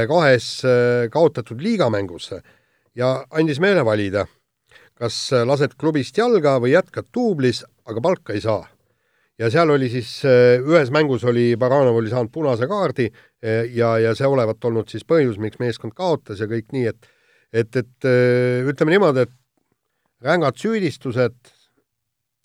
kahes 0.07 0.61
äh, 0.65 1.09
kaotatud 1.11 1.59
liigamängus 1.61 2.31
ja 2.95 3.25
andis 3.29 3.59
meile 3.59 3.83
valida, 3.85 4.23
kas 4.95 5.17
lased 5.43 5.75
klubist 5.79 6.15
jalga 6.17 6.55
või 6.63 6.71
jätkad 6.71 7.09
duublis, 7.13 7.65
aga 7.85 8.01
palka 8.01 8.33
ei 8.33 8.41
saa. 8.41 8.63
ja 9.37 9.49
seal 9.51 9.69
oli 9.69 9.89
siis, 9.91 10.21
äh, 10.23 10.63
ühes 10.63 10.91
mängus 10.91 11.27
oli, 11.27 11.55
Baranov 11.59 11.99
oli 11.99 12.09
saanud 12.09 12.31
punase 12.31 12.67
kaardi 12.67 13.09
ja, 13.75 13.97
ja 13.99 14.15
see 14.15 14.27
olevat 14.27 14.63
olnud 14.65 14.87
siis 14.89 15.03
põhjus, 15.03 15.37
miks 15.37 15.59
meeskond 15.59 15.93
kaotas 15.93 16.39
ja 16.39 16.47
kõik 16.47 16.71
nii, 16.71 16.87
et 16.87 17.11
et, 17.55 17.75
et 17.75 18.07
ütleme 18.67 18.91
niimoodi, 18.91 19.27
et 19.27 19.31
rängad 20.23 20.57
süüdistused 20.59 21.54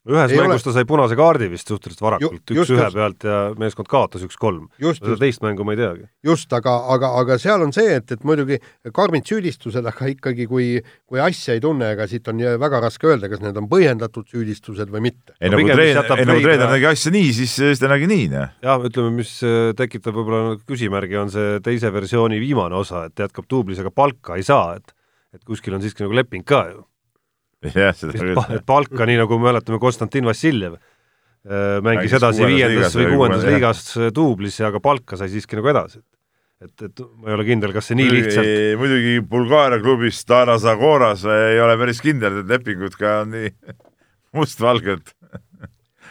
ühes 0.09 0.33
Ei 0.33 0.39
mängus 0.41 0.63
ole- 0.63 0.65
ta 0.65 0.73
sai 0.73 0.85
punase 0.89 1.17
kaardi 1.19 1.49
vist 1.53 1.69
suhteliselt 1.69 2.01
varakult, 2.01 2.41
üks 2.49 2.57
just, 2.57 2.71
ühe 2.73 2.85
just. 2.87 2.97
pealt 2.97 3.25
ja 3.29 3.39
meeskond 3.61 3.89
kaotas 3.91 4.23
üks-kolm. 4.25 4.69
seda 4.81 5.17
teist 5.21 5.43
mängu 5.45 5.65
ma 5.69 5.75
ei 5.75 5.81
teagi. 5.83 6.07
just, 6.25 6.53
aga, 6.57 6.73
aga, 6.95 7.11
aga 7.21 7.37
seal 7.39 7.61
on 7.67 7.73
see, 7.77 7.97
et, 7.99 8.11
et 8.17 8.25
muidugi 8.25 8.57
karmid 8.97 9.29
süüdistused, 9.29 9.85
aga 9.85 10.09
ikkagi, 10.15 10.47
kui, 10.49 10.81
kui 11.07 11.21
asja 11.21 11.53
ei 11.55 11.61
tunne, 11.61 11.91
ega 11.93 12.07
siit 12.09 12.27
on 12.33 12.41
väga 12.41 12.81
raske 12.81 13.07
öelda, 13.13 13.29
kas 13.29 13.41
need 13.45 13.57
on 13.61 13.69
põhjendatud 13.69 14.25
süüdistused 14.33 14.89
või 14.89 15.05
mitte. 15.11 15.37
ei 15.41 15.51
No 15.53 15.59
nagu 15.59 15.69
siis 15.69 15.77
treener, 15.77 16.05
ei 16.17 16.25
nagu 16.25 16.39
leida- 16.41 16.49
treener 16.49 16.73
nägi 16.73 16.89
asja 16.95 17.13
nii, 17.13 17.33
siis 17.37 17.55
siis 17.61 17.79
ta 17.85 17.89
nägi 17.93 18.09
nii, 18.09 18.29
noh. 18.33 18.49
jah, 18.65 18.81
ütleme, 18.89 19.13
mis 19.21 19.35
äh, 19.45 19.75
tekitab 19.77 20.17
võib-olla 20.17 20.57
küsimärgi, 20.65 21.17
on 21.21 21.29
see 21.31 21.61
teise 21.61 21.93
versiooni 21.93 22.41
viimane 22.41 22.75
osa, 22.75 23.05
et 23.11 23.21
jätkab 23.21 23.45
duublis, 23.51 23.79
aga 23.85 23.91
palka 23.93 24.41
ei 24.41 24.43
saa, 24.49 24.77
et 24.81 24.97
et 25.31 25.45
kuskil 25.47 25.71
on 25.77 25.81
siiski 25.85 26.03
nagu 26.03 26.17
leping 26.17 26.43
ka 26.43 26.65
ju. 26.73 26.81
Et 27.65 28.65
palka, 28.67 29.07
nii 29.09 29.19
nagu 29.21 29.39
me 29.39 29.51
mäletame, 29.51 29.81
Konstantin 29.83 30.29
Vassiljev 30.29 30.77
äh, 30.77 31.81
mängis 31.85 32.15
edasi 32.17 32.47
viiendas 32.49 32.97
või 32.97 33.11
kuuendas 33.15 33.45
liigas 33.45 33.83
äh, 33.99 34.09
duublis, 34.17 34.57
aga 34.65 34.81
palka 34.85 35.19
sai 35.21 35.29
siiski 35.33 35.59
nagu 35.59 35.69
edasi. 35.73 36.01
et, 36.65 36.75
et 36.89 37.05
ma 37.21 37.31
ei 37.31 37.37
ole 37.37 37.47
kindel, 37.49 37.75
kas 37.77 37.91
see 37.91 37.99
nii 38.01 38.15
lihtsalt 38.17 38.81
muidugi 38.81 39.21
Bulgaaria 39.29 39.81
klubis 39.83 40.23
Stara 40.25 40.57
Zagoras 40.61 41.25
ei 41.25 41.61
ole 41.61 41.77
päris 41.81 42.01
kindel, 42.05 42.41
et 42.43 42.51
lepingud 42.55 42.97
ka 43.01 43.21
on 43.25 43.37
nii 43.37 43.53
mustvalged. 44.37 45.13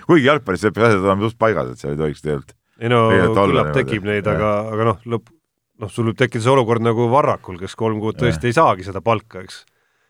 kuigi 0.06 0.30
jalgpallis 0.30 0.70
peab 0.70 0.86
asjad 0.86 1.04
olema 1.04 1.28
just 1.28 1.42
paigas, 1.42 1.74
et 1.74 1.82
seal 1.82 1.96
ei 1.96 2.02
tohiks 2.04 2.24
tegelikult. 2.26 2.56
ei 2.80 2.94
no 2.94 3.04
küllap 3.34 3.74
tekib 3.76 4.06
neid, 4.08 4.30
aga, 4.30 4.54
aga 4.74 4.90
noh, 4.92 5.04
lõpp, 5.16 5.34
noh, 5.82 5.92
sul 5.92 6.12
võib 6.12 6.20
tekkida 6.20 6.46
see 6.46 6.54
olukord 6.54 6.84
nagu 6.86 7.10
Varrakul, 7.12 7.60
kes 7.62 7.78
kolm 7.80 8.02
kuud 8.04 8.20
tõesti 8.20 8.50
ei 8.52 8.58
saagi 8.58 8.86
seda 8.88 9.02
palka, 9.06 9.44
eks. 9.46 9.64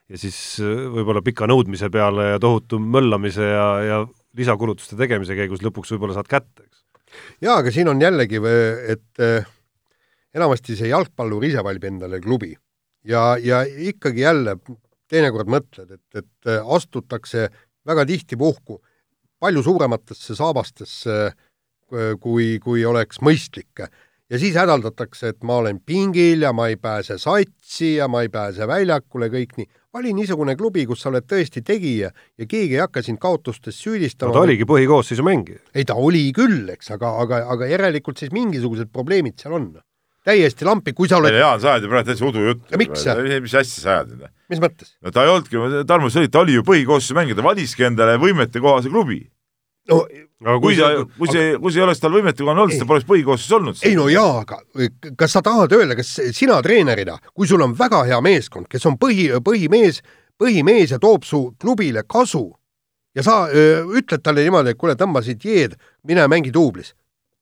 Ja 0.10 0.20
siis 0.20 0.38
äh, 0.64 0.88
võib-olla 0.96 1.24
pika 1.26 1.48
nõudmise 1.50 1.92
peale 1.94 2.34
ja 2.34 2.42
tohutu 2.42 2.80
möllamise 2.82 3.46
ja, 3.52 3.68
ja 3.86 4.02
lisakulutuste 4.38 4.98
tegemise 5.00 5.38
käigus 5.38 5.64
lõpuks 5.66 5.94
võib-olla 5.96 6.18
saad 6.18 6.30
kätte, 6.32 6.66
eks. 6.66 6.84
jaa, 7.46 7.60
aga 7.62 7.74
siin 7.74 7.90
on 7.92 8.02
jällegi, 8.02 8.42
et 8.94 9.24
eh, 9.26 9.48
enamasti 10.36 10.78
see 10.80 10.92
jalgpallur 10.92 11.46
ise 11.48 11.64
valib 11.66 11.88
endale 11.90 12.22
klubi 12.24 12.54
ja, 13.06 13.34
ja 13.42 13.64
ikkagi 13.66 14.26
jälle 14.26 14.58
teinekord 15.10 15.50
mõtled, 15.50 15.98
et, 15.98 16.22
et 16.22 16.54
astutakse 16.62 17.48
väga 17.90 18.06
tihti 18.06 18.38
puhku 18.38 18.78
palju 19.40 19.64
suurematesse 19.64 20.36
saabastesse, 20.38 21.18
kui, 22.22 22.60
kui 22.62 22.86
oleks 22.86 23.22
mõistlik. 23.26 23.88
ja 24.30 24.40
siis 24.40 24.56
hädaldatakse, 24.56 25.34
et 25.34 25.44
ma 25.44 25.58
olen 25.64 25.80
pingil 25.80 26.44
ja 26.46 26.54
ma 26.54 26.68
ei 26.70 26.78
pääse 26.78 27.18
satsi 27.18 27.96
ja 27.96 28.08
ma 28.08 28.22
ei 28.22 28.30
pääse 28.30 28.68
väljakule, 28.68 29.30
kõik 29.34 29.56
nii. 29.58 29.70
Vali 29.94 30.14
niisugune 30.14 30.56
klubi, 30.58 30.86
kus 30.90 31.02
sa 31.04 31.10
oled 31.12 31.26
tõesti 31.30 31.64
tegija 31.66 32.12
ja 32.12 32.48
keegi 32.50 32.78
ei 32.78 32.82
hakka 32.84 33.04
sind 33.06 33.22
kaotustes 33.22 33.80
süüdistama 33.82 34.32
no 34.32 34.38
ta 34.38 34.46
oligi 34.46 34.68
põhikoosseisu 34.70 35.26
mängija. 35.26 35.62
ei 35.74 35.86
ta 35.90 35.98
oli 35.98 36.28
küll, 36.36 36.70
eks, 36.76 36.92
aga, 36.96 37.16
aga, 37.24 37.44
aga 37.56 37.70
järelikult 37.72 38.22
siis 38.22 38.34
mingisugused 38.36 38.92
probleemid 38.94 39.40
seal 39.42 39.58
on. 39.58 39.72
täiesti 40.26 40.68
lampi, 40.68 40.94
kui 40.94 41.10
sa 41.10 41.18
oled, 41.18 41.34
Jaan, 41.34 41.62
sa 41.62 41.74
ajad 41.74 41.88
ju 41.88 41.90
praegu 41.90 42.12
täitsa 42.12 42.28
udujuttu. 42.28 42.70
Ja 42.70 42.78
miks? 42.78 43.08
mis 43.42 43.56
asja 43.56 43.82
sa 43.82 43.98
ajad 43.98 44.30
mis 44.52 44.62
mõttes? 44.62 44.94
no 45.02 45.14
ta 45.16 45.26
ei 45.26 45.34
olnudki, 45.34 45.84
Tarmo, 45.90 46.14
see 46.14 46.26
oli, 46.26 46.32
ta 46.34 46.44
oli 46.44 46.58
ju 46.60 46.66
põhikoosseisu 46.68 47.18
mängija, 47.18 47.40
ta 47.40 47.46
valiski 47.50 47.88
endale 47.90 48.20
võimetekohase 48.22 48.94
klubi. 48.94 49.24
No 49.90 50.54
aga 50.54 50.60
kui 50.64 50.76
kui 50.76 50.78
ta 50.80 50.90
kui 51.18 51.32
see, 51.32 51.58
kui 51.60 51.74
see 51.74 51.82
ei 51.82 51.86
oleks 51.88 52.04
tal 52.04 52.14
võimetekohane 52.16 52.64
olnud, 52.64 52.76
siis 52.76 52.84
ta 52.84 52.88
poleks 52.90 53.08
põhikoosseisus 53.10 53.58
olnud. 53.58 53.82
ei 53.88 53.98
no 53.98 54.08
jaa, 54.12 54.44
aga 54.46 54.62
kas 55.20 55.36
sa 55.36 55.44
tahad 55.46 55.74
öelda, 55.76 55.98
kas 56.00 56.14
sina 56.38 56.62
treenerina, 56.66 57.18
kui 57.34 57.50
sul 57.50 57.64
on 57.66 57.76
väga 57.78 58.06
hea 58.08 58.22
meeskond, 58.24 58.70
kes 58.72 58.88
on 58.90 58.96
põhi, 59.02 59.28
põhimees, 59.44 60.02
põhimees 60.40 60.96
ja 60.96 61.02
toob 61.02 61.28
su 61.28 61.44
klubile 61.60 62.06
kasu 62.08 62.46
ja 63.16 63.26
sa 63.26 63.42
öö, 63.52 63.84
ütled 64.00 64.24
talle 64.24 64.46
niimoodi, 64.46 64.74
et 64.74 64.80
kuule, 64.80 64.96
tõmba 65.00 65.24
siit 65.26 65.44
jeed, 65.46 65.76
mine 66.08 66.28
mängi 66.32 66.54
duublis. 66.56 66.94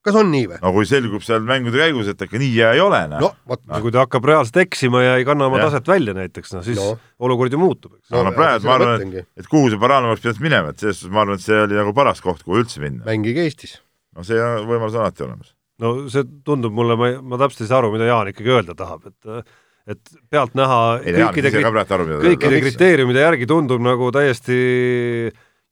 Kas 0.08 0.17
on 0.20 0.30
nii 0.34 0.46
või? 0.52 0.60
no 0.63 0.72
kui 0.76 0.88
selgub 0.89 1.26
seal 1.26 1.43
mängude 1.48 1.82
käigus, 1.82 2.10
et 2.13 2.24
ega 2.26 2.41
nii 2.41 2.54
hea 2.56 2.72
ei 2.78 2.82
ole, 2.84 3.02
no 3.12 3.20
noh. 3.26 3.36
vot, 3.52 3.62
no 3.67 3.82
kui 3.84 3.93
ta 3.96 4.06
hakkab 4.06 4.30
reaalselt 4.32 4.62
eksima 4.63 5.04
ja 5.04 5.17
ei 5.20 5.28
kanna 5.28 5.50
oma 5.52 5.60
Jah. 5.62 5.70
taset 5.70 5.91
välja 5.91 6.15
näiteks, 6.17 6.56
noh 6.56 6.65
siis 6.65 6.80
No. 6.80 6.88
no. 6.96 7.12
olukord 7.28 7.54
ju 7.54 7.60
muutub, 7.62 7.98
eks. 8.00 8.10
no, 8.15 8.24
no 8.28 8.34
praegu 8.36 8.70
ma 8.70 8.76
arvan 8.80 8.93
mõtlengi., 8.96 9.26
et 9.38 9.52
kuhu 9.52 9.70
see 9.74 9.82
Barano 9.82 10.12
oleks 10.13 10.24
pidanud 10.26 10.43
minema, 10.48 10.74
et 10.74 10.82
selles 10.84 11.02
suhtes 11.02 11.13
ma 11.13 11.24
arvan, 11.26 11.39
et 11.39 11.46
see 11.46 11.62
oli 11.67 11.78
nagu 11.80 11.93
paras 11.98 12.24
koht, 12.24 12.43
kuhu 12.48 12.63
üldse 12.63 12.82
minna. 12.84 13.04
mängige 13.08 13.46
Eestis. 13.46 13.78
no 14.15 14.26
see 14.28 14.38
võimalus 14.39 14.98
on 14.98 15.06
alati 15.06 15.28
olemas. 15.28 15.54
no 15.84 15.93
see 16.13 16.26
tundub 16.48 16.74
mulle, 16.76 16.98
ma 17.00 17.13
ma 17.22 17.39
täpselt 17.43 17.67
ei 17.67 17.72
saa 17.72 17.82
aru, 17.84 17.93
mida 17.96 18.10
Jaan 18.10 18.34
ikkagi 18.34 18.54
öelda 18.58 18.78
tahab, 18.78 19.08
et 19.12 19.48
et 19.88 20.10
pealtnäha 20.30 20.80
kõikide 21.00 21.52
kõikide 21.56 22.58
kriteeriumide 22.65 23.22
järgi 23.24 23.48
tundub 23.48 23.80
nagu 23.80 24.10
täiesti 24.12 24.58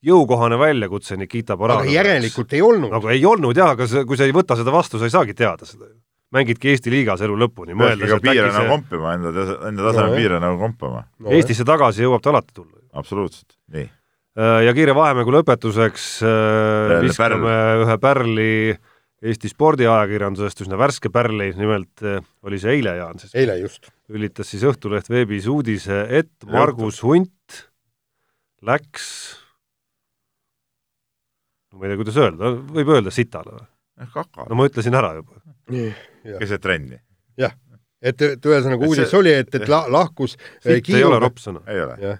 jõukohane 0.05 0.57
väljakutse 0.61 1.17
Nikita 1.17 1.53
aga 1.55 1.61
Baranov. 1.61 1.91
järelikult 1.93 2.53
ei 2.53 2.61
olnud. 2.61 2.91
nagu 2.93 3.09
ei 3.13 3.25
olnud 3.25 3.57
jah, 3.57 3.73
aga 3.75 3.87
see, 3.89 4.05
kui 4.05 4.17
sa 4.19 4.27
ei 4.27 4.35
võta 4.35 4.57
seda 4.59 4.71
vastu, 4.75 4.99
sa 5.01 5.09
ei 5.09 5.13
saagi 5.13 5.33
teada 5.37 5.65
seda 5.65 5.89
ju. 5.89 5.95
mängidki 6.35 6.69
Eesti 6.73 6.91
liigas 6.91 7.21
elu 7.25 7.35
lõpuni, 7.45 7.75
mõeldes, 7.77 8.11
et 8.15 8.21
piire 8.23 8.47
äkki 8.47 8.53
nagu 8.55 8.65
see 8.65 8.73
kompima, 8.75 9.13
enda, 9.17 9.45
enda 9.69 9.85
taseme 9.89 10.09
No, 10.09 10.15
piire 10.17 10.39
nagu 10.43 10.57
kompima. 10.61 11.05
no, 11.19 11.29
Eestisse 11.35 11.65
tagasi 11.67 12.03
jõuab 12.05 12.21
ta 12.25 12.33
alati 12.33 12.53
tulla. 12.53 12.81
absoluutselt, 12.93 13.55
nii. 13.75 13.87
ja 14.65 14.73
kiire 14.75 14.95
vahemängu 14.97 15.31
lõpetuseks 15.37 16.09
äh, 16.27 16.97
viskame 17.05 17.55
ühe 17.85 17.97
pärli 18.03 18.51
Eesti 19.25 19.49
spordiajakirjandusest, 19.49 20.59
üsna 20.65 20.77
värske 20.77 21.09
pärli, 21.09 21.47
nimelt 21.57 22.03
äh, 22.03 22.19
oli 22.45 22.59
see 22.61 22.75
eile, 22.75 22.97
Jaan 22.99 23.17
siis, 23.17 23.31
eile 23.33 23.55
just. 23.57 23.87
ülitas 24.11 24.51
siis 24.51 24.61
Õhtuleht 24.67 25.07
veebis 25.09 25.47
uudise, 25.49 26.03
et 26.09 26.29
Margus 26.51 26.99
Hunt 27.01 27.63
läks 28.65 29.07
ma 31.75 31.85
ei 31.85 31.91
tea, 31.93 31.99
kuidas 32.01 32.19
öelda, 32.23 32.51
võib 32.77 32.91
öelda 32.95 33.13
sitale 33.13 33.55
või? 33.57 33.65
kaka 34.13 34.47
no 34.49 34.57
ma 34.59 34.67
ütlesin 34.67 34.95
ära 34.97 35.13
juba. 35.19 35.39
keset 36.39 36.61
trenni. 36.63 36.99
et, 38.05 38.21
et 38.21 38.45
ühesõnaga 38.45 38.83
Et 38.83 38.89
uudis 38.89 39.09
see- 39.09 39.19
oli, 39.19 39.33
et, 39.33 39.55
et 39.55 39.67
la, 39.71 39.85
lahkus 39.89 40.35
sitt 40.35 40.89
ei 40.93 41.03
ole 41.03 41.19
ropp 41.23 41.39
sõna. 41.41 41.63
ei 41.71 41.81
ole. 41.81 41.95
jah, 42.01 42.19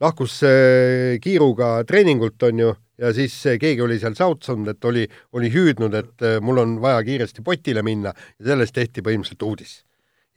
lahkus 0.00 0.40
äh, 0.46 1.16
kiiruga 1.22 1.72
treeningult, 1.88 2.42
on 2.46 2.62
ju, 2.64 2.74
ja 2.98 3.12
siis 3.16 3.34
keegi 3.60 3.82
oli 3.82 3.98
seal 3.98 4.14
säutsunud, 4.18 4.68
et 4.74 4.84
oli, 4.84 5.06
oli 5.32 5.50
hüüdnud, 5.54 5.94
et 5.94 6.28
mul 6.44 6.62
on 6.64 6.78
vaja 6.82 7.02
kiiresti 7.06 7.42
potile 7.46 7.82
minna 7.86 8.12
ja 8.38 8.52
sellest 8.52 8.76
tehti 8.76 9.02
põhimõtteliselt 9.06 9.46
uudis. 9.48 9.78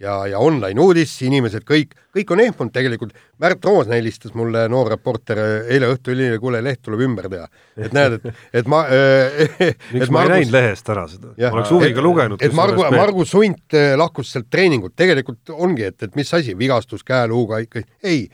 ja, 0.02 0.16
ja 0.28 0.40
online 0.42 0.82
uudis, 0.82 1.14
inimesed 1.26 1.64
kõik, 1.68 1.94
kõik 2.16 2.34
on 2.34 2.42
ehmunud 2.44 2.74
tegelikult. 2.74 3.14
Märt 3.42 3.66
Roosna 3.66 3.98
helistas 3.98 4.34
mulle, 4.38 4.64
noor 4.72 4.92
reporter, 4.94 5.42
eile 5.72 5.92
õhtul 5.94 6.16
oli, 6.16 6.30
kuule, 6.42 6.62
leht 6.66 6.82
tuleb 6.86 7.04
ümber 7.08 7.30
teha. 7.32 7.48
et 7.78 7.96
näed, 7.96 8.18
et, 8.18 8.46
et 8.62 8.70
ma 8.72 8.84
äh, 8.90 9.58
miks 9.96 10.14
ma 10.14 10.26
ei 10.26 10.34
näinud 10.36 10.56
lehest 10.56 10.94
ära 10.94 11.08
seda? 11.12 11.34
Ma 11.38 11.52
oleks 11.60 11.74
huviga 11.76 12.06
lugenud. 12.06 12.42
et 12.42 12.56
Margu, 12.58 12.86
Margus 12.96 13.36
Hunt 13.38 13.78
äh, 13.78 13.94
lahkus 14.00 14.34
sealt 14.34 14.50
treeningut, 14.52 14.96
tegelikult 15.00 15.54
ongi, 15.56 15.90
et, 15.92 16.00
et 16.08 16.16
mis 16.20 16.34
asi, 16.38 16.56
vigastus 16.58 17.06
käeluuga 17.08 17.62
ikka, 17.66 17.86
ei, 18.04 18.26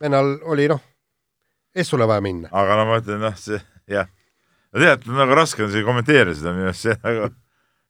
vennal 0.00 0.36
oli 0.50 0.68
noh, 0.70 0.82
Essule 1.74 2.06
vaja 2.06 2.22
minna. 2.22 2.48
aga 2.54 2.76
no 2.78 2.84
ma 2.86 3.00
ütlen, 3.00 3.18
noh, 3.24 3.34
see 3.34 3.58
jah, 3.90 4.06
no 4.70 4.82
tead, 4.82 5.08
nagu 5.10 5.34
raske 5.34 5.64
on 5.64 5.72
siin 5.72 5.86
kommenteerida 5.86 6.36
seda 6.38 6.52
minu 6.54 6.70
arust, 6.70 6.86
see 6.86 6.94
nagu, 7.02 7.32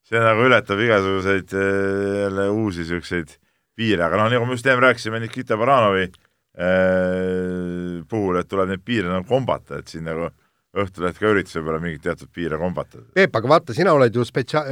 see 0.05 0.21
nagu 0.21 0.45
ületab 0.49 0.81
igasuguseid 0.85 1.57
eh, 1.57 2.21
jälle 2.25 2.49
uusi 2.53 2.85
siukseid 2.89 3.37
piire, 3.75 4.05
aga 4.07 4.21
noh, 4.21 4.31
nagu 4.33 4.47
me 4.47 4.57
just 4.59 4.67
enne 4.69 4.85
rääkisime 4.85 5.21
Nikita 5.23 5.57
Baranovi 5.61 6.07
eh, 6.07 8.01
puhul, 8.09 8.41
et 8.41 8.49
tuleb 8.51 8.73
neid 8.73 8.85
piire 8.85 9.11
nagu 9.11 9.27
kombata, 9.29 9.81
et 9.81 9.89
siin 9.93 10.07
nagu 10.09 10.31
Õhtuleht 10.75 11.21
ka 11.23 11.29
üritas 11.31 11.55
võib-olla 11.55 11.79
mingeid 11.79 12.03
teatud 12.03 12.31
piire 12.35 12.57
kombata. 12.59 12.99
Peep, 13.15 13.37
aga 13.39 13.51
vaata, 13.53 13.75
sina 13.77 13.93
oled 13.95 14.17
ju 14.19 14.25
spetsia-, 14.27 14.65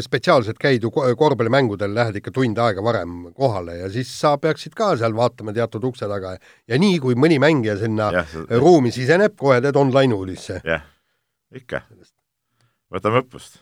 spetsiaalselt 0.00 0.56
käid 0.56 0.86
ju 0.86 0.88
ko- 0.94 1.04
korvpallimängudel, 1.20 1.92
lähed 1.92 2.16
ikka 2.16 2.32
tund 2.32 2.56
aega 2.64 2.80
varem 2.84 3.26
kohale 3.36 3.74
ja 3.82 3.90
siis 3.92 4.08
sa 4.08 4.38
peaksid 4.40 4.72
ka 4.78 4.94
seal 4.96 5.12
vaatama 5.12 5.52
teatud 5.52 5.84
ukse 5.84 6.08
taga 6.08 6.32
ja 6.40 6.78
nii, 6.80 6.96
kui 7.04 7.18
mõni 7.20 7.36
mängija 7.44 7.76
sinna 7.82 8.08
jah, 8.16 8.32
ruumi 8.56 8.94
siseneb, 8.94 9.36
kohe 9.36 9.60
teed 9.60 9.76
online 9.76 10.16
uudisse. 10.16 10.62
jah, 10.64 10.88
ikka. 11.52 11.82
võtame 12.88 13.20
õppust. 13.20 13.60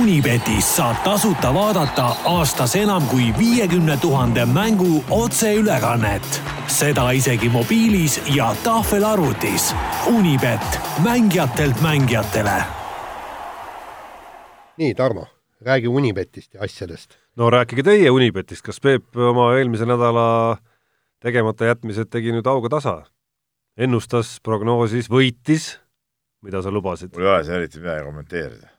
Unibetis 0.00 0.76
saab 0.76 0.96
tasuta 1.04 1.54
vaadata 1.54 2.06
aastas 2.24 2.76
enam 2.76 3.06
kui 3.08 3.32
viiekümne 3.38 3.96
tuhande 3.96 4.44
mängu 4.44 5.04
otseülekannet. 5.10 6.42
seda 6.66 7.10
isegi 7.10 7.48
mobiilis 7.48 8.20
ja 8.34 8.54
tahvelarvutis. 8.64 9.74
Unibet, 10.06 10.80
mängijatelt 11.02 11.80
mängijatele 11.80 12.62
nii, 14.78 14.94
Tarmo, 14.94 15.26
räägi 15.60 15.88
Unibetist 15.88 16.54
ja 16.54 16.60
asjadest. 16.62 17.14
no 17.36 17.50
rääkige 17.50 17.82
teie 17.82 18.10
Unibetist, 18.10 18.62
kas 18.62 18.80
Peep 18.80 19.16
oma 19.16 19.54
eelmise 19.56 19.86
nädala 19.86 20.58
tegemata 21.20 21.64
jätmised 21.64 22.10
tegi 22.10 22.32
nüüd 22.32 22.46
auga 22.46 22.68
tasa? 22.68 23.02
ennustas, 23.78 24.40
prognoosis, 24.42 25.10
võitis, 25.10 25.78
mida 26.46 26.62
sa 26.62 26.72
lubasid? 26.74 27.14
mul 27.14 27.26
ei 27.26 27.32
ole 27.32 27.46
siin 27.46 27.56
eriti 27.60 27.82
midagi 27.82 28.04
kommenteerida. 28.06 28.74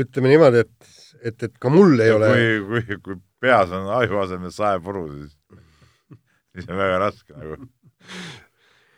ütleme 0.00 0.30
niimoodi, 0.30 0.62
et, 0.62 0.92
et, 1.22 1.42
et 1.48 1.58
ka 1.58 1.72
mul 1.72 1.98
ei 2.00 2.14
ole, 2.14 2.30
kui, 2.30 2.84
kui, 2.86 3.00
kui 3.04 3.22
peas 3.42 3.72
on 3.74 3.88
aju 3.96 4.20
asemel 4.22 4.52
saepuru, 4.54 5.08
siis 5.16 5.34
siis 6.54 6.68
on 6.70 6.78
väga 6.78 7.00
raske 7.00 7.34
nagu. 7.36 7.58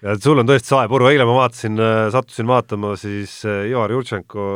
ja 0.03 0.17
sul 0.19 0.43
on 0.43 0.49
tõesti 0.49 0.73
saepuru, 0.73 1.09
eile 1.11 1.27
ma 1.29 1.37
vaatasin, 1.43 1.81
sattusin 2.15 2.49
vaatama 2.51 2.95
siis 3.01 3.39
Ivar 3.47 3.93
Jurtšenko 3.93 4.47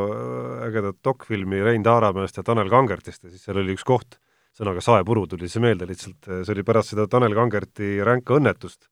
ägedat 0.68 1.00
dokfilmi 1.04 1.62
Rein 1.64 1.84
Taaramäest 1.86 2.40
ja 2.40 2.46
Tanel 2.46 2.72
Kangertist 2.72 3.24
ja 3.24 3.32
siis 3.32 3.44
seal 3.46 3.60
oli 3.62 3.76
üks 3.76 3.86
koht, 3.86 4.18
sõnaga 4.56 4.84
saepuru 4.84 5.26
tuli 5.30 5.50
see 5.52 5.62
meelde 5.64 5.88
lihtsalt, 5.88 6.20
see 6.26 6.54
oli 6.56 6.66
pärast 6.66 6.94
seda 6.94 7.08
Tanel 7.10 7.36
Kangerti 7.36 7.98
ränka 8.04 8.38
õnnetust. 8.40 8.88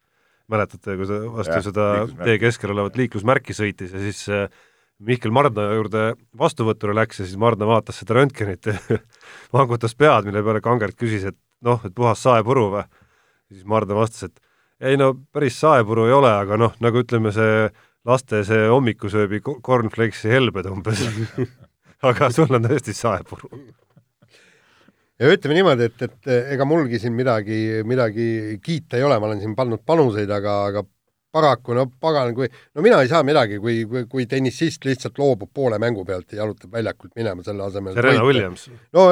Mäletate, 0.52 0.96
kui 0.98 1.08
sa 1.08 1.18
vastu 1.32 1.56
ja, 1.56 1.64
seda 1.64 1.88
tee 2.20 2.36
keskel 2.42 2.74
olevat 2.74 2.98
liiklusmärki 3.00 3.56
sõitis 3.56 3.94
ja 3.94 4.02
siis 4.02 4.24
Mihkel 5.04 5.32
Mardna 5.34 5.66
juurde 5.74 6.04
vastuvõtule 6.38 6.94
läks 6.96 7.20
ja 7.20 7.26
siis 7.26 7.38
Mardna 7.40 7.66
vaatas 7.68 7.98
seda 8.02 8.18
röntgenit 8.18 8.68
ja 8.70 8.76
vangutas 9.56 9.96
pead, 9.98 10.28
mille 10.28 10.44
peale 10.44 10.62
Kangert 10.64 10.98
küsis, 11.00 11.26
et 11.30 11.38
noh, 11.64 11.80
et 11.84 11.94
puhas 11.96 12.22
saepuru 12.22 12.68
või. 12.76 12.84
siis 13.52 13.64
Mardna 13.68 13.98
vastas, 13.98 14.30
et 14.30 14.90
ei 14.90 15.00
no 15.00 15.14
päris 15.32 15.58
saepuru 15.60 16.08
ei 16.08 16.16
ole, 16.16 16.30
aga 16.30 16.58
noh, 16.60 16.74
nagu 16.84 17.02
ütleme, 17.02 17.32
see 17.34 17.68
laste 18.04 18.42
see 18.44 18.66
hommikusööbi 18.68 19.40
cornflakesi 19.44 20.28
helbed 20.28 20.68
umbes. 20.68 21.06
Aga 22.04 22.28
sul 22.28 22.50
on 22.52 22.66
tõesti 22.66 22.92
saepuru 22.92 23.48
ja 25.20 25.30
ütleme 25.30 25.58
niimoodi, 25.58 25.88
et, 25.90 26.02
et 26.08 26.32
ega 26.56 26.66
mulgi 26.68 26.98
siin 27.02 27.14
midagi, 27.16 27.60
midagi 27.86 28.26
kiita 28.64 28.98
ei 28.98 29.06
ole, 29.06 29.18
ma 29.20 29.30
olen 29.30 29.42
siin 29.42 29.54
pannud 29.58 29.84
panuseid, 29.86 30.30
aga, 30.34 30.58
aga 30.70 30.84
paraku 31.34 31.74
no 31.74 31.86
pagan, 32.00 32.32
kui, 32.36 32.48
no 32.74 32.84
mina 32.84 33.00
ei 33.02 33.10
saa 33.10 33.24
midagi, 33.26 33.58
kui, 33.62 33.82
kui, 33.90 34.06
kui 34.10 34.26
tennisist 34.30 34.86
lihtsalt 34.86 35.18
loobub 35.18 35.50
poole 35.54 35.80
mängu 35.82 36.04
pealt 36.06 36.34
ja 36.34 36.42
jalutab 36.42 36.74
väljakult 36.76 37.14
minema 37.18 37.44
selle 37.46 37.66
asemel. 37.66 37.96
Serena 37.98 38.24
Williams. 38.26 38.68
no 38.94 39.08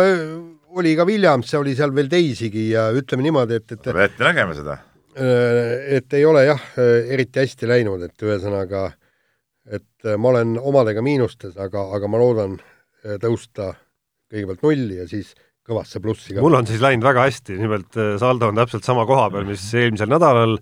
oli 0.78 0.94
ka 0.98 1.07
Williams, 1.09 1.55
oli 1.59 1.74
seal 1.78 1.94
veel 1.94 2.11
teisigi 2.12 2.70
ja 2.70 2.88
ütleme 2.94 3.26
niimoodi, 3.26 3.59
et, 3.59 3.76
et 3.76 3.86
peab 3.90 4.03
ette 4.07 4.26
nägema 4.26 4.57
seda. 4.59 4.78
et 5.12 6.18
ei 6.18 6.24
ole 6.24 6.46
jah, 6.46 6.66
eriti 7.12 7.42
hästi 7.42 7.68
läinud, 7.68 8.07
et 8.07 8.26
ühesõnaga, 8.26 8.86
et 9.70 10.12
ma 10.16 10.30
olen 10.32 10.57
omadega 10.59 11.03
miinustes, 11.05 11.59
aga, 11.61 11.90
aga 11.98 12.11
ma 12.11 12.22
loodan 12.22 12.57
tõusta 13.20 13.74
kõigepealt 14.32 14.62
nulli 14.64 15.03
ja 15.03 15.09
siis 15.11 15.34
kõvasse 15.68 16.02
plussi 16.02 16.36
ka. 16.36 16.44
mul 16.44 16.60
on 16.60 16.68
siis 16.68 16.82
läinud 16.82 17.06
väga 17.06 17.26
hästi, 17.28 17.58
nimelt 17.60 17.98
äh, 17.98 18.14
saldo 18.20 18.50
on 18.50 18.62
täpselt 18.62 18.86
sama 18.86 19.06
koha 19.08 19.30
peal, 19.32 19.48
mis 19.48 19.64
eelmisel 19.80 20.10
nädalal 20.10 20.58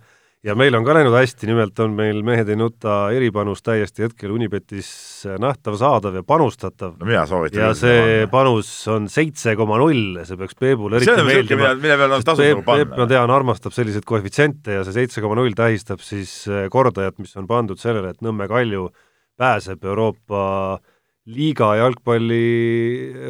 ja 0.47 0.55
meil 0.57 0.75
on 0.77 0.85
ka 0.87 0.95
läinud 0.97 1.15
hästi, 1.15 1.49
nimelt 1.51 1.81
on 1.85 1.93
meil 1.97 2.23
Mehed 2.25 2.49
ei 2.49 2.57
nuta 2.57 2.95
eripanus 3.13 3.61
täiesti 3.65 4.07
hetkel 4.07 4.33
Unibetis 4.33 4.91
nähtav, 5.41 5.77
saadav 5.81 6.17
ja 6.17 6.23
panustatav. 6.27 6.95
no 7.01 7.09
mina 7.09 7.27
soovitan. 7.29 7.61
ja 7.61 7.73
see 7.77 8.27
panus 8.33 8.71
on 8.93 9.09
seitse 9.13 9.55
koma 9.61 9.79
null, 9.81 10.23
see 10.25 10.41
peaks 10.41 10.57
Peebule 10.61 11.01
eriti 11.01 11.27
meeldima. 11.29 11.75
mille 11.81 11.99
peale 12.01 12.21
on 12.21 12.25
tasub 12.25 12.47
nagu 12.47 12.65
panna. 12.65 12.87
Peep, 12.87 12.97
ma 13.03 13.09
tean, 13.11 13.35
armastab 13.37 13.77
selliseid 13.77 14.09
koefitsiente 14.09 14.81
ja 14.81 14.87
see 14.89 14.97
seitse 15.03 15.25
koma 15.25 15.37
null 15.41 15.57
tähistab 15.57 16.01
siis 16.05 16.43
äh, 16.49 16.69
kordajat, 16.73 17.21
mis 17.21 17.37
on 17.41 17.49
pandud 17.51 17.81
sellele, 17.81 18.15
et 18.15 18.25
Nõmme 18.25 18.49
Kalju 18.49 18.89
pääseb 19.41 19.85
Euroopa 19.85 20.81
liiga 21.31 21.71
jalgpalli, 21.79 22.43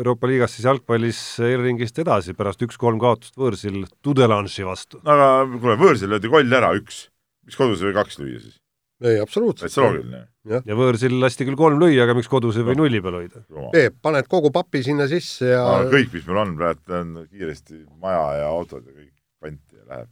Euroopa 0.00 0.30
liigas 0.30 0.54
siis 0.56 0.66
jalgpallis 0.68 1.20
eelringist 1.44 1.98
edasi 2.02 2.34
pärast 2.38 2.62
üks-kolm 2.66 3.00
kaotust 3.02 3.36
võõrsil 3.40 3.84
Tudelanši 4.04 4.66
vastu. 4.66 5.00
aga 5.04 5.30
kuule, 5.52 5.76
võõrsil 5.80 6.12
löödi 6.12 6.30
koll 6.32 6.58
ära, 6.60 6.72
üks. 6.78 7.08
mis 7.46 7.58
kodus 7.58 7.82
või 7.84 7.94
kaks 7.96 8.20
lüüa 8.20 8.42
siis? 8.42 8.58
ei, 9.04 9.18
absoluutselt. 9.20 9.68
täitsa 9.68 9.84
loogiline. 9.84 10.22
ja 10.66 10.78
võõrsil 10.78 11.18
lasti 11.22 11.46
küll 11.48 11.58
kolm 11.60 11.80
lüüa, 11.82 12.04
aga 12.04 12.16
miks 12.16 12.30
kodus 12.30 12.58
ei 12.60 12.66
või 12.66 12.78
nulli 12.80 13.02
peal 13.04 13.20
hoida? 13.20 13.44
Peep, 13.74 13.98
paned 14.02 14.28
kogu 14.30 14.52
papi 14.54 14.84
sinna 14.86 15.08
sisse 15.10 15.52
ja 15.52 15.64
no, 15.66 15.90
kõik, 15.92 16.12
mis 16.14 16.26
meil 16.28 16.42
on, 16.44 16.56
praegu 16.60 16.96
on 17.00 17.12
kiiresti 17.26 17.84
maja 18.00 18.24
ja 18.42 18.48
autod 18.52 18.84
ja 18.86 18.94
kõik 18.94 19.14
panti 19.40 19.76
ja 19.76 19.86
läheb. 19.88 20.10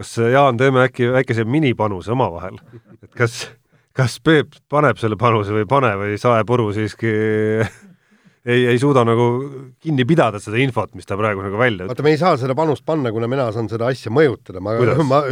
kas, 0.00 0.16
Jaan, 0.32 0.60
teeme 0.60 0.84
äkki 0.88 1.10
väikese 1.12 1.44
minipanuse 1.48 2.12
omavahel, 2.16 2.60
et 3.00 3.12
kas 3.16 3.42
kas 4.00 4.16
Peep 4.24 4.56
paneb 4.72 4.98
selle 5.00 5.18
panuse 5.20 5.52
või 5.54 5.64
ei 5.66 5.70
pane 5.70 5.92
või 6.00 6.16
saepuru 6.20 6.70
siiski 6.76 7.12
ei, 8.50 8.64
ei 8.72 8.78
suuda 8.80 9.04
nagu 9.06 9.28
kinni 9.82 10.06
pidada 10.08 10.40
seda 10.42 10.60
infot, 10.62 10.94
mis 10.96 11.08
ta 11.08 11.18
praegu 11.20 11.44
nagu 11.44 11.60
välja 11.60 11.84
ütleb. 11.84 11.92
vaata, 11.92 12.06
me 12.06 12.14
ei 12.14 12.20
saa 12.20 12.36
seda 12.40 12.56
panust 12.58 12.86
panna, 12.88 13.12
kuna 13.14 13.28
mina 13.30 13.50
saan 13.54 13.68
seda 13.72 13.90
asja 13.92 14.12
mõjutada, 14.14 14.62
ma, 14.64 14.76
ma 15.06 15.22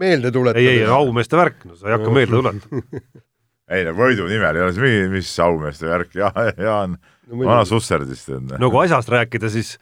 meelde 0.00 0.32
tuletan. 0.34 0.62
ei, 0.62 0.80
ei, 0.80 0.86
aumeeste 0.90 1.38
värk, 1.38 1.66
no 1.68 1.78
sa 1.78 1.90
ei 1.90 1.98
hakka 1.98 2.14
meelde 2.14 2.40
tuletama 2.40 2.84
ei 3.76 3.86
no 3.86 3.94
võidu 3.98 4.26
nimel 4.30 4.58
ei 4.58 4.66
ole 4.66 4.74
see 4.74 4.86
mingi, 4.86 5.06
mis 5.14 5.30
aumeeste 5.44 5.90
värk 5.90 6.16
ja, 6.18 6.32
Jaan 6.58 6.96
no, 6.98 7.44
vana 7.44 7.62
susserdist 7.68 8.32
on. 8.34 8.50
no 8.58 8.72
kui 8.72 8.84
asjast 8.86 9.12
rääkida, 9.12 9.52
siis, 9.52 9.76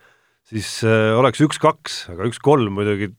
siis 0.49 0.75
äh, 0.85 1.15
oleks 1.17 1.41
üks-kaks, 1.45 2.03
aga 2.13 2.29
üks-kolm 2.29 2.77
muidugi 2.77 3.11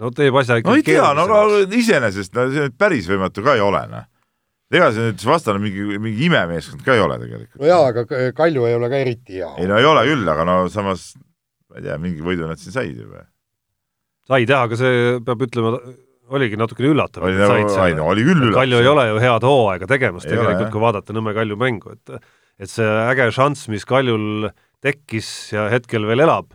no 0.00 0.12
teeb 0.14 0.36
asja 0.38 0.60
ikka 0.60 0.70
no 0.70 0.78
ei 0.78 0.86
tea, 0.86 1.10
no 1.16 1.26
aga 1.26 1.66
iseenesest 1.78 2.38
no 2.38 2.46
see 2.54 2.70
päris 2.78 3.10
võimatu 3.10 3.44
ka 3.44 3.58
ei 3.58 3.64
ole, 3.64 3.82
noh. 3.90 4.08
Ega 4.72 4.92
see 4.94 5.10
nüüd 5.10 5.26
vastane 5.28 5.60
mingi, 5.62 5.98
mingi 6.02 6.28
imemeeskond 6.28 6.84
ka 6.86 6.96
ei 6.96 7.02
ole 7.04 7.18
tegelikult. 7.20 7.58
no 7.60 7.68
jaa, 7.68 7.90
aga 7.90 8.32
Kalju 8.36 8.68
ei 8.68 8.78
ole 8.78 8.92
ka 8.92 9.02
eriti 9.02 9.40
hea. 9.40 9.50
ei 9.60 9.68
no 9.70 9.80
ei 9.80 9.88
ole 9.88 10.06
küll, 10.08 10.24
aga 10.32 10.46
no 10.48 10.56
samas 10.72 11.12
ma 11.72 11.80
ei 11.80 11.86
tea, 11.88 11.98
mingi 12.00 12.24
võidu 12.24 12.48
nad 12.48 12.60
siin 12.60 12.74
said 12.74 12.96
ju 12.96 13.10
või? 13.10 13.26
said 14.30 14.54
jah, 14.54 14.66
aga 14.68 14.78
see 14.80 15.18
peab 15.26 15.44
ütlema, 15.48 15.74
oligi 16.32 16.58
natukene 16.60 16.92
üllatav. 16.92 17.26
oli 17.28 17.40
nagu, 17.40 17.74
ei 17.86 17.96
no 17.98 18.08
oli 18.12 18.24
küll 18.26 18.46
üllatav. 18.46 18.60
Kalju 18.60 18.80
ei 18.80 18.90
ole 18.92 19.06
ju 19.10 19.20
head 19.24 19.46
hooaega 19.48 19.88
tegemas 19.90 20.26
ei 20.26 20.34
tegelikult, 20.34 20.72
kui 20.74 20.84
vaadata 20.84 21.16
Nõmme 21.16 21.34
Kalju 21.36 21.58
mängu, 21.60 21.96
et 21.96 22.16
et 22.62 22.70
see 22.70 22.86
äge 22.86 23.30
šanss, 23.34 23.68
mis 23.72 23.86
Kaljul 23.88 24.50
tekkis 24.84 25.28
ja 25.54 25.66
hetkel 25.72 26.06
veel 26.06 26.22
elab, 26.24 26.52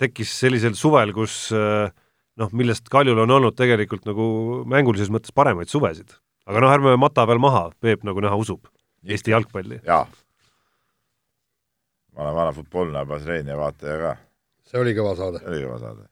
tekkis 0.00 0.32
sellisel 0.42 0.74
suvel, 0.78 1.12
kus 1.14 1.52
äh, 1.54 1.92
noh, 2.40 2.52
millest 2.56 2.88
Kaljul 2.92 3.22
on 3.24 3.36
olnud 3.36 3.56
tegelikult 3.58 4.06
nagu 4.08 4.26
mängulises 4.68 5.12
mõttes 5.12 5.34
paremaid 5.34 5.70
suvesid. 5.70 6.16
Aga 6.46 6.62
noh, 6.64 6.74
ärme 6.74 6.96
mata 7.00 7.26
veel 7.28 7.40
maha, 7.42 7.70
Peep 7.80 8.04
nagu 8.06 8.22
näha 8.24 8.38
usub 8.38 8.66
Eesti 9.02 9.34
jalgpalli. 9.34 9.80
jaa. 9.86 10.06
ma 12.12 12.22
olen 12.24 12.34
vana 12.34 12.52
futboolne 12.52 12.98
Abazreeni 13.02 13.56
vaataja 13.58 13.98
ka. 14.00 14.16
see 14.68 14.80
oli 14.80 14.96
kõva 14.98 15.14
saade. 15.18 15.42
see 15.42 15.54
oli 15.54 15.64
kõva 15.66 15.78
saade. 15.80 16.06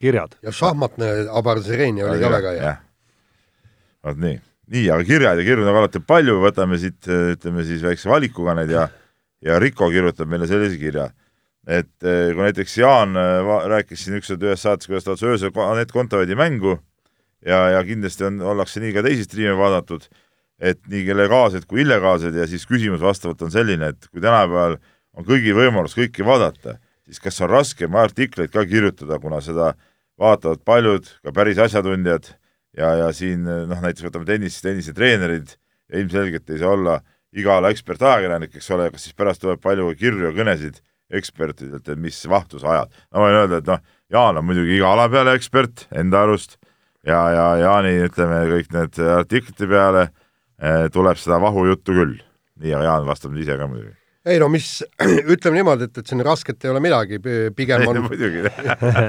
kirjad. 0.00 0.36
ja 0.42 0.52
šahmatne 0.52 1.12
Abazreeni 1.30 2.04
oli 2.04 2.22
ka 2.22 2.32
väga 2.36 2.54
hea. 2.58 2.74
vot 4.06 4.22
nii, 4.22 4.40
nii, 4.76 4.88
aga 4.94 5.08
kirjad 5.10 5.42
ja 5.42 5.46
kirju 5.50 5.66
nagu 5.66 5.82
alati 5.82 6.02
palju, 6.02 6.40
võtame 6.44 6.80
siit, 6.82 7.02
ütleme 7.06 7.66
siis 7.66 7.84
väikse 7.86 8.10
valikuga 8.10 8.56
need 8.60 8.74
ja 8.74 8.88
ja 9.44 9.58
Riko 9.60 9.90
kirjutab 9.92 10.30
meile 10.30 10.48
sellise 10.48 10.78
kirja 10.80 11.10
et 11.66 12.06
eh, 12.06 12.30
kui 12.32 12.44
näiteks 12.44 12.78
Jaan 12.78 13.18
eh, 13.18 13.54
rääkis 13.68 14.04
siin 14.06 14.20
ükskord 14.20 14.44
ühes 14.46 14.62
saates, 14.62 14.86
kuidas 14.86 15.04
ta 15.04 15.12
vaatas 15.12 15.26
öösel 15.26 15.62
Anett 15.66 15.92
Kontaveidi 15.92 16.38
mängu 16.38 16.76
ja, 17.46 17.60
ja 17.76 17.82
kindlasti 17.86 18.26
on, 18.28 18.40
ollakse 18.54 18.82
nii 18.82 18.94
ka 18.96 19.04
teisi 19.06 19.26
striime 19.26 19.56
vaadatud, 19.58 20.06
et 20.58 20.80
nii 20.90 21.16
legaalsed 21.16 21.66
kui 21.68 21.82
illegaalsed 21.84 22.36
ja 22.36 22.46
siis 22.50 22.66
küsimus 22.68 23.02
vastavalt 23.04 23.42
on 23.46 23.52
selline, 23.52 23.92
et 23.92 24.08
kui 24.10 24.22
tänapäeval 24.24 24.78
on 25.16 25.26
kõigil 25.26 25.56
võimalus 25.56 25.96
kõike 25.96 26.24
vaadata, 26.26 26.78
siis 27.06 27.20
kas 27.22 27.40
on 27.44 27.52
raskem 27.52 27.94
artikleid 27.96 28.52
ka 28.52 28.64
kirjutada, 28.68 29.20
kuna 29.22 29.40
seda 29.44 29.74
vaatavad 30.20 30.64
paljud, 30.64 31.08
ka 31.24 31.32
päris 31.36 31.60
asjatundjad 31.60 32.32
ja, 32.76 32.94
ja 33.02 33.12
siin 33.14 33.44
noh, 33.44 33.78
näiteks 33.82 34.08
võtame 34.08 34.28
tennis, 34.28 34.58
tennisetreenerid 34.64 35.56
ilmselgelt 35.94 36.50
ei 36.50 36.60
saa 36.60 36.74
olla 36.74 36.98
iga 37.36 37.58
ala 37.60 37.70
ekspertajakirjanik, 37.74 38.56
eks 38.56 38.70
ole, 38.74 38.90
kas 38.94 39.06
siis 39.06 39.16
pärast 39.16 39.42
tuleb 39.44 39.60
palju 39.62 39.90
kirju 39.98 40.30
ja 40.30 40.36
kõnesid 40.36 40.80
ekspertidelt, 41.16 41.86
et 41.86 42.00
mis 42.00 42.16
vahtu 42.28 42.58
sa 42.58 42.72
ajad. 42.72 42.96
ma 43.14 43.22
võin 43.22 43.40
öelda, 43.42 43.60
et 43.60 43.68
noh, 43.68 43.82
Jaan 44.10 44.38
on 44.38 44.46
muidugi 44.46 44.76
iga 44.78 44.92
ala 44.94 45.08
peale 45.10 45.34
ekspert 45.34 45.86
enda 45.94 46.22
arust 46.22 46.56
ja, 47.06 47.20
ja 47.32 47.44
Jaani, 47.62 47.94
ütleme, 48.08 48.40
kõik 48.54 48.72
need 48.76 49.04
artiklite 49.18 49.70
peale 49.70 50.08
eh, 50.08 50.88
tuleb 50.92 51.20
seda 51.20 51.40
vahujuttu 51.42 51.94
küll. 51.96 52.18
nii, 52.56 52.74
aga 52.74 52.90
Jaan 52.90 53.08
vastab 53.08 53.34
nüüd 53.34 53.46
ise 53.46 53.58
ka 53.60 53.68
muidugi 53.70 53.94
ei 54.26 54.40
no 54.42 54.48
mis, 54.50 54.80
ütleme 55.34 55.60
niimoodi, 55.60 55.86
et, 55.86 56.00
et 56.00 56.08
siin 56.10 56.22
rasket 56.26 56.64
ei 56.66 56.72
ole 56.72 56.80
midagi, 56.82 57.20
pigem 57.56 57.86
on 57.86 58.02
muidugi 58.08 58.42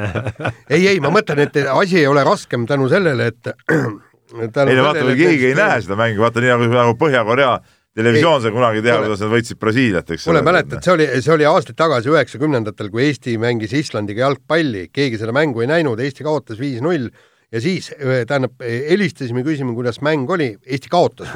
ei, 0.76 0.84
ei, 0.84 1.00
ma 1.04 1.12
mõtlen, 1.14 1.48
et 1.48 1.64
asi 1.74 2.04
ei 2.04 2.06
ole 2.10 2.24
raskem 2.28 2.68
tänu 2.70 2.90
sellele, 2.92 3.32
et 3.34 3.50
tänu 4.54 4.74
ei 4.74 4.78
no 4.78 4.86
vaata, 4.90 5.08
keegi 5.18 5.52
ei 5.52 5.58
näe 5.58 5.82
seda 5.86 5.98
mängu, 6.00 6.22
vaata 6.22 6.44
nii 6.44 6.54
nagu, 6.54 6.70
nagu 6.76 6.96
Põhja-Korea 7.02 7.58
televisioon 7.98 8.44
sai 8.44 8.54
kunagi 8.54 8.84
teha, 8.86 9.00
kuidas 9.02 9.24
nad 9.24 9.32
võitsid 9.34 9.58
Brasiiliat, 9.62 10.12
eks 10.14 10.28
ole. 10.30 10.44
mäletad, 10.46 10.84
see 10.86 10.94
oli, 10.94 11.08
see 11.18 11.34
oli 11.34 11.48
aastaid 11.50 11.80
tagasi, 11.80 12.12
üheksakümnendatel, 12.14 12.92
kui 12.94 13.08
Eesti 13.08 13.40
mängis 13.42 13.74
Islandiga 13.74 14.28
jalgpalli, 14.28 14.86
keegi 14.94 15.18
seda 15.18 15.34
mängu 15.34 15.66
ei 15.66 15.72
näinud, 15.72 16.04
Eesti 16.04 16.28
kaotas 16.28 16.62
viis-null 16.62 17.10
ja 17.52 17.62
siis 17.64 17.92
tähendab, 18.28 18.58
helistasime, 18.62 19.44
küsime, 19.46 19.76
kuidas 19.78 20.02
mäng 20.06 20.30
oli, 20.30 20.54
Eesti 20.66 20.92
kaotas 20.92 21.36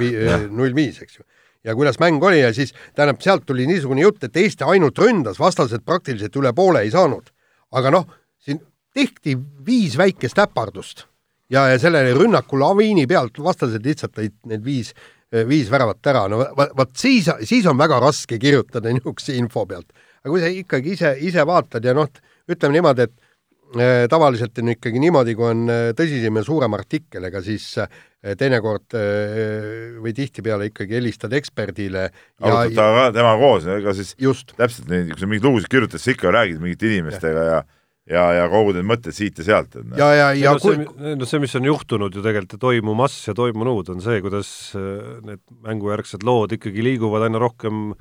null 0.49 0.76
viis, 0.76 1.01
eks 1.03 1.20
ju. 1.20 1.28
ja 1.64 1.76
kuidas 1.76 1.99
mäng 2.01 2.24
oli 2.24 2.41
ja 2.41 2.53
siis 2.53 2.74
tähendab, 2.95 3.22
sealt 3.24 3.45
tuli 3.45 3.68
niisugune 3.70 4.03
jutt, 4.03 4.24
et 4.24 4.38
Eesti 4.38 4.68
ainult 4.68 4.99
ründas, 4.99 5.39
vastased 5.39 5.86
praktiliselt 5.86 6.36
üle 6.36 6.53
poole 6.53 6.84
ei 6.84 6.91
saanud. 6.91 7.32
aga 7.72 7.91
noh, 7.91 8.09
siin 8.39 8.59
tehti 8.93 9.38
viis 9.66 9.97
väikest 9.97 10.39
äpardust 10.39 11.05
ja, 11.49 11.70
ja 11.72 11.80
sellele 11.80 12.14
rünnaku 12.18 12.59
laviini 12.59 13.07
pealt 13.07 13.39
vastased 13.39 13.86
lihtsalt 13.86 14.18
lõid 14.20 14.36
need 14.51 14.66
viis 14.66 14.93
Eh, 15.32 15.45
viis 15.47 15.70
väravat 15.72 16.07
ära, 16.12 16.26
no 16.28 16.41
vot 16.76 16.89
siis, 16.99 17.30
siis 17.47 17.64
on 17.72 17.78
väga 17.80 18.01
raske 18.03 18.36
kirjutada 18.39 18.91
niisuguse 18.91 19.38
info 19.39 19.64
pealt. 19.66 19.93
aga 20.22 20.32
kui 20.34 20.41
sa 20.43 20.49
ikkagi 20.51 20.91
ise, 20.97 21.12
ise 21.24 21.45
vaatad 21.47 21.86
ja 21.88 21.93
noh, 21.95 22.09
ütleme 22.51 22.76
niimoodi, 22.76 23.05
et 23.07 23.14
äh, 23.16 23.31
tavaliselt 24.12 24.62
on 24.62 24.74
ikkagi 24.74 25.02
niimoodi, 25.04 25.36
kui 25.38 25.50
on 25.50 25.66
äh, 25.72 25.90
tõsisem 25.98 26.40
ja 26.40 26.46
suurem 26.48 26.78
artikkel, 26.78 27.28
ega 27.30 27.44
siis 27.46 27.74
teinekord 28.22 28.94
või 29.98 30.12
tihtipeale 30.14 30.68
ikkagi 30.70 30.94
helistad 30.94 31.32
eksperdile 31.34 32.04
arutad 32.38 32.76
temaga 32.78 33.08
tema 33.16 33.32
koos, 33.42 33.66
ega 33.66 33.96
siis 33.98 34.12
just. 34.22 34.54
täpselt 34.60 34.92
nii, 34.92 35.08
kui 35.10 35.24
sa 35.24 35.30
mingeid 35.32 35.48
lugusid 35.48 35.72
kirjutad, 35.74 36.04
siis 36.04 36.14
ikka 36.14 36.30
räägid 36.36 36.62
mingite 36.62 36.86
inimestega 36.92 37.48
ja, 37.48 37.56
ja 37.56 37.64
ja, 38.10 38.24
ja 38.36 38.48
kogud 38.52 38.78
need 38.78 38.88
mõtted 38.90 39.16
siit 39.16 39.40
ja 39.42 39.46
sealt. 39.48 39.78
Noh. 39.78 39.98
ja, 40.00 40.10
ja, 40.18 40.28
ja 40.38 40.56
no, 40.56 40.62
kui... 40.64 40.78
see, 40.78 41.16
no 41.20 41.28
see, 41.30 41.42
mis 41.44 41.56
on 41.60 41.68
juhtunud 41.70 42.16
ju 42.16 42.24
tegelikult 42.26 42.58
ja 42.58 42.64
toimumas 42.66 43.18
ja 43.28 43.36
toimunud, 43.38 43.92
on 43.94 44.04
see, 44.04 44.22
kuidas 44.26 44.52
äh, 44.80 45.22
need 45.28 45.44
mängujärgsed 45.68 46.26
lood 46.28 46.56
ikkagi 46.58 46.86
liiguvad 46.86 47.28
aina 47.28 47.42
rohkem 47.42 47.92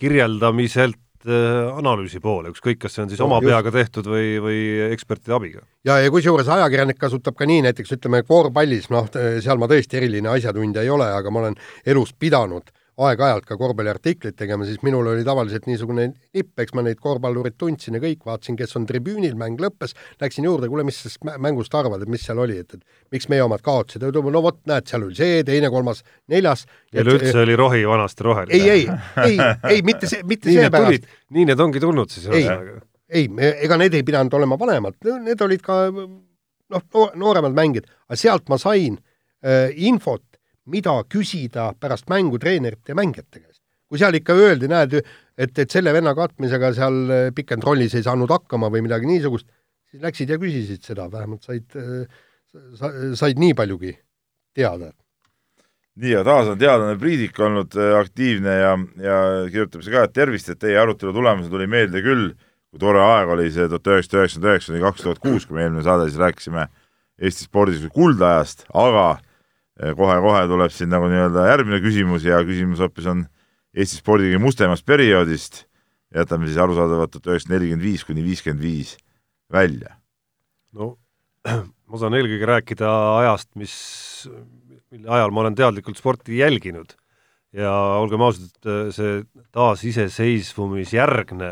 kirjeldamiselt 0.00 0.98
äh, 0.98 1.09
analüüsi 1.28 2.20
poole, 2.24 2.48
ükskõik, 2.54 2.78
kas 2.80 2.94
see 2.96 3.04
on 3.04 3.10
siis 3.12 3.20
no, 3.20 3.26
oma 3.28 3.40
just. 3.40 3.50
peaga 3.50 3.72
tehtud 3.74 4.06
või, 4.08 4.38
või 4.40 4.60
ekspertide 4.94 5.36
abiga. 5.36 5.64
ja, 5.84 5.98
ja 6.00 6.10
kusjuures 6.12 6.48
ajakirjanik 6.48 6.98
kasutab 7.00 7.36
ka 7.36 7.48
nii, 7.48 7.64
näiteks 7.68 7.96
ütleme 7.98 8.22
korvpallis, 8.24 8.88
noh, 8.94 9.08
seal 9.12 9.60
ma 9.60 9.68
tõesti 9.70 10.00
eriline 10.00 10.32
asjatundja 10.32 10.84
ei 10.86 10.92
ole, 10.92 11.10
aga 11.12 11.32
ma 11.34 11.44
olen 11.44 11.58
elus 11.84 12.14
pidanud 12.16 12.72
aeg-ajalt 13.00 13.46
ka 13.48 13.56
korvpalliartiklit 13.60 14.36
tegema, 14.38 14.66
siis 14.68 14.82
minul 14.84 15.08
oli 15.12 15.24
tavaliselt 15.24 15.66
niisugune 15.68 16.06
nipp, 16.10 16.52
eks 16.60 16.74
ma 16.76 16.84
neid 16.84 17.00
korvpallureid 17.00 17.56
tundsin 17.60 17.96
ja 17.96 18.02
kõik, 18.02 18.22
vaatasin, 18.28 18.58
kes 18.58 18.76
on 18.78 18.86
tribüünil, 18.88 19.36
mäng 19.40 19.60
lõppes, 19.62 19.96
läksin 20.20 20.46
juurde, 20.48 20.68
kuule, 20.70 20.84
mis 20.86 21.00
sellest 21.00 21.24
mängust 21.42 21.74
arvad, 21.78 22.04
et 22.04 22.12
mis 22.12 22.24
seal 22.26 22.42
oli, 22.42 22.58
et, 22.60 22.76
et 22.76 23.16
miks 23.16 23.30
meie 23.32 23.44
omad 23.44 23.64
kaotasid, 23.64 24.04
no 24.04 24.44
vot, 24.44 24.60
näed, 24.70 24.88
seal 24.90 25.06
oli 25.06 25.16
see, 25.18 25.40
teine, 25.48 25.72
kolmas, 25.72 26.04
neljas. 26.30 26.66
üleüldse 26.94 27.44
oli 27.44 27.56
rohi 27.58 27.82
vanasti 27.88 28.26
roheline. 28.26 28.60
ei, 28.60 28.70
ei, 28.70 28.86
ei, 29.26 29.38
ei 29.76 29.84
mitte 29.86 30.10
see, 30.10 30.24
mitte 30.28 30.52
seepärast. 30.52 31.08
nii 31.36 31.48
need 31.52 31.66
ongi 31.66 31.82
tulnud 31.82 32.12
siis 32.12 32.28
ühesõnaga. 32.28 32.82
ei, 33.10 33.28
ega 33.64 33.80
need 33.80 33.96
ei 33.96 34.06
pidanud 34.06 34.34
olema 34.38 34.58
vanemad, 34.60 34.98
need 35.24 35.46
olid 35.46 35.64
ka 35.64 35.86
noh, 36.70 37.10
nooremad 37.18 37.56
mängijad, 37.56 37.88
aga 38.08 38.18
sealt 38.18 38.50
ma 38.52 38.58
sain 38.60 38.98
äh, 39.44 39.70
infot, 39.88 40.24
mida 40.68 40.96
küsida 41.08 41.70
pärast 41.80 42.08
mängu 42.10 42.38
treenerite 42.40 42.92
ja 42.92 42.98
mängijate 42.98 43.40
käest. 43.40 43.60
kui 43.90 43.98
seal 43.98 44.14
ikka 44.14 44.36
öeldi, 44.38 44.68
näed, 44.70 44.92
et, 45.34 45.56
et 45.58 45.72
selle 45.72 45.90
venna 45.90 46.12
katmisega 46.14 46.68
seal 46.76 46.98
äh, 47.10 47.22
pick 47.34 47.50
and 47.50 47.64
rollis 47.66 47.96
ei 47.98 48.04
saanud 48.06 48.30
hakkama 48.30 48.68
või 48.70 48.84
midagi 48.86 49.08
niisugust, 49.08 49.48
siis 49.90 50.04
läksid 50.04 50.30
ja 50.30 50.38
küsisid 50.38 50.84
seda, 50.86 51.08
vähemalt 51.10 51.42
said, 51.42 51.66
äh, 51.74 52.20
said 53.18 53.40
nii 53.42 53.56
paljugi 53.58 53.96
teada. 54.54 54.92
nii, 56.00 56.12
ja 56.12 56.22
taas 56.24 56.52
on 56.52 56.60
teadlane 56.60 56.98
Priidik 57.00 57.40
olnud 57.42 57.74
äh, 57.74 57.96
aktiivne 57.98 58.54
ja, 58.60 58.76
ja 59.02 59.16
kirjutab 59.50 59.82
see 59.82 59.96
ka, 59.96 60.04
et 60.06 60.14
tervist, 60.14 60.52
et 60.52 60.60
teie 60.62 60.78
arutelu 60.78 61.16
tulemusel 61.16 61.50
tuli 61.50 61.66
meelde 61.70 62.04
küll, 62.04 62.28
kui 62.70 62.78
tore 62.78 63.02
aeg 63.02 63.32
oli 63.34 63.48
see 63.50 63.66
tuhat 63.66 63.90
üheksasada 63.90 64.22
üheksakümmend 64.22 64.52
üheksa 64.52 64.70
kuni 64.70 64.84
kaks 64.84 65.02
tuhat 65.02 65.24
kuus, 65.24 65.48
kui 65.48 65.58
me 65.58 65.66
eelmine 65.66 65.82
saade 65.82 66.06
siis 66.06 66.22
rääkisime 66.22 66.68
Eesti 67.20 67.44
spordis 67.44 67.82
kuldajast, 67.92 68.64
aga 68.72 69.18
kohe-kohe 69.96 70.42
tuleb 70.50 70.72
siin 70.74 70.90
nagu 70.92 71.08
nii-öelda 71.10 71.46
järgmine 71.48 71.80
küsimus 71.84 72.24
ja 72.26 72.40
küsimus 72.46 72.82
hoopis 72.84 73.06
on 73.10 73.24
Eesti 73.70 74.00
spordi 74.00 74.26
kõige 74.26 74.40
mustemast 74.42 74.82
perioodist, 74.82 75.64
jätame 76.10 76.48
siis 76.48 76.58
arusaadavalt 76.58 77.12
tuhat 77.14 77.28
üheksasada 77.30 77.54
nelikümmend 77.54 77.86
viis 77.86 78.02
kuni 78.06 78.24
viiskümmend 78.24 78.62
viis 78.64 78.96
välja. 79.52 79.90
no 80.74 80.96
ma 81.90 82.00
saan 82.00 82.14
eelkõige 82.18 82.46
rääkida 82.50 82.88
ajast, 83.20 83.48
mis, 83.58 83.74
mille 84.90 85.06
ajal 85.06 85.30
ma 85.34 85.40
olen 85.44 85.56
teadlikult 85.58 85.98
sporti 86.02 86.40
jälginud 86.42 86.90
ja 87.56 87.70
olgem 88.02 88.22
ausad, 88.26 88.50
et 88.50 88.64
see 88.94 89.22
taasiseseisvumisjärgne 89.54 91.50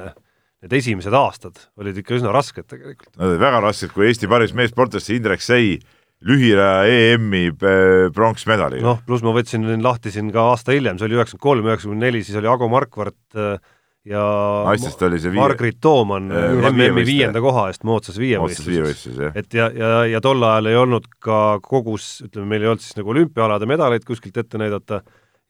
need 0.58 0.74
esimesed 0.74 1.14
aastad 1.14 1.58
olid 1.78 1.96
ikka 2.00 2.16
üsna 2.18 2.32
rasked 2.34 2.66
tegelikult. 2.66 3.14
Nad 3.14 3.28
olid 3.30 3.42
väga 3.42 3.60
rasked, 3.62 3.90
kui 3.94 4.08
Eesti 4.08 4.26
parim 4.30 4.56
meessportlane 4.58 5.14
Indrek 5.14 5.42
Sei 5.44 5.78
lühiraja 6.26 6.86
EM-i 6.90 7.48
äh, 7.52 8.10
pronksmedaliga. 8.14 8.82
noh, 8.84 9.02
pluss 9.06 9.24
ma 9.26 9.32
võtsin 9.36 9.66
lahti 9.84 10.12
siin 10.14 10.32
ka 10.34 10.50
aasta 10.52 10.74
hiljem, 10.74 10.98
see 10.98 11.06
oli 11.06 11.18
üheksakümmend 11.18 11.44
kolm, 11.44 11.68
üheksakümmend 11.70 12.06
neli, 12.08 12.22
siis 12.26 12.38
oli 12.40 12.50
Ago 12.50 12.68
Markvart 12.72 13.38
äh, 13.38 13.60
ja 14.08 14.24
naistest 14.66 15.02
oli 15.06 15.20
see 15.22 15.30
viie... 15.30 15.40
Margrit 15.40 15.78
Tooman 15.84 16.30
äh, 16.34 16.58
MM-i 16.72 17.06
viienda 17.06 17.42
koha 17.44 17.68
eest 17.70 17.86
moodsas 17.86 18.18
viievõistluses. 18.18 19.30
et 19.38 19.58
ja, 19.58 19.70
ja, 19.70 19.92
ja 20.16 20.22
tol 20.24 20.42
ajal 20.42 20.72
ei 20.72 20.80
olnud 20.80 21.06
ka 21.22 21.40
kogus, 21.62 22.16
ütleme, 22.26 22.50
meil 22.54 22.66
ei 22.66 22.72
olnud 22.72 22.86
siis 22.86 22.98
nagu 22.98 23.14
olümpiaalade 23.14 23.70
medaleid 23.70 24.06
kuskilt 24.08 24.42
ette 24.42 24.58
näidata 24.58 25.04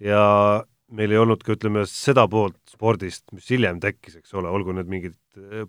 ja 0.04 0.22
meil 0.92 1.12
ei 1.12 1.20
olnud 1.20 1.40
ka, 1.44 1.56
ütleme, 1.56 1.88
seda 1.88 2.28
poolt 2.28 2.60
spordist, 2.68 3.24
mis 3.36 3.48
hiljem 3.52 3.80
tekkis, 3.80 4.20
eks 4.20 4.36
ole, 4.36 4.52
olgu 4.52 4.76
need 4.76 4.88
mingid 4.88 5.16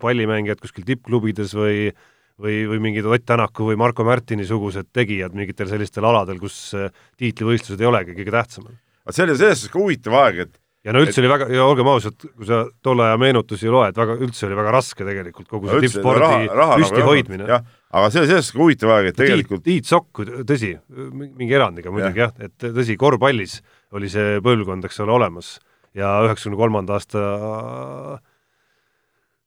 pallimängijad 0.00 0.60
kuskil 0.60 0.84
tippklubides 0.88 1.52
või 1.56 1.90
äh, 1.90 2.08
või, 2.40 2.62
või 2.70 2.80
mingid 2.88 3.08
Ott 3.08 3.26
Tänaku 3.28 3.70
või 3.70 3.78
Marko 3.80 4.06
Märtini 4.06 4.46
sugused 4.48 4.90
tegijad 4.96 5.36
mingitel 5.36 5.68
sellistel 5.70 6.06
aladel, 6.08 6.40
kus 6.42 6.56
äh, 6.78 6.90
tiitlivõistlused 7.20 7.80
ei 7.80 7.90
olegi 7.90 8.16
kõige 8.16 8.34
tähtsamad. 8.34 8.80
aga 9.04 9.16
see 9.16 9.26
oli 9.26 9.36
selles 9.36 9.62
suhtes 9.62 9.74
ka 9.74 9.82
huvitav 9.82 10.18
aeg, 10.22 10.42
et 10.46 10.58
ja 10.86 10.94
no 10.96 11.02
üldse 11.04 11.18
et... 11.18 11.22
oli 11.22 11.32
väga, 11.32 11.48
ja 11.52 11.66
olgem 11.68 11.90
ausad, 11.92 12.16
kui 12.24 12.48
sa 12.48 12.62
tolle 12.84 13.08
aja 13.08 13.18
meenutusi 13.20 13.68
loed, 13.72 13.96
väga, 13.96 14.16
üldse 14.24 14.46
oli 14.48 14.58
väga 14.58 14.74
raske 14.76 15.06
tegelikult 15.06 15.50
kogu 15.50 15.68
see 15.68 15.84
tippspordi 15.86 16.48
püsti 16.80 17.04
hoidmine. 17.04 17.48
jah, 17.50 17.66
aga 17.92 18.12
see 18.12 18.22
oli 18.22 18.30
selles 18.30 18.46
suhtes 18.48 18.56
ka 18.56 18.64
huvitav 18.64 18.94
aeg, 18.96 19.10
et 19.10 19.20
tegelikult 19.20 19.64
Tiit, 19.66 19.84
Tiit 19.84 19.90
Sokk, 19.90 20.22
tõsi, 20.48 20.72
mingi 21.12 21.56
erandiga 21.56 21.92
muidugi 21.92 22.24
jah 22.24 22.32
ja,, 22.32 22.48
et 22.48 22.70
tõsi, 22.80 22.96
korvpallis 23.00 23.60
oli 23.96 24.12
see 24.12 24.38
põlvkond, 24.44 24.88
eks 24.88 25.02
ole, 25.04 25.16
olemas 25.18 25.58
ja 25.96 26.20
üheksakümne 26.24 26.58
kolmanda 26.60 26.96
aasta 26.96 27.24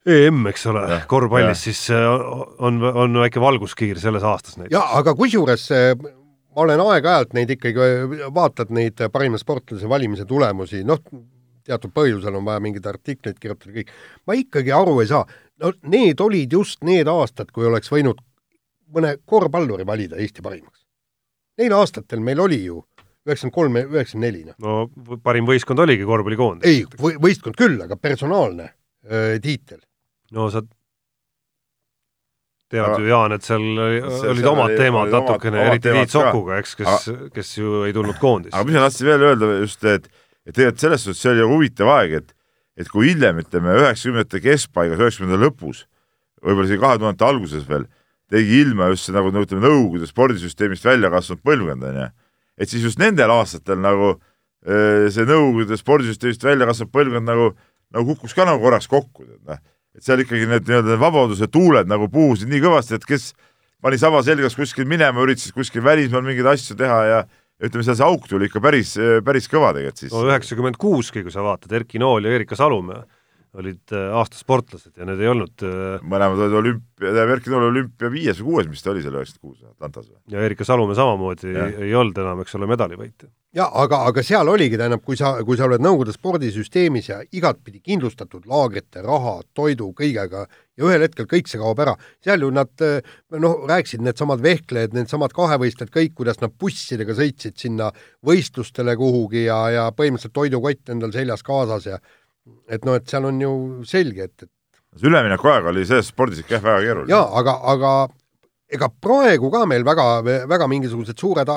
EM, 0.04 0.41
eks 0.51 0.66
ole, 0.68 0.84
korvpallis, 1.08 1.62
siis 1.64 1.86
äh, 1.95 2.04
on, 2.60 2.82
on 2.84 3.22
väike 3.24 3.39
valguskiir 3.39 3.99
selles 4.01 4.24
aastas 4.28 4.58
näiteks. 4.60 4.76
jaa, 4.76 4.97
aga 4.99 5.14
kusjuures 5.16 5.70
äh, 5.72 5.93
ma 6.54 6.66
olen 6.66 6.84
aeg-ajalt 6.84 7.34
neid 7.38 7.54
ikkagi, 7.56 7.88
vaatad 8.34 8.74
neid 8.76 8.99
parima 9.14 9.39
sportlase 9.41 9.89
valimise 9.89 10.26
tulemusi, 10.30 10.84
noh, 10.88 10.99
teatud 11.64 11.93
põhjusel 11.95 12.36
on 12.38 12.45
vaja 12.45 12.62
mingeid 12.64 12.88
artikleid 12.89 13.39
kirjutada, 13.41 13.74
kõik, 13.78 13.93
ma 14.28 14.38
ikkagi 14.38 14.74
aru 14.76 14.99
ei 15.01 15.10
saa, 15.10 15.24
no 15.64 15.74
need 15.89 16.22
olid 16.22 16.54
just 16.54 16.84
need 16.84 17.10
aastad, 17.10 17.54
kui 17.56 17.68
oleks 17.70 17.91
võinud 17.93 18.20
mõne 18.93 19.16
korvpalluri 19.26 19.86
valida 19.88 20.20
Eesti 20.22 20.43
parimaks. 20.45 20.84
Neil 21.58 21.74
aastatel 21.78 22.22
meil 22.22 22.41
oli 22.43 22.60
ju 22.66 22.82
üheksakümmend 23.24 23.56
kolm 23.56 23.80
ja 23.80 23.88
üheksakümmend 23.88 24.28
neli, 24.28 24.43
noh. 24.49 24.60
no 24.60 25.18
parim 25.24 25.47
võistkond 25.47 25.80
oligi 25.80 26.06
korvpallikoondis. 26.06 26.68
ei, 26.68 26.84
võistkond 26.99 27.58
küll, 27.58 27.80
aga 27.86 27.95
personaalne 27.95 28.68
öö, 29.08 29.39
tiitel 29.41 29.80
no 30.34 30.49
sa 30.53 30.63
tead 32.73 32.99
ju, 32.99 33.07
Jaan, 33.07 33.36
et 33.36 33.45
seal 33.45 33.63
see, 33.77 34.29
olid 34.34 34.47
omad 34.49 34.71
oli, 34.71 34.77
teemad 34.79 35.07
oli 35.07 35.13
natukene, 35.13 35.65
eriti 35.69 35.93
Tiit 35.93 36.13
Sokuga, 36.13 36.59
eks, 36.61 36.75
kes, 36.79 37.09
kes 37.36 37.51
ju 37.59 37.84
ei 37.88 37.93
tulnud 37.95 38.17
koondisse. 38.21 38.55
aga 38.57 38.67
mis 38.69 38.77
ma 38.77 38.86
tahtsin 38.88 39.09
veel 39.11 39.25
öelda 39.29 39.49
just, 39.61 39.84
et 39.86 40.09
et 40.43 40.55
tegelikult 40.55 40.81
selles 40.84 41.05
suhtes 41.05 41.21
see 41.23 41.31
oli 41.31 41.45
huvitav 41.47 41.91
aeg, 41.93 42.17
et 42.21 42.34
et 42.81 42.89
kui 42.89 43.11
hiljem, 43.11 43.43
ütleme 43.43 43.75
üheksakümnendate 43.77 44.41
keskpaigas, 44.41 44.97
üheksakümnendate 44.97 45.45
lõpus, 45.45 45.84
võib-olla 46.41 46.65
isegi 46.67 46.81
kahe 46.81 46.97
tuhandete 46.97 47.27
alguses 47.27 47.67
veel, 47.69 47.86
tegi 48.34 48.61
ilma 48.63 48.89
just 48.91 49.07
see 49.07 49.15
nagu 49.15 49.29
no 49.31 49.43
ütleme, 49.45 49.61
Nõukogude 49.67 50.09
spordisüsteemist 50.09 50.88
välja 50.88 51.11
kasvanud 51.13 51.43
põlvkond, 51.45 51.86
on 51.91 51.99
ju, 52.01 52.07
et 52.57 52.73
siis 52.73 52.88
just 52.89 53.01
nendel 53.01 53.31
aastatel 53.36 53.77
nagu 53.84 54.15
see 54.65 55.27
Nõukogude 55.29 55.77
spordisüsteemist 55.77 56.47
välja 56.49 56.65
kasvanud 56.71 56.95
põlvkond 56.97 57.29
nagu, 57.29 57.51
nagu 57.93 58.09
kukkus 58.09 58.34
ka 58.34 58.47
nagu 58.49 58.63
korraks 58.65 58.89
kokku, 58.89 59.27
tead 59.29 59.45
noh 59.45 59.61
et 59.97 60.05
seal 60.05 60.23
ikkagi 60.23 60.49
need 60.49 60.67
nii-öelda 60.69 60.97
vabaduse 61.01 61.47
tuuled 61.51 61.89
nagu 61.89 62.09
puhusid 62.11 62.51
nii 62.51 62.61
kõvasti, 62.63 62.97
et 62.97 63.07
kes 63.07 63.31
pani 63.83 63.99
saba 64.01 64.23
selgas 64.25 64.57
kuskil 64.57 64.87
minema, 64.89 65.23
üritas 65.25 65.53
kuskil 65.55 65.83
välismaal 65.85 66.25
mingeid 66.25 66.49
asju 66.53 66.77
teha 66.79 66.99
ja 67.09 67.23
ütleme, 67.63 67.85
seal 67.85 67.99
see 67.99 68.07
auk 68.07 68.25
tuli 68.29 68.49
ikka 68.49 68.61
päris, 68.63 68.95
päris 69.25 69.49
kõva 69.51 69.73
tegelikult 69.75 70.05
siis. 70.05 70.13
no 70.13 70.25
üheksakümmend 70.27 70.79
kuuski, 70.81 71.23
kui 71.25 71.33
sa 71.33 71.45
vaatad, 71.45 71.71
Erki 71.77 72.01
Nool 72.01 72.25
ja 72.27 72.33
Erika 72.39 72.57
Salumäe 72.59 73.03
olid 73.54 73.93
äh, 73.93 74.10
aastasportlased 74.18 74.97
ja 74.97 75.06
need 75.06 75.22
ei 75.22 75.30
olnud 75.30 75.64
äh, 75.68 76.01
mõlemad 76.01 76.41
olid 76.41 76.58
olümpia, 76.58 77.04
tähendab 77.04 77.34
Erki 77.36 77.54
Nool 77.54 77.68
olümpia 77.68 78.10
viies 78.14 78.41
või 78.41 78.49
kuues, 78.49 78.70
mis 78.72 78.82
ta 78.82 78.89
oli 78.93 79.04
seal 79.06 79.14
üheksakümmend 79.20 79.60
kuus 79.60 79.70
Atlantas 79.70 80.08
või? 80.10 80.18
ja 80.34 80.41
Erika 80.47 80.66
Salumäe 80.66 80.97
samamoodi 80.97 81.54
ja. 81.54 81.68
ei, 81.70 81.89
ei 81.89 81.95
olnud 81.97 82.18
enam, 82.24 82.41
eks 82.41 82.58
ole, 82.58 82.70
medalivõitja. 82.72 83.30
ja 83.54 83.68
aga, 83.84 83.99
aga 84.10 84.24
seal 84.26 84.49
oligi, 84.49 84.80
tähendab, 84.82 85.04
kui 85.06 85.20
sa, 85.20 85.36
kui 85.45 85.60
sa 85.60 85.68
oled 85.68 85.84
Nõukogude 85.86 86.16
spordisüsteemis 86.16 87.12
ja 87.12 87.20
igatpidi 87.30 87.84
kindlustatud 87.86 88.49
laagrite, 88.49 89.04
raha, 89.06 89.36
toidu, 89.54 89.91
kõigega 89.99 90.47
ja 90.49 90.89
ühel 90.89 91.06
hetkel 91.06 91.30
kõik 91.30 91.51
see 91.51 91.62
kaob 91.62 91.84
ära, 91.86 91.93
seal 92.26 92.41
ju 92.41 92.49
nad 92.56 92.74
noh, 92.82 93.68
rääkisid 93.70 94.01
needsamad 94.01 94.41
vehklejad, 94.41 94.97
needsamad 94.97 95.38
kahevõistlejad, 95.38 95.93
kõik, 95.93 96.18
kuidas 96.18 96.41
nad 96.41 96.58
bussidega 96.58 97.14
sõitsid 97.22 97.62
sinna 97.62 97.91
võistlustele 98.26 98.97
kuhugi 98.97 99.45
ja, 99.45 99.60
ja 99.70 99.88
põhimõtteliselt 99.93 100.34
toidukott 100.34 100.89
endal 100.95 101.14
seljas 101.14 101.45
kaasas 101.45 101.91
ja 101.91 102.01
et 102.67 102.83
noh, 102.85 102.95
et 102.99 103.07
seal 103.09 103.25
on 103.29 103.39
ju 103.41 103.53
selge, 103.87 104.27
et, 104.29 104.43
et 104.43 104.99
see 104.99 105.09
üleminekuaeg 105.09 105.69
oli 105.71 105.85
selles 105.87 106.09
spordis 106.11 106.43
ikka 106.43 106.57
jah, 106.57 106.63
väga 106.65 106.83
keeruline. 106.85 107.11
jaa, 107.13 107.25
aga, 107.39 107.55
aga 107.73 107.93
ega 108.73 108.89
praegu 109.01 109.51
ka 109.53 109.65
meil 109.69 109.83
väga, 109.87 110.05
väga 110.49 110.67
mingisugused 110.71 111.19
suured 111.19 111.49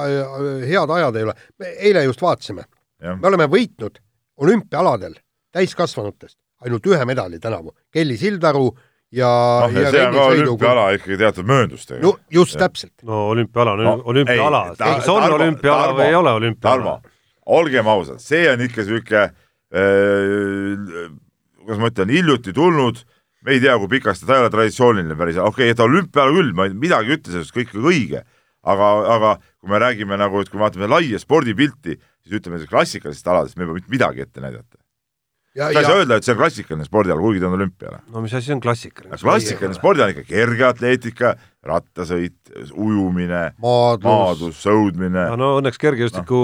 head 0.66 0.90
ajad 0.98 1.16
ei 1.16 1.28
ole. 1.28 1.34
eile 1.76 2.04
just 2.04 2.22
vaatasime. 2.22 2.64
me 3.02 3.26
oleme 3.28 3.48
võitnud 3.52 3.98
olümpiaaladel 4.42 5.14
täiskasvanutest 5.52 6.36
ainult 6.64 6.86
ühe 6.88 7.04
medali 7.04 7.38
tänavu. 7.40 7.72
Kelly 7.92 8.16
Sildaru 8.16 8.70
ja 9.12 9.28
noh, 9.62 9.72
ja 9.76 9.90
see 9.92 10.04
on 10.06 10.14
ka 10.14 10.24
olümpiaala 10.32 10.86
ikkagi 10.96 11.18
teatud 11.20 11.46
mööndustega 11.48 12.00
no 12.02 12.16
just 12.32 12.56
täpselt. 12.58 12.94
no 13.06 13.26
olümpiaala 13.32 13.72
on 13.76 13.84
No, 13.84 13.92
olümpiaala 14.12 14.62
kas 14.78 15.08
on 15.08 15.22
Tarmo- 15.22 15.34
olümpiaala 15.40 15.86
Tarmo- 15.86 15.98
või 16.00 16.08
ei 16.08 16.14
ole 16.14 16.30
Tarmo 16.30 16.40
olümpiaala?, 16.40 17.00
olgem 17.46 17.86
ausad, 17.88 18.18
see 18.18 18.48
on 18.50 18.60
ikka 18.60 18.84
sihuke 18.84 19.20
äh,, 19.22 19.30
kuidas 21.66 21.80
ma 21.82 21.90
ütlen, 21.90 22.12
hiljuti 22.14 22.54
tulnud, 22.56 23.02
me 23.46 23.56
ei 23.56 23.62
tea, 23.62 23.76
kui 23.80 23.90
pikast, 23.96 24.26
ta 24.26 24.38
ei 24.38 24.44
ole 24.44 24.52
traditsiooniline 24.54 25.18
päris, 25.18 25.38
okei 25.42 25.70
okay,, 25.70 25.76
ta 25.78 25.86
olümpiaala 25.86 26.34
küll, 26.34 26.54
ma 26.56 26.68
ei, 26.68 26.74
midagi 26.78 27.12
ei 27.12 27.18
ütle 27.18 27.34
sellest, 27.34 27.54
kõik 27.56 27.74
õige, 27.78 28.22
aga, 28.66 28.90
aga 29.16 29.36
kui 29.60 29.70
me 29.72 29.82
räägime 29.82 30.18
nagu, 30.20 30.40
et 30.42 30.50
kui 30.50 30.60
me 30.60 30.66
vaatame 30.66 30.90
laia 30.90 31.20
spordipilti, 31.22 31.98
siis 32.22 32.40
ütleme, 32.40 32.62
klassikalisest 32.70 33.30
aladest 33.30 33.58
me 33.58 33.66
ei 33.66 33.70
pea 33.70 33.80
mitte 33.80 33.94
midagi 33.94 34.26
ette 34.26 34.44
näidata. 34.44 34.78
Sa 35.56 35.68
ei 35.72 35.86
saa 35.86 35.98
öelda, 36.00 36.18
et 36.18 36.26
see 36.26 36.34
on 36.34 36.40
klassikaline 36.40 36.86
spordiala, 36.86 37.22
kuigi 37.22 37.40
ta 37.42 37.48
on 37.48 37.56
olümpiaala. 37.58 38.00
no 38.12 38.22
mis 38.24 38.34
asi 38.36 38.52
on 38.54 38.60
klassikaline? 38.64 39.18
klassikaline 39.20 39.76
spordiala 39.76 40.10
on 40.10 40.16
ikka 40.16 40.26
kergeatleetika, 40.28 41.32
rattasõit, 41.66 42.36
ujumine, 42.72 43.42
maadlus, 43.62 44.60
sõudmine? 44.62 45.28
No, 45.32 45.38
no 45.40 45.52
õnneks 45.60 45.80
kergejõustiku 45.82 46.40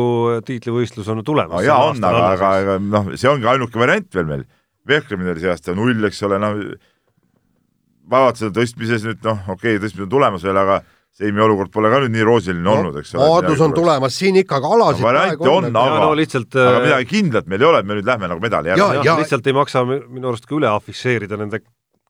tiitlivõistlus 0.49 1.11
on 1.13 1.23
tulemas. 1.27 1.61
No 1.61 1.67
jaa, 1.67 1.91
on, 1.91 2.01
aga, 2.09 2.25
aga, 2.33 2.55
aga 2.63 2.79
noh, 2.83 3.13
see 3.15 3.31
ongi 3.31 3.49
ainuke 3.53 3.79
variant 3.79 4.09
veel 4.17 4.31
meil. 4.31 4.49
Vehklemine 4.89 5.31
oli 5.35 5.45
see 5.45 5.53
aasta 5.53 5.77
null, 5.79 6.09
eks 6.09 6.25
ole, 6.27 6.41
noh, 6.43 6.59
vaevalt 8.11 8.41
seda 8.41 8.55
tõstmises 8.57 9.07
nüüd 9.07 9.23
noh, 9.29 9.45
okei 9.47 9.77
okay,, 9.77 9.85
tõstmine 9.85 10.09
on 10.09 10.15
tulemas 10.17 10.47
veel, 10.47 10.59
aga 10.59 10.81
seimi 11.13 11.43
olukord 11.45 11.69
pole 11.75 11.91
ka 11.93 12.01
nüüd 12.05 12.15
nii 12.15 12.25
roosiline 12.25 12.65
no, 12.65 12.79
olnud, 12.79 12.97
eks 13.03 13.13
ole. 13.15 13.27
maadlus 13.29 13.61
on 13.67 13.75
tulemas, 13.77 14.17
siin 14.17 14.39
ikkagi 14.41 14.71
alasid 14.77 15.05
No 15.05 15.09
variante 15.11 15.51
on, 15.51 15.69
aga 15.69 15.85
aga- 15.85 16.01
no 16.07 16.17
lihtsalt 16.17 16.57
aga 16.57 16.79
äh, 16.79 16.83
midagi 16.87 17.09
kindlat 17.11 17.51
meil 17.53 17.63
ei 17.65 17.69
ole, 17.69 17.83
et 17.85 17.91
me 17.91 17.99
nüüd 17.99 18.09
lähme 18.09 18.33
nagu 18.33 18.41
medali 18.43 18.73
järgi. 18.73 19.17
lihtsalt 19.21 19.47
ei 19.47 19.57
maksa 19.57 19.85
mi- 19.89 20.01
minu 20.09 20.33
arust 20.33 20.49
ka 20.49 20.57
üle 20.57 20.71
afišeerida 20.73 21.37
nende 21.41 21.61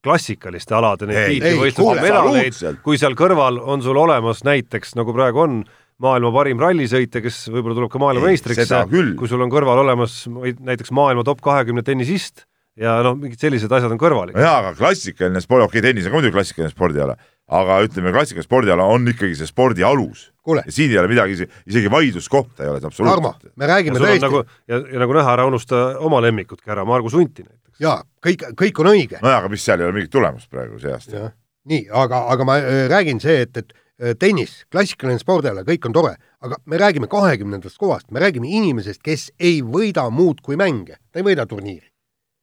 klassikaliste 0.03 0.75
alade 0.75 1.07
neid 1.11 1.19
Ei, 1.19 1.25
ei, 1.25 1.41
tiitlivõistluste 1.41 2.03
medaleid 2.03 2.83
kui 2.83 2.99
seal 2.99 3.15
kõrval 3.19 3.61
on 3.63 3.83
sul 3.85 3.99
olemas 3.99 4.43
näiteks 4.47 4.97
nagu 4.99 5.15
praegu 5.15 5.45
on 5.45 5.61
maailma 6.03 6.33
parim 6.35 6.63
rallisõitja, 6.63 7.23
kes 7.23 7.45
võib-olla 7.53 7.77
tuleb 7.79 7.93
ka 7.93 7.99
Ei, 7.99 8.05
maailmameistriks 8.07 8.65
seda, 8.65 8.85
küll. 8.91 9.13
kui 9.19 9.31
sul 9.31 9.43
on 9.45 9.53
kõrval 9.53 9.83
olemas 9.85 10.25
näiteks 10.31 10.91
maailma 10.95 11.23
top 11.27 11.43
kahekümne 11.45 11.85
tennisist 11.87 12.47
ja 12.79 12.99
noh, 13.05 13.15
mingid 13.19 13.41
sellised 13.43 13.71
asjad 13.73 13.93
on 13.93 14.01
kõrval. 14.01 14.33
jaa, 14.35 14.57
aga 14.63 14.73
klassikaline 14.79 15.43
sport, 15.45 15.67
okei 15.69 15.79
okay,, 15.79 15.91
tennis 15.91 16.09
on 16.09 16.15
ka 16.15 16.19
muidugi 16.19 16.35
klassikaline 16.35 16.73
spordiala, 16.73 17.17
aga 17.53 17.79
ütleme, 17.87 18.13
klassikaline 18.15 18.47
spordiala 18.47 18.87
on 18.89 19.09
ikkagi 19.13 19.37
see 19.39 19.49
spordi 19.49 19.85
alus. 19.87 20.29
Siin 20.43 20.91
ei 20.91 20.99
ole 20.99 21.11
midagi, 21.11 21.37
isegi 21.71 21.91
vaidluskohta 21.93 22.65
ei 22.65 22.73
ole 22.73 22.81
absoluutselt., 22.89 23.53
me 23.57 23.69
räägime 23.71 24.01
ja, 24.01 24.07
tõesti 24.07 24.25
nagu, 24.25 24.41
ja, 24.71 24.81
ja 24.95 25.03
nagu 25.05 25.15
näha, 25.15 25.37
ära 25.37 25.45
unusta 25.47 25.83
oma 26.03 26.19
lemmikutki 26.25 26.73
ära, 26.73 26.87
Margus 26.89 27.15
Unti 27.19 27.45
näiteks. 27.45 27.79
ja 27.83 28.01
kõik, 28.25 28.49
kõik 28.59 28.83
on 28.83 28.91
õige. 28.95 29.21
nojah, 29.23 29.39
aga 29.39 29.53
mis 29.53 29.63
seal 29.63 29.83
ei 29.83 29.87
ole 29.87 29.99
mingit 30.01 30.11
tulemust 30.15 30.51
praegu 30.51 30.81
see 30.83 30.91
aasta. 30.91 31.31
nii, 31.71 31.87
aga, 32.03 32.25
aga 32.35 32.49
ma 32.49 32.59
äh, 32.59 32.83
räägin 32.91 33.23
see, 33.23 33.45
et, 33.47 33.63
et 33.63 33.71
äh, 33.77 34.17
tennis, 34.19 34.65
klassikaline 34.73 35.23
spordiala, 35.23 35.63
kõik 35.69 35.87
on 35.87 35.95
tore, 35.95 36.17
aga 36.43 36.59
me 36.67 36.83
räägime 36.83 37.11
kahekümnendast 37.13 37.79
kohast, 37.79 38.11
me 38.11 38.25
räägime 38.25 38.51
inimesest, 38.51 39.03
kes 39.05 39.31
ei 39.39 39.63
võida 39.63 40.09
muud 40.11 40.43
kui 40.43 40.59
mänge, 40.59 40.99
ta 41.13 41.23
ei 41.23 41.29
võida 41.31 41.47
turniiri. 41.47 41.92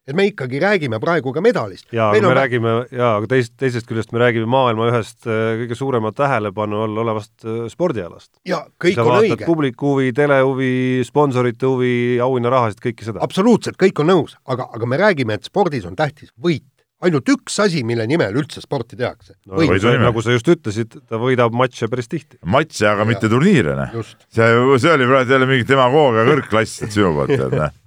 Et 0.09 0.17
me 0.17 0.25
ikkagi 0.29 0.59
räägime 0.61 0.99
praegu 1.01 1.33
ka 1.33 1.41
medalist. 1.43 1.85
ja 1.93 2.09
aga 2.09 2.21
me 2.25 2.37
räägime 2.37 2.73
ja 2.95 3.11
aga 3.19 3.29
teisest, 3.29 3.55
teisest 3.61 3.89
küljest 3.89 4.13
me 4.15 4.21
räägime 4.23 4.49
maailma 4.49 4.89
ühest 4.89 5.27
äh, 5.29 5.53
kõige 5.61 5.77
suurema 5.77 6.11
tähelepanu 6.15 6.81
all 6.85 7.03
olevast 7.03 7.45
äh, 7.45 7.67
spordialast. 7.71 8.31
ja 8.49 8.63
kõik 8.81 8.99
on 9.03 9.13
õige, 9.19 9.45
publiku 9.45 9.93
huvi, 9.93 10.09
telehuvi, 10.17 10.71
sponsorite 11.07 11.69
huvi, 11.69 11.93
auhinnarahasid, 12.25 12.81
kõike 12.89 13.05
seda. 13.05 13.23
absoluutselt 13.25 13.77
kõik 13.81 14.01
on 14.01 14.11
nõus, 14.13 14.35
aga, 14.49 14.69
aga 14.73 14.89
me 14.89 14.99
räägime, 15.01 15.37
et 15.37 15.49
spordis 15.49 15.85
on 15.85 15.97
tähtis 15.99 16.33
võit. 16.41 16.65
ainult 17.05 17.29
üks 17.31 17.59
asi, 17.63 17.83
mille 17.87 18.03
nimel 18.09 18.41
üldse 18.41 18.63
sporti 18.65 18.97
tehakse 18.99 19.37
no,. 19.45 19.61
nagu 19.61 20.23
sa 20.25 20.33
just 20.33 20.49
ütlesid, 20.51 20.97
ta 21.07 21.21
võidab 21.21 21.53
matše 21.53 21.87
päris 21.91 22.09
tihti. 22.09 22.41
matše, 22.49 22.89
aga 22.89 23.05
mitte 23.05 23.29
turniire, 23.29 23.77
noh. 23.77 23.93
just. 24.01 24.17
see, 24.33 24.57
see 24.81 24.95
oli 24.97 25.07
praegu 25.11 25.37
jälle 25.37 25.51
mingi 25.53 25.69
demagoogia 25.69 26.25
kõrgklass 26.33 26.87
sinu 26.89 27.13
poolt, 27.13 27.35
tead, 27.35 27.55
noh. 27.61 27.77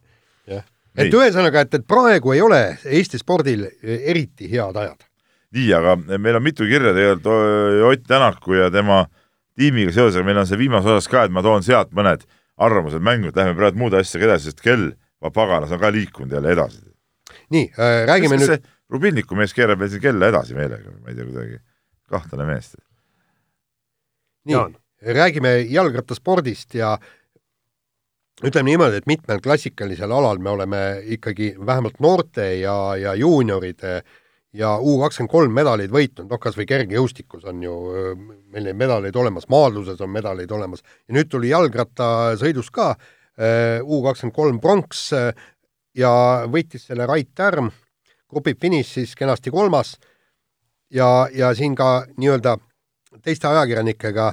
Et 0.96 1.14
ühesõnaga, 1.14 1.64
et, 1.64 1.78
et 1.78 1.86
praegu 1.88 2.34
ei 2.34 2.42
ole 2.44 2.60
Eesti 2.84 3.20
spordil 3.20 3.64
eh, 3.68 4.04
eriti 4.12 4.50
head 4.52 4.76
ajad. 4.76 5.06
nii, 5.56 5.72
aga 5.76 5.96
meil 6.18 6.38
on 6.38 6.44
mitu 6.44 6.68
kirja 6.68 6.94
tegelikult 6.96 7.88
Ott 7.90 8.06
Tänaku 8.08 8.58
ja 8.58 8.70
tema 8.72 9.04
tiimiga 9.58 9.92
seoses, 9.92 10.18
aga 10.18 10.28
meil 10.28 10.42
on 10.42 10.48
see 10.48 10.60
viimase 10.60 10.88
osas 10.92 11.10
ka, 11.12 11.26
et 11.26 11.34
ma 11.34 11.44
toon 11.44 11.64
sealt 11.64 11.92
mõned 11.96 12.24
arvamused 12.62 13.02
mängu, 13.04 13.30
et 13.30 13.36
lähme 13.36 13.56
praegu 13.58 13.80
muude 13.80 14.00
asjadega 14.00 14.32
edasi, 14.32 14.50
sest 14.50 14.62
kell, 14.64 14.92
paganas, 15.34 15.72
on 15.72 15.80
ka 15.80 15.90
liikunud 15.92 16.32
jälle 16.32 16.52
edasi. 16.52 16.80
nii 17.52 17.66
äh,, 17.78 18.04
räägime 18.08 18.36
kas 18.36 18.46
nüüd, 18.46 18.54
see 18.54 18.92
Rubinniku 18.92 19.36
mees 19.36 19.54
keerab 19.56 19.80
meil 19.80 19.88
siin 19.92 20.02
kella 20.04 20.28
edasi 20.28 20.56
meelega, 20.56 20.92
ma 21.00 21.12
ei 21.12 21.16
tea 21.16 21.24
kuidagi, 21.24 21.58
kahtlane 22.12 22.48
mees. 22.48 22.74
nii 24.48 24.64
räägime 25.02 25.58
jalgrattaspordist 25.70 26.74
ja 26.74 26.98
ütleme 28.42 28.72
niimoodi, 28.72 28.98
et 28.98 29.06
mitmel 29.06 29.40
klassikalisel 29.42 30.10
alal 30.12 30.40
me 30.42 30.50
oleme 30.50 30.82
ikkagi 31.16 31.54
vähemalt 31.66 32.00
noorte 32.00 32.48
ja, 32.58 32.74
ja 32.98 33.14
juunioride 33.14 34.02
ja 34.52 34.74
U 34.78 34.98
kakskümmend 35.00 35.32
kolm 35.32 35.54
medaleid 35.56 35.92
võitnud, 35.94 36.28
noh 36.28 36.40
kas 36.40 36.58
või 36.58 36.66
kergejõustikus 36.68 37.46
on 37.48 37.62
ju 37.64 37.76
meil 38.52 38.66
neid 38.66 38.76
medaleid 38.76 39.16
olemas, 39.16 39.48
maadluses 39.48 40.00
on 40.04 40.10
medaleid 40.12 40.50
olemas. 40.52 40.82
Ja 41.08 41.16
nüüd 41.16 41.30
tuli 41.32 41.52
jalgrattasõidus 41.52 42.68
ka 42.74 42.92
U 43.82 44.02
kakskümmend 44.04 44.36
kolm 44.36 44.60
pronks 44.60 45.06
öö, 45.16 45.30
ja 45.96 46.12
võitis 46.48 46.86
selle 46.88 47.06
Rait 47.06 47.30
Tärm, 47.34 47.70
grupi 48.30 48.54
finiš 48.60 48.94
siis 48.98 49.14
kenasti 49.16 49.50
kolmas. 49.50 49.96
Ja, 50.92 51.28
ja 51.32 51.54
siin 51.56 51.74
ka 51.76 52.04
nii-öelda 52.16 52.58
teiste 53.24 53.48
ajakirjanikega 53.48 54.32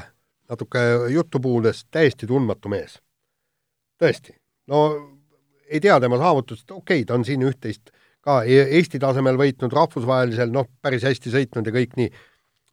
natuke 0.50 0.82
juttu 1.14 1.40
puhudes 1.40 1.86
täiesti 1.92 2.28
tundmatu 2.28 2.72
mees. 2.72 3.00
tõesti, 4.00 4.36
no 4.72 4.84
ei 5.70 5.82
tea 5.84 6.00
tema 6.02 6.18
saavutust, 6.22 6.66
okei 6.72 7.02
okay,, 7.02 7.08
ta 7.08 7.18
on 7.18 7.26
siin 7.28 7.44
üht-teist 7.46 7.92
ka 8.26 8.42
E- 8.44 8.68
Eesti 8.78 9.00
tasemel 9.02 9.38
võitnud, 9.40 9.74
rahvusvahelisel 9.74 10.52
noh, 10.54 10.68
päris 10.84 11.06
hästi 11.08 11.32
sõitnud 11.34 11.70
ja 11.70 11.76
kõik 11.76 11.96
nii. 12.00 12.10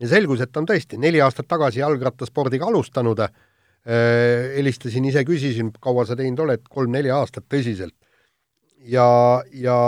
ja 0.03 0.09
selgus, 0.11 0.43
et 0.43 0.53
ta 0.53 0.61
on 0.61 0.69
tõesti 0.69 0.99
neli 1.01 1.21
aastat 1.25 1.49
tagasi 1.49 1.81
jalgrattaspordiga 1.81 2.67
alustanud 2.67 3.23
äh,. 3.27 3.33
helistasin 4.57 5.05
ise, 5.07 5.23
küsisin, 5.25 5.71
kaua 5.81 6.07
sa 6.07 6.17
teinud 6.19 6.41
oled, 6.43 6.65
kolm-neli 6.69 7.11
aastat 7.15 7.47
tõsiselt. 7.49 7.95
ja, 8.79 9.07
ja 9.53 9.79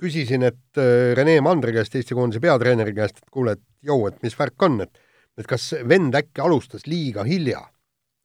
küsisin, 0.00 0.46
et 0.46 0.78
äh, 0.78 1.12
Rene 1.18 1.40
Mandri 1.44 1.74
käest, 1.76 1.94
Eesti 1.94 2.14
koondise 2.14 2.40
peatreeneri 2.40 2.94
käest, 2.94 3.18
et 3.18 3.30
kuule, 3.30 3.58
et 3.58 3.64
jõu, 3.82 4.06
et 4.08 4.22
mis 4.22 4.36
värk 4.38 4.68
on, 4.68 4.80
et 4.86 5.06
et 5.38 5.46
kas 5.48 5.70
vend 5.88 6.14
äkki 6.14 6.42
alustas 6.44 6.84
liiga 6.90 7.22
hilja 7.24 7.62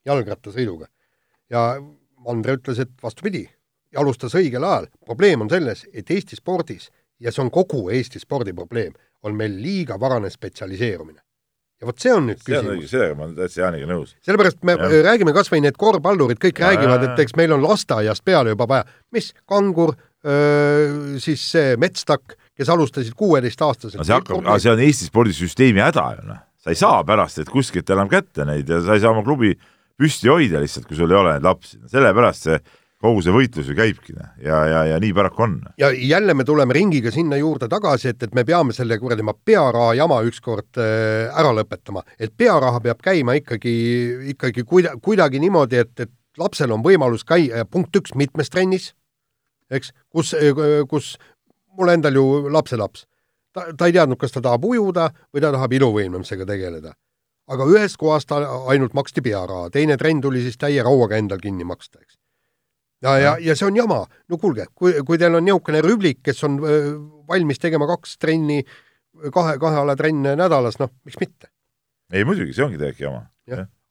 jalgrattasõiduga 0.05 0.89
ja 1.53 1.61
Andre 2.31 2.57
ütles, 2.57 2.79
et 2.81 2.91
vastupidi, 3.03 3.45
alustas 3.95 4.35
õigel 4.35 4.63
ajal. 4.63 4.87
probleem 5.05 5.41
on 5.45 5.49
selles, 5.49 5.85
et 5.93 6.09
Eesti 6.11 6.35
spordis 6.39 6.89
ja 7.19 7.31
see 7.31 7.43
on 7.45 7.51
kogu 7.53 7.89
Eesti 7.93 8.19
spordi 8.19 8.53
probleem, 8.55 8.93
on 9.25 9.35
meil 9.37 9.55
liiga 9.61 9.99
varane 9.99 10.29
spetsialiseerumine. 10.29 11.21
ja 11.81 11.87
vot 11.89 11.99
see 11.99 12.13
on 12.15 12.29
nüüd 12.29 12.39
see 12.39 12.55
küsimus. 12.55 12.87
sellega 12.87 13.15
ma 13.19 13.25
olen 13.25 13.35
täitsa 13.35 13.61
Jaaniga 13.61 13.87
nõus. 13.89 14.15
sellepärast 14.23 14.63
me 14.63 14.77
ja. 14.79 14.89
räägime 15.09 15.33
kas 15.35 15.51
või 15.51 15.61
need 15.65 15.77
korvpallurid, 15.77 16.39
kõik 16.39 16.59
Ja, 16.59 16.71
räägivad, 16.71 17.03
et 17.03 17.23
eks 17.25 17.35
meil 17.35 17.51
on 17.51 17.63
lasteaiast 17.63 18.23
peale 18.25 18.55
juba 18.55 18.67
vaja, 18.67 18.85
mis, 19.11 19.33
kangur, 19.47 19.95
siis 21.21 21.43
see 21.51 21.75
Metstak, 21.77 22.37
kes 22.55 22.71
alustasid 22.71 23.13
kuueteistaastaselt. 23.13 24.05
see 24.05 24.15
hakkab, 24.15 24.41
aga 24.45 24.59
see 24.59 24.71
on 24.71 24.83
Eesti 24.87 25.11
spordisüsteemi 25.11 25.83
häda 25.83 26.07
ju 26.17 26.27
noh, 26.31 26.41
sa 26.63 26.73
ei 26.73 26.79
saa 26.79 27.03
pärast, 27.05 27.43
et 27.43 27.51
kuskilt 27.51 27.89
enam 27.93 28.09
kätte 28.09 28.47
neid 28.47 28.69
ja 28.69 28.81
sa 28.81 28.95
ei 28.95 29.03
saa 29.03 29.13
oma 29.13 29.23
klubi 29.27 29.53
püsti 29.99 30.31
hoida 30.31 30.61
lihtsalt, 30.63 30.87
kui 30.89 30.97
sul 30.97 31.11
ei 31.11 31.19
ole 31.19 31.37
lapsi, 31.43 31.79
sellepärast 31.91 32.49
see 32.49 32.59
kogu 33.05 33.21
see 33.21 33.33
võitlus 33.35 33.69
ju 33.69 33.75
käibki 33.77 34.15
noh, 34.15 34.29
ja, 34.41 34.59
ja, 34.69 34.81
ja 34.91 34.99
nii 35.01 35.13
paraku 35.15 35.43
on. 35.45 35.55
ja 35.79 35.91
jälle 35.91 36.33
me 36.33 36.45
tuleme 36.47 36.73
ringiga 36.73 37.11
sinna 37.13 37.37
juurde 37.39 37.67
tagasi, 37.71 38.13
et, 38.13 38.23
et 38.23 38.35
me 38.35 38.45
peame 38.47 38.73
selle 38.75 38.97
kuradi 39.01 39.25
oma 39.25 39.35
pearaha 39.35 39.93
jama 39.99 40.21
ükskord 40.25 40.79
äh, 40.81 41.27
ära 41.29 41.51
lõpetama, 41.55 42.05
et 42.19 42.33
pearaha 42.37 42.81
peab 42.83 43.03
käima 43.05 43.37
ikkagi, 43.41 43.75
ikkagi 44.35 44.65
kuida-, 44.67 44.95
kuidagi 45.03 45.41
niimoodi, 45.43 45.81
et, 45.83 46.07
et 46.07 46.13
lapsel 46.39 46.73
on 46.75 46.83
võimalus 46.85 47.25
käia, 47.27 47.65
punkt 47.69 47.95
üks, 47.99 48.15
mitmes 48.15 48.51
trennis, 48.53 48.93
eks, 49.71 49.91
kus, 50.11 50.33
kus 50.89 51.15
mul 51.77 51.91
endal 51.93 52.15
ju 52.15 52.25
lapselaps, 52.53 53.05
ta, 53.55 53.69
ta 53.77 53.89
ei 53.89 53.95
teadnud, 53.95 54.19
kas 54.19 54.35
ta 54.35 54.43
tahab 54.43 54.65
ujuda 54.67 55.09
või 55.33 55.43
ta 55.43 55.51
tahab 55.55 55.75
iluvõimlemisega 55.79 56.47
tegeleda. 56.47 56.95
Aga 57.51 57.67
ühest 57.69 57.97
kohast 58.01 58.29
ta 58.29 58.39
ainult 58.71 58.95
maksti 58.97 59.21
pearaha, 59.25 59.69
teine 59.73 59.97
trenn 60.01 60.21
tuli 60.21 60.41
siis 60.45 60.57
täie 60.61 60.83
rauaga 60.85 61.19
endal 61.21 61.41
kinni 61.43 61.67
maksta, 61.67 62.01
eks. 62.01 62.17
Ja, 63.05 63.17
ja, 63.21 63.35
ja 63.41 63.53
see 63.57 63.67
on 63.67 63.75
jama, 63.77 63.99
no 64.31 64.37
kuulge, 64.41 64.65
kui, 64.73 64.95
kui 65.05 65.19
teil 65.21 65.35
on 65.37 65.45
niisugune 65.45 65.81
rüblik, 65.85 66.23
kes 66.25 66.41
on 66.47 66.57
valmis 67.29 67.59
tegema 67.61 67.85
kaks 67.89 68.17
trenni, 68.17 68.63
kahe, 69.35 69.59
kahe 69.61 69.81
ala 69.83 69.97
trenne 69.99 70.33
nädalas, 70.39 70.79
noh, 70.81 70.93
miks 71.05 71.19
mitte. 71.21 71.51
ei 72.13 72.25
muidugi, 72.25 72.55
see 72.55 72.65
ongi 72.65 72.79
tegelikult 72.81 73.05
jama. 73.05 73.27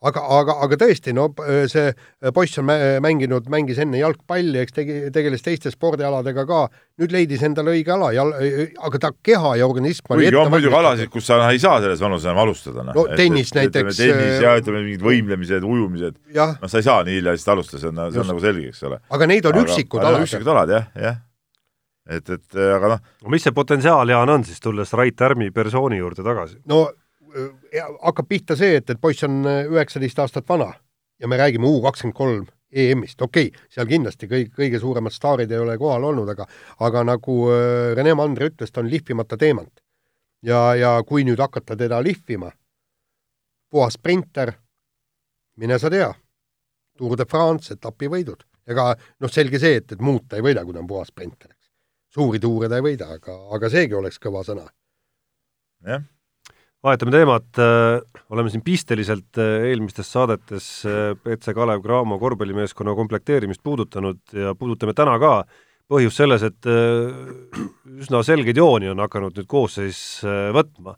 Aga, 0.08 0.22
aga, 0.38 0.56
aga 0.66 0.78
tõesti, 0.80 1.14
no 1.16 1.28
see 1.70 1.92
poiss 2.34 2.60
on 2.60 2.68
mänginud, 3.04 3.48
mängis 3.52 3.80
enne 3.82 4.00
jalgpalli, 4.00 4.60
eks 4.62 4.76
tegi, 4.76 4.98
tegeles 5.14 5.44
teiste 5.44 5.72
spordialadega 5.72 6.44
ka, 6.48 6.60
nüüd 7.00 7.14
leidis 7.14 7.42
endale 7.46 7.74
õige 7.74 7.94
ala 7.94 8.10
aga 8.14 9.00
ta 9.02 9.12
keha 9.24 9.54
ja 9.60 9.68
organism 9.68 10.08
kuigi 10.12 10.32
on 10.38 10.52
muidugi 10.52 10.78
alasid, 10.78 11.10
kus 11.12 11.28
sa 11.28 11.40
ei 11.50 11.60
saa 11.62 11.80
selles 11.82 12.02
vanuses 12.04 12.28
enam 12.28 12.42
alustada. 12.44 12.86
no 12.90 13.06
tennis 13.16 13.52
et, 13.52 13.60
näiteks. 13.60 14.00
tennis 14.00 14.40
ja 14.44 14.56
ütleme, 14.60 14.84
mingid 14.86 15.04
võimlemised, 15.04 15.66
ujumised, 15.66 16.18
noh, 16.34 16.70
sa 16.70 16.80
ei 16.80 16.88
saa 16.88 17.04
nii 17.06 17.20
hilja 17.20 17.36
lihtsalt 17.36 17.56
alustada, 17.56 17.84
see 17.84 17.92
on, 17.92 18.02
see 18.12 18.24
on 18.24 18.34
nagu 18.34 18.42
selge, 18.44 18.72
eks 18.74 18.82
ole. 18.90 19.00
aga 19.18 19.30
neid 19.30 19.48
on 19.50 19.60
aga, 19.60 19.68
üksikud 19.68 20.04
alad. 20.04 20.26
üksikud 20.26 20.52
alad, 20.54 20.74
jah, 20.78 20.90
jah 21.00 21.22
et, 22.04 22.28
et 22.28 22.58
aga 22.60 22.94
noh. 22.94 23.06
mis 23.32 23.44
see 23.44 23.54
potentsiaal, 23.56 24.10
Jaan, 24.12 24.30
on 24.30 24.44
siis, 24.44 24.60
tulles 24.60 24.92
Rait 24.96 25.24
Härmi 25.24 25.50
persooni 25.54 26.02
juurde 26.02 26.26
tagasi? 26.26 26.60
no 26.70 26.84
hakkab 28.02 28.28
pihta 28.28 28.56
see, 28.56 28.78
et, 28.78 28.90
et 28.90 29.00
poiss 29.00 29.24
on 29.26 29.42
äh, 29.48 29.64
üheksateist 29.70 30.18
aastat 30.22 30.48
vana 30.48 30.72
ja 31.20 31.28
me 31.28 31.38
räägime 31.38 31.66
U 31.66 31.80
kakskümmend 31.82 32.16
kolm 32.16 32.46
EM-ist, 32.74 33.22
okei 33.22 33.48
okay,, 33.48 33.66
seal 33.70 33.86
kindlasti 33.86 34.28
kõik, 34.30 34.50
kõige 34.56 34.80
suuremad 34.82 35.14
staarid 35.14 35.52
ei 35.52 35.62
ole 35.62 35.76
kohal 35.78 36.08
olnud, 36.10 36.28
aga 36.30 36.46
aga 36.86 37.04
nagu 37.06 37.38
äh, 37.54 37.94
Rene 37.96 38.14
Mandri 38.18 38.50
ütles, 38.50 38.72
ta 38.72 38.82
on 38.82 38.90
lihvimata 38.90 39.38
teemant. 39.38 39.80
ja, 40.42 40.74
ja 40.74 41.02
kui 41.06 41.24
nüüd 41.24 41.40
hakata 41.40 41.76
teda 41.76 42.02
lihvima, 42.02 42.50
puhas 43.70 43.94
sprinter, 43.98 44.52
mine 45.56 45.78
sa 45.78 45.90
tea, 45.90 46.12
Tour 46.98 47.16
de 47.18 47.24
France, 47.26 47.74
etapivõidud. 47.74 48.44
ega 48.66 48.94
noh, 49.20 49.30
selge 49.30 49.58
see, 49.58 49.76
et, 49.76 49.92
et 49.92 50.00
muud 50.00 50.28
ta 50.28 50.36
ei 50.36 50.42
võida, 50.42 50.64
kui 50.64 50.74
ta 50.74 50.80
on 50.80 50.86
puhas 50.86 51.10
sprinter, 51.10 51.50
suuri 52.14 52.40
tuure 52.40 52.68
ta 52.68 52.78
ei 52.78 52.86
võida, 52.86 53.10
aga, 53.18 53.38
aga 53.54 53.70
seegi 53.70 53.94
oleks 53.94 54.18
kõva 54.18 54.44
sõna. 54.46 54.66
jah 55.84 56.02
vahetame 56.84 57.14
teemat, 57.14 57.46
äh, 57.58 58.00
oleme 58.34 58.50
siin 58.52 58.62
pisteliselt 58.64 59.38
äh, 59.40 59.68
eelmistes 59.70 60.10
saadetes 60.12 60.66
BC 61.24 61.52
äh, 61.52 61.56
Kalev 61.56 61.80
Cramo 61.84 62.18
korvpallimeeskonna 62.20 62.94
komplekteerimist 62.98 63.62
puudutanud 63.64 64.20
ja 64.36 64.52
puudutame 64.58 64.92
täna 64.96 65.16
ka, 65.22 65.38
põhjus 65.88 66.16
selles, 66.16 66.42
et 66.46 66.64
üsna 66.64 68.22
selgeid 68.24 68.56
jooni 68.56 68.88
on 68.88 69.02
hakanud 69.04 69.36
nüüd 69.36 69.48
koosseis 69.48 69.98
võtma. 70.56 70.94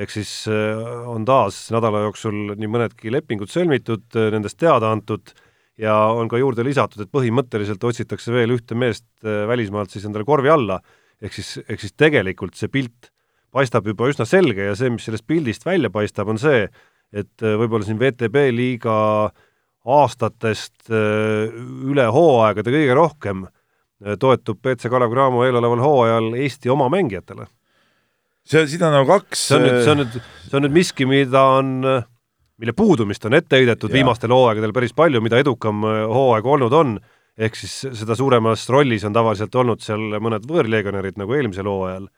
ehk 0.00 0.12
siis 0.14 0.30
on 0.48 1.26
taas 1.28 1.58
nädala 1.74 2.00
jooksul 2.06 2.54
nii 2.56 2.70
mõnedki 2.72 3.12
lepingud 3.12 3.52
sõlmitud, 3.52 4.06
nendest 4.32 4.56
teada 4.56 4.94
antud 4.94 5.34
ja 5.76 5.92
on 6.16 6.28
ka 6.32 6.40
juurde 6.40 6.64
lisatud, 6.64 7.04
et 7.04 7.12
põhimõtteliselt 7.12 7.84
otsitakse 7.84 8.32
veel 8.32 8.56
ühte 8.56 8.74
meest 8.74 9.04
välismaalt 9.22 9.92
siis 9.92 10.08
endale 10.08 10.24
korvi 10.24 10.48
alla, 10.48 10.80
ehk 11.20 11.36
siis, 11.36 11.58
ehk 11.68 11.84
siis 11.84 11.92
tegelikult 11.92 12.56
see 12.56 12.72
pilt 12.72 13.09
paistab 13.54 13.86
juba 13.90 14.08
üsna 14.10 14.26
selge 14.28 14.70
ja 14.70 14.76
see, 14.78 14.90
mis 14.94 15.06
sellest 15.06 15.26
pildist 15.28 15.66
välja 15.66 15.90
paistab, 15.92 16.30
on 16.30 16.38
see, 16.40 16.66
et 17.10 17.44
äh, 17.44 17.56
võib-olla 17.58 17.86
siin 17.86 17.98
VTB 18.00 18.50
liiga 18.54 18.96
aastatest 19.90 20.90
äh, 20.92 21.50
üle 21.90 22.06
hooaegade 22.14 22.72
kõige 22.74 22.96
rohkem 22.96 23.46
äh, 23.46 24.16
toetub 24.20 24.60
BC 24.62 24.90
Kalev 24.92 25.12
Cramo 25.14 25.44
eeloleval 25.46 25.82
hooajal 25.82 26.30
Eesti 26.38 26.70
oma 26.72 26.90
mängijatele. 26.92 27.48
see, 28.46 28.66
siin 28.70 28.86
on 28.86 28.98
nagu 29.00 29.10
kaks 29.10 29.48
see 29.50 29.58
on 29.58 29.66
nüüd, 29.66 29.82
see 29.82 29.94
on 29.94 30.02
nüüd, 30.04 30.18
see 30.46 30.58
on 30.58 30.66
nüüd 30.66 30.76
miski, 30.76 31.08
mida 31.08 31.44
on, 31.58 31.72
mille 32.60 32.76
puudumist 32.76 33.24
on 33.26 33.38
ette 33.38 33.58
heidetud 33.58 33.92
viimastel 33.92 34.32
hooaegadel 34.34 34.74
päris 34.76 34.94
palju, 34.94 35.22
mida 35.24 35.40
edukam 35.42 35.82
hooaeg 35.82 36.46
olnud 36.46 36.76
on, 36.76 36.96
ehk 37.40 37.56
siis 37.56 37.74
seda 38.02 38.14
suuremas 38.18 38.68
rollis 38.70 39.04
on 39.08 39.16
tavaliselt 39.16 39.54
olnud 39.56 39.82
seal 39.82 40.20
mõned 40.22 40.46
võõrleegionärid, 40.46 41.18
nagu 41.18 41.34
eelmisel 41.36 41.68
hooajal 41.70 42.10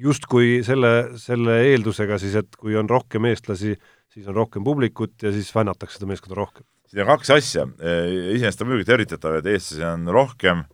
justkui 0.00 0.60
selle, 0.66 0.92
selle 1.20 1.58
eeldusega 1.70 2.18
siis, 2.22 2.36
et 2.40 2.56
kui 2.58 2.76
on 2.78 2.88
rohkem 2.90 3.26
eestlasi, 3.30 3.74
siis 4.10 4.30
on 4.30 4.36
rohkem 4.38 4.64
publikut 4.66 5.22
ja 5.22 5.32
siis 5.34 5.50
fännatakse 5.54 5.98
seda 5.98 6.08
meeskonda 6.10 6.38
rohkem. 6.38 6.66
siin 6.90 7.04
on 7.04 7.12
kaks 7.14 7.30
asja, 7.34 7.66
iseenesest 7.78 8.62
on 8.62 8.70
muidugi 8.70 8.88
tervitatav, 8.90 9.38
et 9.38 9.50
eestlasi 9.54 9.84
on 9.88 10.08
rohkem, 10.14 10.64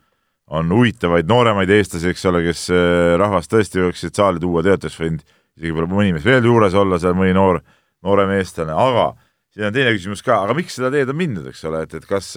on 0.51 0.73
huvitavaid 0.75 1.29
nooremaid 1.31 1.71
eestlasi, 1.71 2.11
eks 2.11 2.25
ole, 2.31 2.43
kes 2.49 2.65
eh, 2.75 3.17
rahvast 3.21 3.53
tõesti 3.53 3.85
võiksid 3.85 4.17
saali 4.17 4.43
tuua, 4.43 4.65
teate, 4.67 4.89
oleks 4.89 4.99
võinud 5.01 5.23
isegi 5.61 5.71
võib-olla 5.71 5.93
mõni 5.93 6.15
mees 6.17 6.27
veel 6.27 6.49
juures 6.49 6.75
olla, 6.79 6.99
seal 7.01 7.15
mõni 7.19 7.37
noor, 7.37 7.61
noorem 8.07 8.33
eestlane, 8.39 8.75
aga 8.75 9.13
siin 9.53 9.69
on 9.69 9.77
teine 9.77 9.93
küsimus 9.95 10.25
ka, 10.27 10.41
aga 10.47 10.57
miks 10.59 10.79
seda 10.79 10.91
teed 10.95 11.13
on 11.13 11.19
mindud, 11.19 11.47
eks 11.51 11.63
ole, 11.69 11.85
et, 11.87 11.95
et 11.99 12.09
kas, 12.09 12.33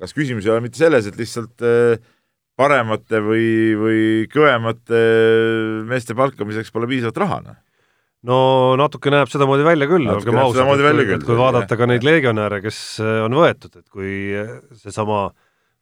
kas 0.00 0.16
küsimus 0.16 0.46
ei 0.48 0.54
ole 0.54 0.64
mitte 0.64 0.80
selles, 0.80 1.06
et 1.08 1.18
lihtsalt 1.18 1.64
äh, 1.66 2.12
paremate 2.58 3.20
või, 3.24 3.46
või 3.78 4.00
kõvemate 4.32 5.02
meeste 5.88 6.16
palkamiseks 6.16 6.72
pole 6.74 6.88
piisavalt 6.90 7.22
raha, 7.24 7.38
noh. 7.46 7.60
No 8.22 8.36
natuke 8.78 9.10
näeb 9.10 9.30
sedamoodi 9.32 9.64
välja 9.66 9.88
küll, 9.90 10.06
olgem 10.06 10.36
ausad, 10.38 10.68
et 11.02 11.24
kui 11.26 11.38
vaadata 11.38 11.78
ka 11.78 11.88
neid 11.90 12.04
legionäre, 12.06 12.60
kes 12.62 12.76
äh, 13.02 13.16
on 13.24 13.34
võetud, 13.34 13.80
et 13.80 13.88
kui 13.90 14.12
äh, 14.38 14.52
seesama 14.78 15.24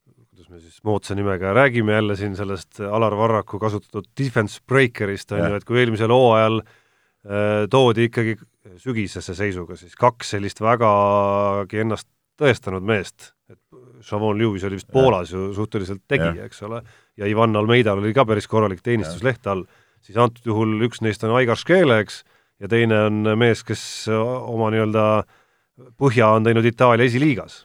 kuidas 0.08 0.48
me 0.48 0.62
siis 0.62 0.78
moodsa 0.88 1.16
nimega 1.18 1.52
räägime 1.52 1.98
jälle 1.98 2.16
siin 2.16 2.38
sellest 2.38 2.80
Alar 2.80 3.16
Varraku 3.18 3.60
kasutatud 3.60 4.08
defense 4.16 4.62
breaker'ist, 4.64 5.34
on 5.36 5.44
ju, 5.44 5.58
et 5.60 5.68
kui 5.68 5.82
eelmisel 5.82 6.14
hooajal 6.16 6.62
äh, 6.62 7.66
toodi 7.68 8.08
ikkagi 8.08 8.38
sügisese 8.80 9.36
seisuga 9.36 9.76
siis 9.76 9.92
kaks 10.00 10.32
sellist 10.36 10.64
vägagi 10.64 11.84
ennast 11.84 12.08
tõestanud 12.40 12.84
meest, 12.86 13.32
et 13.50 13.60
Chavon 14.06 14.38
Lewis 14.38 14.64
oli 14.64 14.78
vist 14.78 14.88
Poolas 14.92 15.32
ju 15.34 15.50
suhteliselt 15.56 16.02
tegija, 16.08 16.46
eks 16.48 16.62
ole, 16.66 16.80
ja 17.20 17.28
Ivan 17.28 17.56
Almeidal 17.56 18.00
oli 18.00 18.14
ka 18.16 18.24
päris 18.28 18.48
korralik 18.48 18.82
teenistus 18.84 19.24
leht 19.26 19.46
all, 19.50 19.66
siis 20.04 20.18
antud 20.20 20.46
juhul 20.46 20.78
üks 20.88 21.02
neist 21.04 21.24
on 21.26 21.34
Aigar 21.36 21.60
Škele, 21.60 22.00
eks, 22.04 22.22
ja 22.60 22.70
teine 22.70 23.04
on 23.08 23.34
mees, 23.40 23.64
kes 23.66 23.82
oma 24.10 24.70
nii-öelda 24.72 25.06
põhja 26.00 26.32
on 26.36 26.46
teinud 26.46 26.66
Itaalia 26.68 27.08
esiliigas. 27.08 27.64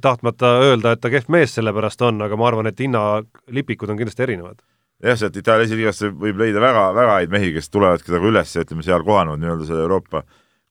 tahtmata 0.00 0.54
öelda, 0.64 0.94
et 0.94 1.02
ta 1.02 1.10
kehv 1.12 1.28
mees 1.28 1.54
sellepärast 1.58 2.02
on, 2.06 2.22
aga 2.24 2.38
ma 2.40 2.48
arvan, 2.48 2.70
et 2.70 2.80
hinnalipikud 2.80 3.90
on 3.90 3.98
kindlasti 4.00 4.24
erinevad. 4.26 4.62
Jah, 5.04 5.18
sealt 5.20 5.36
Itaalia 5.36 5.68
esiliigasse 5.68 6.08
võib 6.08 6.38
leida 6.40 6.62
väga, 6.62 6.86
väga 6.96 7.18
häid 7.18 7.34
mehi, 7.34 7.52
kes 7.56 7.68
tulevadki 7.70 8.14
nagu 8.14 8.30
üles 8.30 8.54
ja 8.54 8.64
ütleme, 8.64 8.86
seal 8.86 9.04
kohanevad 9.04 9.42
nii-öelda 9.42 9.68
selle 9.68 9.84
Euroopa 9.84 10.24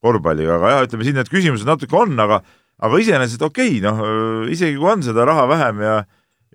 korvpalliga, 0.04 0.58
aga 0.58 0.72
jah, 0.74 0.86
ütleme 0.88 1.08
siin 1.08 1.20
need 1.20 1.30
küsimused 1.32 1.70
natuke 1.70 2.00
on, 2.00 2.16
aga 2.20 2.42
aga 2.82 3.00
iseenesest 3.00 3.44
okei 3.46 3.78
okay,, 3.78 3.82
noh, 3.84 4.48
isegi 4.52 4.78
kui 4.80 4.92
on 4.92 5.04
seda 5.06 5.26
raha 5.30 5.46
vähem 5.52 5.82
ja 5.84 5.98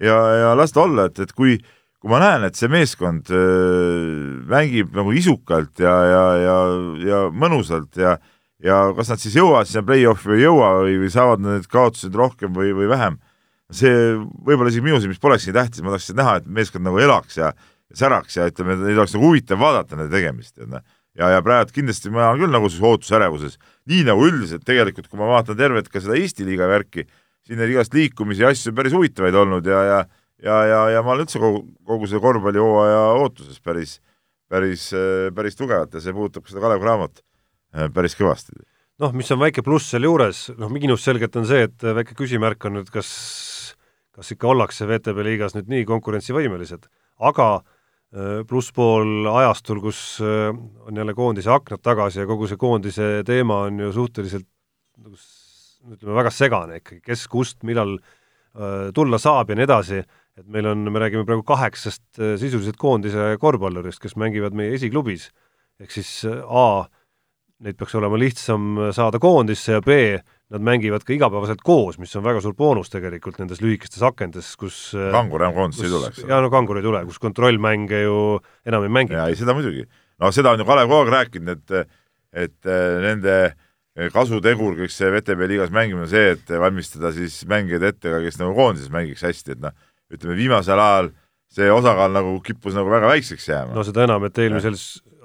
ja, 0.00 0.16
ja 0.42 0.54
las 0.58 0.74
ta 0.74 0.84
olla, 0.84 1.08
et, 1.08 1.18
et 1.22 1.32
kui, 1.36 1.56
kui 1.98 2.10
ma 2.12 2.20
näen, 2.22 2.46
et 2.48 2.58
see 2.58 2.70
meeskond 2.70 3.30
äh, 3.34 4.42
mängib 4.50 4.92
nagu 4.96 5.14
isukalt 5.16 5.82
ja, 5.82 5.94
ja, 6.12 6.24
ja, 6.42 6.58
ja 7.06 7.22
mõnusalt 7.34 7.98
ja 8.00 8.18
ja 8.58 8.88
kas 8.96 9.12
nad 9.12 9.22
siis 9.22 9.36
jõuavad 9.38 9.68
sinna 9.70 9.84
play-off'i 9.86 10.32
või 10.32 10.40
ei 10.40 10.46
jõua 10.48 10.70
või, 10.80 10.94
või 11.04 11.10
saavad 11.14 11.42
need 11.44 11.66
kaotused 11.70 12.14
rohkem 12.18 12.50
või, 12.56 12.72
või 12.74 12.88
vähem, 12.90 13.20
see 13.70 13.92
võib-olla 14.18 14.72
isegi 14.72 14.82
minu 14.82 14.98
silmis 14.98 15.20
poleks 15.22 15.46
nii 15.46 15.54
tähtis, 15.54 15.84
ma 15.84 15.92
tahaks 15.92 16.10
näha, 16.18 16.32
et 16.40 16.48
meeskond 16.58 16.82
nagu 16.82 16.98
elaks 16.98 17.38
ja 17.38 17.52
säraks 17.94 18.34
ja 18.34 18.48
ütleme, 18.50 18.74
neil 18.80 18.98
oleks 18.98 19.14
nagu 19.14 19.28
huvitav 19.28 19.62
vaadata 19.62 19.94
nende 19.94 20.10
tegemist, 20.10 20.56
et 20.58 20.66
noh 20.66 20.82
ja, 21.18 21.32
ja 21.34 21.42
praegu 21.44 21.74
kindlasti 21.74 22.12
ma 22.14 22.30
olen 22.30 22.44
küll 22.44 22.54
nagu 22.54 22.70
siis 22.70 22.84
ootusärevuses, 22.84 23.58
nii 23.90 24.04
nagu 24.08 24.26
üldiselt 24.28 24.64
tegelikult, 24.66 25.10
kui 25.10 25.20
ma 25.20 25.30
vaatan 25.32 25.58
tervet 25.58 25.90
ka 25.90 26.02
seda 26.02 26.18
Eesti 26.18 26.46
liiga 26.46 26.68
värki, 26.70 27.06
siin 27.46 27.60
neid 27.60 27.72
igast 27.74 27.94
liikumisi 27.96 28.44
ja 28.44 28.52
asju 28.54 28.74
päris 28.76 28.94
huvitavaid 28.96 29.36
olnud 29.38 29.66
ja, 29.66 29.82
ja 29.88 30.00
ja, 30.38 30.58
ja, 30.70 30.82
ja 30.94 31.02
ma 31.02 31.14
olen 31.14 31.26
üldse 31.26 31.40
kogu, 31.42 31.64
kogu 31.86 32.06
selle 32.06 32.22
korvpallihooaja 32.22 32.98
ootuses 33.18 33.58
päris, 33.64 33.96
päris, 34.50 34.90
päris 35.34 35.58
tugevalt 35.58 35.96
ja 35.96 36.02
see 36.02 36.14
puudutab 36.14 36.46
ka 36.46 36.52
seda 36.52 36.62
Kalev 36.62 36.84
Cramot 36.84 37.22
äh, 37.74 37.88
päris 37.94 38.14
kõvasti. 38.18 38.54
noh, 39.02 39.14
mis 39.14 39.30
on 39.34 39.42
väike 39.42 39.64
pluss 39.66 39.90
sealjuures, 39.90 40.48
noh 40.58 40.70
miinus 40.70 41.02
selgelt 41.06 41.34
on 41.40 41.48
see, 41.48 41.66
et 41.66 41.88
väike 41.98 42.14
küsimärk 42.18 42.68
on 42.70 42.78
nüüd, 42.78 42.92
kas, 42.94 43.10
kas 44.14 44.30
ikka 44.34 44.52
ollakse 44.54 44.86
VTB 44.86 45.26
liigas 45.26 45.58
nüüd 45.58 45.74
nii 45.74 45.88
konkurentsivõimelised, 45.90 46.86
aga 47.18 47.50
Äh, 47.58 47.77
plusspool 48.48 49.26
ajastul, 49.28 49.82
kus 49.84 49.98
äh, 50.24 50.48
on 50.86 50.96
jälle 50.96 51.14
koondise 51.14 51.50
aknad 51.52 51.82
tagasi 51.84 52.22
ja 52.22 52.28
kogu 52.28 52.48
see 52.48 52.60
koondise 52.60 53.08
teema 53.28 53.66
on 53.66 53.82
ju 53.84 53.90
suhteliselt 53.92 54.46
nagu 54.98 55.18
ütleme, 55.92 56.14
väga 56.16 56.32
segane 56.32 56.78
ikkagi, 56.80 57.02
kes 57.04 57.26
kust, 57.28 57.60
millal 57.68 57.98
äh, 57.98 58.88
tulla 58.96 59.20
saab 59.20 59.52
ja 59.52 59.58
nii 59.58 59.66
edasi, 59.68 60.00
et 60.38 60.46
meil 60.48 60.70
on, 60.70 60.86
me 60.88 61.02
räägime 61.02 61.26
praegu 61.28 61.44
kaheksast 61.46 62.22
sisuliselt 62.40 62.78
koondise 62.80 63.34
korvpallurist, 63.42 64.00
kes 64.00 64.16
mängivad 64.16 64.56
meie 64.56 64.72
esiklubis, 64.78 65.28
ehk 65.82 65.92
siis 65.92 66.22
A, 66.24 66.86
neid 67.60 67.76
peaks 67.76 67.96
olema 67.98 68.18
lihtsam 68.20 68.88
saada 68.94 69.20
koondisse 69.20 69.76
ja 69.76 69.82
B, 69.84 70.16
nad 70.48 70.64
mängivad 70.64 71.04
ka 71.04 71.12
igapäevaselt 71.12 71.60
koos, 71.64 71.98
mis 72.00 72.14
on 72.16 72.24
väga 72.24 72.40
suur 72.44 72.54
boonus 72.56 72.88
tegelikult 72.92 73.36
nendes 73.40 73.60
lühikestes 73.60 74.02
akendes, 74.06 74.54
kus 74.60 74.94
äh, 74.96 75.10
kangur 75.12 75.44
enam 75.44 75.56
koondisse 75.56 75.84
ei 75.84 75.92
tule, 75.92 76.08
eks 76.08 76.24
ole? 76.24 76.32
jaa, 76.32 76.42
no 76.44 76.50
kangur 76.52 76.80
ei 76.80 76.86
tule, 76.86 77.04
kus 77.08 77.20
kontrollmänge 77.22 78.02
ju 78.06 78.18
enam 78.68 78.86
ei 78.86 78.94
mängita. 78.96 79.20
jaa, 79.20 79.28
ei 79.32 79.38
seda 79.40 79.56
muidugi. 79.56 79.84
no 80.22 80.32
seda 80.32 80.54
on 80.56 80.62
ju 80.62 80.68
Kalev 80.68 80.88
kogu 80.88 81.04
aeg 81.04 81.14
rääkinud, 81.16 81.56
et 81.56 81.96
et 82.48 82.68
äh, 82.68 82.98
nende 83.04 83.38
kasutegur 84.14 84.76
kõik 84.78 84.92
see 84.94 85.10
VTB 85.10 85.48
liigas 85.50 85.72
mängimine 85.74 86.06
on 86.06 86.10
see, 86.10 86.34
et 86.36 86.50
valmistada 86.62 87.10
siis 87.16 87.40
mängijaid 87.50 87.84
ette 87.88 88.12
ka, 88.12 88.20
kes 88.22 88.38
nagu 88.40 88.54
koondises 88.56 88.92
mängiks 88.94 89.24
hästi, 89.26 89.56
et 89.56 89.64
noh, 89.64 89.74
ütleme 90.14 90.36
viimasel 90.38 90.80
ajal 90.80 91.10
see 91.52 91.68
osakaal 91.72 92.12
nagu 92.12 92.36
kippus 92.44 92.76
nagu 92.76 92.90
väga 92.92 93.10
väikseks 93.10 93.48
jääma. 93.48 93.74
no 93.76 93.84
seda 93.86 94.04
enam, 94.06 94.24
et 94.28 94.38
eelmisel, 94.38 94.76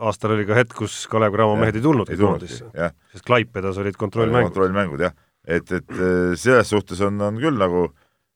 aastal 0.02 0.36
oli 0.36 0.46
ka 0.48 0.58
hetk, 0.58 0.76
kus 0.78 1.04
Kalev 1.12 1.36
Cramo 1.36 1.58
mehed 1.60 1.78
ei 1.78 1.84
tulnudki 1.84 2.18
koondisse, 2.20 2.70
sest 3.14 3.26
Klaipedas 3.28 3.78
olid 3.82 3.98
kontrollmängud. 4.00 4.52
kontrollmängud 4.52 5.04
jah, 5.06 5.14
et, 5.46 5.70
et 5.72 5.96
äh, 5.98 6.34
selles 6.40 6.72
suhtes 6.74 7.02
on, 7.06 7.20
on 7.22 7.40
küll 7.42 7.60
nagu 7.60 7.88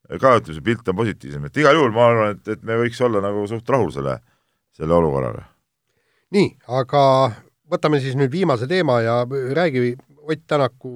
ka 0.08 0.38
ütleme, 0.40 0.56
see 0.56 0.64
pilt 0.64 0.88
on 0.88 1.00
positiivsem, 1.02 1.50
et 1.50 1.60
igal 1.60 1.76
juhul 1.76 1.94
ma 1.96 2.08
arvan, 2.12 2.38
et, 2.38 2.54
et 2.56 2.64
me 2.64 2.78
võiks 2.80 3.02
olla 3.04 3.22
nagu 3.24 3.44
suht 3.50 3.70
rahul 3.74 3.92
selle, 3.96 4.20
selle 4.78 4.96
olukorraga. 4.96 5.48
nii, 6.36 6.54
aga 6.80 7.04
võtame 7.72 8.00
siis 8.04 8.16
nüüd 8.20 8.32
viimase 8.32 8.70
teema 8.70 9.02
ja 9.04 9.22
räägi 9.28 9.96
Ott 10.28 10.42
Tänaku 10.48 10.92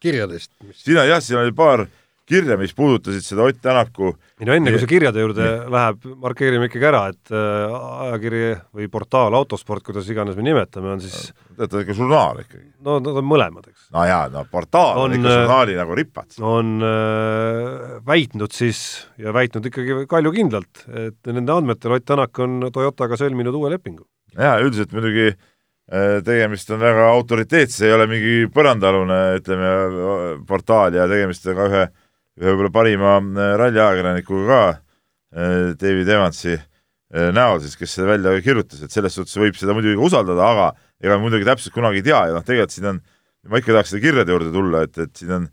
kirjadest 0.00 0.50
mis.... 0.60 0.82
siin 0.84 0.98
on 1.00 1.08
jah, 1.08 1.22
siin 1.24 1.40
oli 1.40 1.52
paar 1.56 1.86
kirja, 2.28 2.58
mis 2.60 2.74
puudutasid 2.76 3.24
seda 3.24 3.46
Ott 3.48 3.60
Tänaku 3.62 4.12
ei 4.38 4.46
no 4.46 4.54
enne, 4.54 4.72
kui 4.72 4.82
see 4.82 4.90
kirjade 4.90 5.22
juurde 5.22 5.46
ja. 5.46 5.56
läheb, 5.72 6.04
markeerime 6.22 6.68
ikkagi 6.68 6.88
ära, 6.90 7.02
et 7.12 7.32
äh, 7.34 7.76
ajakiri 8.08 8.42
või 8.76 8.88
portaal 8.92 9.34
Autosport, 9.38 9.84
kuidas 9.86 10.08
iganes 10.12 10.38
me 10.38 10.44
nimetame, 10.46 10.92
on 10.94 11.02
siis 11.02 11.32
ta 11.58 11.66
on 11.66 11.82
ikka 11.82 11.96
žurnaal 11.98 12.42
ikkagi. 12.44 12.68
no 12.86 12.98
nad 13.02 13.20
on 13.20 13.28
mõlemad, 13.28 13.66
eks. 13.70 13.88
no 13.94 14.04
jaa, 14.06 14.28
no 14.32 14.44
portaal 14.52 15.02
on, 15.02 15.10
on 15.10 15.18
ikka 15.18 15.34
žurnaali 15.34 15.74
äh, 15.74 15.80
nagu 15.82 15.98
ripats. 15.98 16.40
on 16.44 16.78
äh, 16.86 17.98
väitnud 18.06 18.54
siis 18.54 18.82
ja 19.18 19.34
väitnud 19.34 19.66
ikkagi 19.70 20.04
kaljukindlalt, 20.10 20.86
et 21.08 21.32
nende 21.34 21.56
andmetel 21.56 21.98
Ott 21.98 22.08
Tänak 22.08 22.38
on 22.44 22.70
Toyotaga 22.72 23.18
sõlminud 23.20 23.56
uue 23.58 23.72
lepingu. 23.74 24.06
jaa, 24.36 24.58
üldiselt 24.62 24.94
muidugi 24.94 25.32
äh, 25.32 26.18
tegemist 26.24 26.70
on 26.74 26.82
väga 26.82 27.08
autoriteetse, 27.14 27.88
ei 27.88 27.96
ole 27.96 28.06
mingi 28.10 28.36
põrandaalune, 28.54 29.22
ütleme, 29.40 29.72
portaal 30.46 30.94
ja 30.94 31.08
tegemist 31.10 31.48
on 31.50 31.58
ka 31.58 31.72
ühe 31.72 31.88
ühe 32.38 32.54
võib-olla 32.54 32.72
parima 32.72 33.18
äh, 33.18 33.52
ralliajakirjanikuga 33.58 34.46
ka, 34.48 34.62
äh, 35.34 35.54
David 35.78 36.10
Evansi 36.14 36.54
äh, 36.54 37.30
näol 37.34 37.62
siis, 37.64 37.76
kes 37.78 37.96
seda 37.98 38.12
välja 38.12 38.34
kirjutas, 38.44 38.82
et 38.84 38.94
selles 38.94 39.16
suhtes 39.18 39.38
võib 39.40 39.58
seda 39.58 39.74
muidugi 39.76 39.98
usaldada, 40.08 40.50
aga 40.52 40.68
ega 41.02 41.18
muidugi 41.22 41.48
täpselt 41.48 41.74
kunagi 41.74 42.02
ei 42.02 42.08
tea 42.10 42.24
ja 42.30 42.36
noh, 42.36 42.44
tegelikult 42.46 42.74
siin 42.74 42.90
on, 42.92 43.00
ma 43.48 43.62
ikka 43.62 43.74
tahaks 43.74 43.94
seda 43.94 44.04
kirjade 44.04 44.34
juurde 44.34 44.52
tulla, 44.54 44.84
et, 44.86 45.00
et 45.02 45.22
siin 45.22 45.34
on 45.34 45.48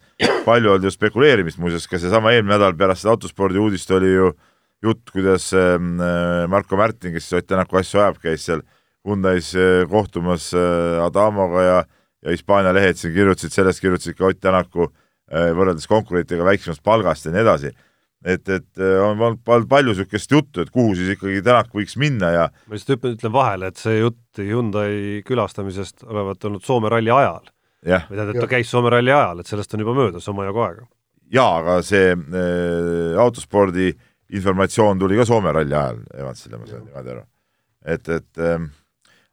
palju 0.47 0.75
olnud 0.75 0.85
ju 0.85 0.93
spekuleerimist, 0.93 1.61
muuseas 1.61 1.87
ka 1.89 2.01
seesama 2.01 2.35
eelmine 2.35 2.57
nädal 2.57 2.77
pärast 2.77 3.05
seda 3.05 3.15
autospordi 3.15 3.61
uudist 3.61 3.91
oli 3.95 4.11
ju 4.13 4.31
jutt, 4.85 5.09
kuidas 5.13 5.49
ähm, 5.57 5.95
Marko 6.51 6.77
Märtin, 6.77 7.15
kes 7.15 7.31
Ott 7.33 7.47
Tänaku 7.49 7.79
asju 7.79 8.03
ajab, 8.03 8.19
käis 8.21 8.43
seal 8.45 8.61
Hyundai's 9.05 9.53
kohtumas 9.89 10.51
Adamoga 11.05 11.63
ja 11.63 11.77
ja 12.25 12.33
Hispaania 12.33 12.71
lehed 12.73 12.97
siin 12.97 13.13
kirjutasid, 13.13 13.53
sellest 13.53 13.81
kirjutasid 13.81 14.17
ka 14.17 14.25
Ott 14.29 14.39
Tänaku 14.41 14.89
Äh, 14.89 15.04
võrreldes 15.31 15.87
konkurentidega 15.89 16.45
väiksemast 16.45 16.83
palgast 16.85 17.25
ja 17.25 17.33
nii 17.33 17.41
edasi. 17.41 17.71
et, 18.25 18.49
et 18.49 18.79
äh, 18.81 18.99
on 19.05 19.19
olnud 19.21 19.67
palju 19.69 19.93
niisugust 19.93 20.31
juttu, 20.31 20.61
et 20.61 20.71
kuhu 20.73 20.95
siis 20.97 21.11
ikkagi 21.13 21.43
Tänak 21.45 21.73
võiks 21.73 21.97
minna 22.01 22.31
ja 22.33 22.45
ma 22.65 22.77
lihtsalt 22.77 22.97
ütlen, 22.99 23.17
ütlen 23.17 23.33
vahele, 23.33 23.69
et 23.69 23.81
see 23.81 23.99
jutt 23.99 24.41
Hyundai 24.41 25.21
külastamisest 25.25 26.05
olevat 26.07 26.45
olnud 26.45 26.65
Soome 26.65 26.89
ralli 26.89 27.13
ajal. 27.13 27.45
või 27.85 28.17
tähendab, 28.17 28.35
et 28.35 28.41
ta 28.41 28.51
käis 28.55 28.69
Soome 28.69 28.93
ralli 28.93 29.13
ajal, 29.13 29.41
et 29.41 29.49
sellest 29.49 29.73
on 29.73 29.85
juba 29.85 29.95
möödas 29.97 30.29
omajagu 30.29 30.65
aega. 30.65 30.87
jaa, 31.33 31.51
aga 31.61 31.79
see 31.85 32.13
äh, 32.13 33.19
autospordi 33.21 33.93
informatsioon 34.33 34.99
tuli 34.99 35.17
ka 35.17 35.25
Soome 35.25 35.53
ralli 35.53 35.73
ajal 35.73 36.01
Evansile, 36.13 36.57
ma 36.57 36.69
sain 36.69 36.85
niimoodi 36.85 37.15
aru. 37.15 37.25
et, 37.85 38.09
et 38.09 38.45
ähm, 38.45 38.69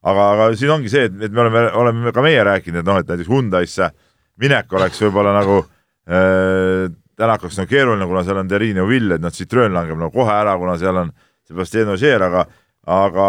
aga, 0.03 0.31
aga 0.35 0.49
siin 0.57 0.73
ongi 0.73 0.93
see, 0.93 1.05
et, 1.09 1.21
et 1.29 1.33
me 1.33 1.45
oleme, 1.47 1.69
oleme 1.85 2.13
ka 2.13 2.25
meie 2.25 2.45
rääkinud, 2.45 2.81
et 2.81 2.89
noh, 2.89 3.01
et 3.01 3.09
näiteks 3.13 3.29
Hyundai'sse 3.31 3.93
minek 4.41 4.73
oleks 4.73 5.01
võib-olla 5.05 5.35
nagu 5.37 5.63
Äh, 6.09 6.91
Tänak 7.17 7.43
oleks 7.45 7.59
nagu 7.61 7.69
keeruline, 7.69 8.07
kuna 8.09 8.23
seal 8.25 8.39
on 8.41 8.49
Terrine 8.49 8.83
Vill, 8.89 9.13
et 9.15 9.23
noh, 9.23 9.31
Citroen 9.31 9.75
langeb 9.75 9.99
nagu 10.01 10.11
kohe 10.15 10.33
ära, 10.33 10.55
kuna 10.59 10.79
seal 10.81 10.97
on 10.97 11.11
Sebastian 11.47 11.93
Ogier, 11.93 12.25
aga 12.25 12.47
aga 12.89 13.27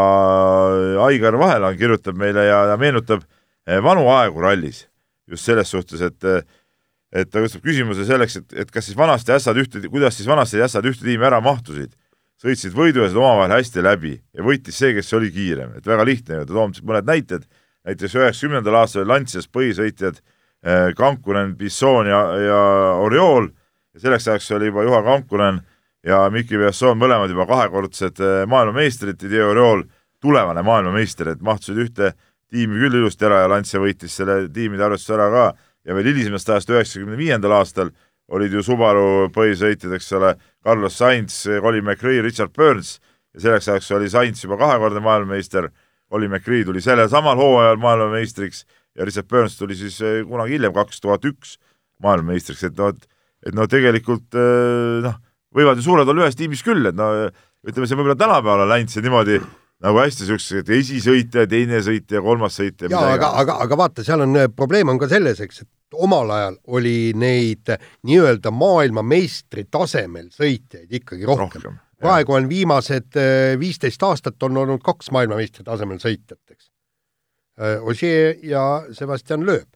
Aigar 1.03 1.36
Vahelaan 1.38 1.76
kirjutab 1.78 2.17
meile 2.17 2.47
ja, 2.47 2.63
ja 2.71 2.78
meenutab 2.80 3.21
eh, 3.67 3.78
vanu 3.84 4.07
aegu 4.09 4.41
rallis. 4.41 4.88
just 5.30 5.45
selles 5.45 5.69
suhtes, 5.69 6.01
et 6.01 6.26
et 7.13 7.30
ta 7.30 7.43
tõstab 7.43 7.61
küsimuse 7.61 8.07
selleks, 8.07 8.39
et, 8.39 8.53
et 8.63 8.71
kas 8.71 8.88
siis 8.88 8.97
vanasti 8.97 9.36
ässad 9.36 9.59
ühte, 9.61 9.84
kuidas 9.91 10.17
siis 10.17 10.28
vanasti 10.28 10.63
ässad 10.63 10.88
ühte 10.89 11.05
tiimi 11.05 11.28
ära 11.28 11.41
mahtusid, 11.43 11.93
sõitsid 12.41 12.74
võiduasjad 12.74 13.19
omavahel 13.19 13.59
hästi 13.59 13.84
läbi 13.84 14.15
ja 14.34 14.43
võitis 14.43 14.80
see, 14.80 14.95
kes 14.97 15.13
oli 15.13 15.30
kiirem, 15.32 15.76
et 15.78 15.86
väga 15.86 16.07
lihtne 16.07 16.39
ju, 16.39 16.47
ta 16.47 16.55
toob 16.55 16.82
mõned 16.82 17.11
näited, 17.11 17.45
näiteks 17.86 18.15
üheksakümnendal 18.17 18.80
aastal 18.82 19.05
Lancias 19.05 19.45
põhisõitjad 19.45 20.17
Eh, 20.17 20.32
Kankunen, 20.95 21.57
Bisson 21.57 22.07
ja, 22.07 22.22
ja 22.39 22.61
Oriol. 23.03 23.49
Ja 23.93 23.99
selleks 23.99 24.28
ajaks 24.28 24.51
oli 24.55 24.72
juba 24.72 24.84
Juha 24.84 25.01
Kankunen 25.03 25.59
ja 26.07 26.24
Miki 26.32 26.57
Besson 26.57 26.97
mõlemad 26.99 27.32
juba 27.32 27.45
kahekordsed 27.49 28.22
eh, 28.24 28.45
maailmameistrid, 28.49 29.20
Didier 29.20 29.51
Oriol 29.51 29.84
tulevane 30.24 30.64
maailmameister, 30.64 31.34
et 31.34 31.43
mahtusid 31.43 31.80
ühte 31.84 32.14
tiimi 32.53 32.80
küll 32.80 32.99
ilusti 33.01 33.28
ära 33.28 33.43
ja 33.43 33.51
Lancia 33.51 33.82
võitis 33.82 34.16
selle 34.16 34.47
tiimide 34.53 34.86
arvestuse 34.86 35.18
ära 35.18 35.30
ka. 35.34 35.45
Ja 35.84 35.95
veel 35.97 36.14
hilisemast 36.14 36.49
ajast, 36.49 36.72
üheksakümne 36.72 37.18
viiendal 37.20 37.57
aastal 37.57 37.91
olid 38.34 38.53
ju 38.55 38.64
Subaru 38.64 39.30
põhisõitjad, 39.36 39.95
eks 39.97 40.11
ole, 40.16 40.36
Carlos 40.64 40.95
Sainz, 40.97 41.41
Colin 41.61 41.84
McRae, 41.84 42.22
Richard 42.24 42.53
Burns. 42.55 42.99
Ja 43.36 43.43
selleks 43.47 43.68
ajaks 43.68 43.91
oli 43.97 44.07
Sainz 44.09 44.43
juba 44.45 44.57
kahekordne 44.61 45.03
maailmameister, 45.03 45.68
Colin 46.11 46.32
McRae 46.32 46.64
tuli 46.64 46.82
sellel 46.82 47.09
samal 47.11 47.39
hooajal 47.39 47.82
maailmameistriks 47.82 48.64
ja 48.98 49.08
Richard 49.08 49.30
Burns 49.30 49.58
tuli 49.60 49.78
siis 49.78 50.00
eh, 50.02 50.22
kunagi 50.28 50.58
hiljem, 50.58 50.74
kaks 50.76 51.02
tuhat 51.04 51.26
üks 51.30 51.58
maailmameistriks, 52.04 52.64
et 52.70 52.80
noh, 52.80 52.94
et 52.94 53.10
et 53.44 53.56
no 53.58 53.68
tegelikult 53.68 54.38
eh, 54.39 55.02
noh, 55.04 55.20
võivad 55.56 55.80
ju 55.80 55.88
suured 55.89 56.10
olla 56.10 56.26
ühes 56.26 56.39
tiimis 56.39 56.64
küll, 56.66 56.88
et 56.89 56.98
no 56.98 57.10
ütleme, 57.64 57.88
see 57.88 57.98
võib-olla 58.00 58.20
tänapäeval 58.20 58.66
on 58.66 58.72
läinud 58.72 58.94
see 58.94 59.04
niimoodi 59.04 59.39
nagu 59.84 60.00
hästi 60.00 60.28
siuksed 60.30 60.70
esisõitja, 60.78 61.46
teine 61.50 61.82
sõitja, 61.84 62.22
kolmas 62.24 62.58
sõitja. 62.60 62.89
jaa, 62.91 63.16
aga, 63.18 63.34
aga, 63.41 63.58
aga 63.66 63.80
vaata, 63.80 64.06
seal 64.06 64.24
on, 64.24 64.46
probleem 64.56 64.94
on 64.94 65.00
ka 65.02 65.10
selles, 65.12 65.41
eks, 65.44 65.66
et 65.66 65.98
omal 66.00 66.32
ajal 66.34 66.60
oli 66.78 67.14
neid 67.20 67.74
nii-öelda 68.08 68.54
maailmameistri 68.56 69.68
tasemel 69.72 70.30
sõitjaid 70.34 71.00
ikkagi 71.02 71.28
rohkem, 71.28 71.68
rohkem. 71.68 71.82
praegu 72.02 72.38
on 72.38 72.48
viimased 72.50 73.20
eh, 73.20 73.56
viisteist 73.60 74.04
aastat 74.08 74.48
on 74.48 74.64
olnud 74.64 74.84
kaks 74.84 75.12
maailmameistri 75.16 75.68
tasemel 75.68 76.00
sõitjat, 76.04 76.39
eks. 76.56 76.72
Äh, 77.62 77.78
Ogier 77.86 78.36
ja 78.41 78.84
Sebastian 78.91 79.45
Loeb, 79.45 79.68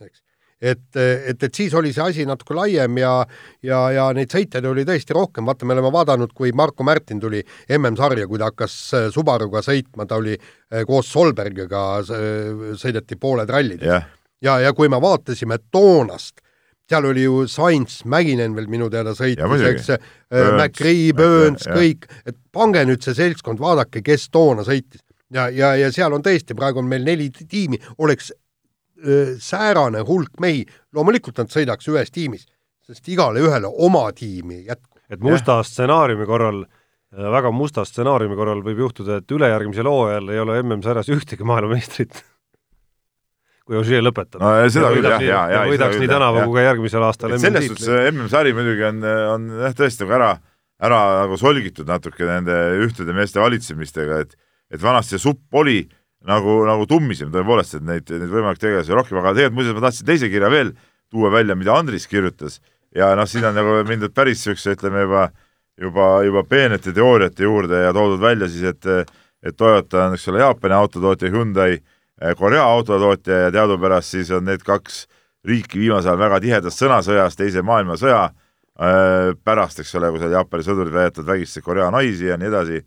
eks. 0.00 0.22
et, 0.60 0.96
et, 0.96 1.42
et 1.42 1.54
siis 1.54 1.74
oli 1.76 1.90
see 1.92 2.00
asi 2.00 2.24
natuke 2.24 2.54
laiem 2.56 2.96
ja, 2.96 3.10
ja, 3.60 3.80
ja 3.92 4.06
neid 4.16 4.32
sõitjaid 4.32 4.64
oli 4.64 4.86
tõesti 4.88 5.12
rohkem, 5.12 5.44
vaata, 5.44 5.68
me 5.68 5.76
oleme 5.76 5.90
vaadanud, 5.92 6.32
kui 6.32 6.54
Marko 6.56 6.86
Märtin 6.88 7.20
tuli 7.20 7.42
MM-sarja, 7.76 8.24
kui 8.30 8.40
ta 8.40 8.48
hakkas 8.48 8.76
äh, 8.96 9.08
Subaruga 9.12 9.60
sõitma, 9.60 10.06
ta 10.08 10.16
oli 10.22 10.38
äh, 10.38 10.86
koos 10.88 11.10
Solbergiga, 11.12 11.82
sõideti 12.80 13.18
pooled 13.20 13.52
rallid. 13.52 13.84
Yeah.. 13.84 14.08
ja, 14.40 14.56
ja 14.64 14.72
kui 14.72 14.88
me 14.88 14.96
vaatasime 15.04 15.60
toonast, 15.68 16.40
seal 16.88 17.10
oli 17.10 17.26
ju 17.26 17.42
Sainz, 17.44 17.98
Mäkinen 18.08 18.56
veel 18.56 18.70
minu 18.72 18.88
teada 18.88 19.12
sõitis, 19.12 19.66
eks, 19.68 19.92
McRae, 20.32 21.12
Burns, 21.12 21.68
kõik, 21.68 22.08
et 22.24 22.40
pange 22.56 22.86
nüüd 22.88 23.04
see 23.04 23.20
seltskond, 23.20 23.60
vaadake, 23.60 24.00
kes 24.00 24.30
toona 24.32 24.64
sõitis 24.64 25.04
ja, 25.34 25.48
ja, 25.50 25.72
ja 25.76 25.90
seal 25.94 26.14
on 26.16 26.24
tõesti, 26.24 26.56
praegu 26.58 26.82
on 26.82 26.88
meil 26.90 27.04
neli 27.06 27.28
tiimi, 27.30 27.80
oleks 27.98 28.30
öö, 29.04 29.34
säärane 29.42 30.02
hulk 30.08 30.40
mehi, 30.40 30.64
loomulikult 30.94 31.42
nad 31.42 31.52
sõidaks 31.52 31.88
ühes 31.92 32.12
tiimis, 32.14 32.46
sest 32.88 33.08
igale 33.12 33.42
ühele 33.44 33.70
oma 33.70 34.08
tiimi 34.16 34.62
ei 34.62 34.72
jätku. 34.72 34.98
et 35.10 35.20
musta 35.24 35.60
stsenaariumi 35.64 36.26
korral, 36.28 36.64
väga 37.12 37.52
musta 37.52 37.84
stsenaariumi 37.88 38.36
korral 38.36 38.64
võib 38.64 38.82
juhtuda, 38.86 39.20
et 39.20 39.36
ülejärgmisel 39.36 39.88
hooajal 39.88 40.34
ei 40.34 40.42
ole 40.44 40.58
MM-sarjas 40.62 41.12
ühtegi 41.12 41.46
maailmameistrit 41.48 42.22
kui 43.68 43.76
Ožee 43.76 44.00
lõpetab. 44.00 44.40
no 44.40 44.52
seda 44.72 44.92
küll 44.96 45.08
jah, 45.12 45.22
ja, 45.24 45.40
ja. 45.52 45.62
võidaks 45.68 46.00
nii 46.00 46.08
tänavu 46.08 46.44
kui 46.48 46.60
ka 46.60 46.68
järgmisel 46.70 47.04
aastal 47.04 47.36
selles 47.36 47.68
suhtes 47.68 48.12
MM-sari 48.14 48.56
muidugi 48.56 48.86
on, 48.88 49.02
on 49.36 49.48
jah, 49.66 49.76
tõesti 49.76 50.06
nagu 50.06 50.16
ära, 50.16 50.34
ära 50.88 51.00
nagu 51.22 51.36
solgitud 51.40 51.88
natuke 51.88 52.24
nende 52.24 52.56
ühtede 52.86 53.16
meeste 53.16 53.42
valitsemistega, 53.44 54.22
et 54.24 54.38
et 54.70 54.82
vanasti 54.82 55.16
see 55.16 55.24
supp 55.28 55.60
oli 55.60 55.82
nagu, 56.28 56.60
nagu 56.68 56.86
tummisem 56.90 57.30
tõepoolest, 57.32 57.78
et 57.78 57.86
neid, 57.86 58.08
neid 58.10 58.32
võimalik 58.32 58.60
tegelasi 58.62 58.94
rohkem, 58.96 59.20
aga 59.20 59.34
tegelikult 59.36 59.60
muuseas 59.60 59.76
ma 59.78 59.84
tahtsin 59.86 60.08
teise 60.08 60.30
kirja 60.32 60.50
veel 60.52 60.74
tuua 61.08 61.30
välja, 61.32 61.56
mida 61.56 61.76
Andris 61.78 62.08
kirjutas. 62.10 62.58
Ja 62.94 63.12
noh, 63.16 63.28
siin 63.28 63.46
on 63.48 63.56
nagu 63.56 63.78
mindud 63.88 64.12
päris 64.16 64.40
niisuguse, 64.42 64.74
ütleme 64.76 65.04
juba, 65.04 65.28
juba, 65.80 66.08
juba 66.26 66.42
peenete 66.48 66.92
teooriate 66.96 67.46
juurde 67.46 67.84
ja 67.84 67.94
toodud 67.96 68.20
välja 68.20 68.48
siis, 68.50 68.74
et 68.74 69.08
et 69.42 69.56
Toyota 69.56 70.08
on, 70.08 70.16
eks 70.16 70.26
ole, 70.32 70.40
Jaapani 70.42 70.74
autotootja, 70.74 71.30
Hyundai 71.30 71.76
eh, 71.76 72.34
Korea 72.36 72.64
autotootja 72.66 73.44
ja 73.44 73.52
teadupärast 73.54 74.16
siis 74.16 74.30
on 74.34 74.48
need 74.48 74.64
kaks 74.66 75.04
riiki 75.46 75.78
viimasel 75.78 76.12
ajal 76.12 76.22
väga 76.24 76.40
tihedas 76.42 76.78
sõnasõjas 76.80 77.38
Teise 77.38 77.62
maailmasõja 77.62 78.22
äh, 78.26 79.30
pärast, 79.44 79.78
eks 79.80 79.94
ole, 79.94 80.10
kui 80.10 80.22
seal 80.22 80.34
Jaapani 80.34 80.66
sõdurid 80.66 80.94
väidetavalt 80.94 81.30
vägistasid 81.36 81.66
Korea 81.66 81.90
naisi 81.94 82.26
ja 82.26 82.38
nii 82.40 82.50
edasi 82.50 82.82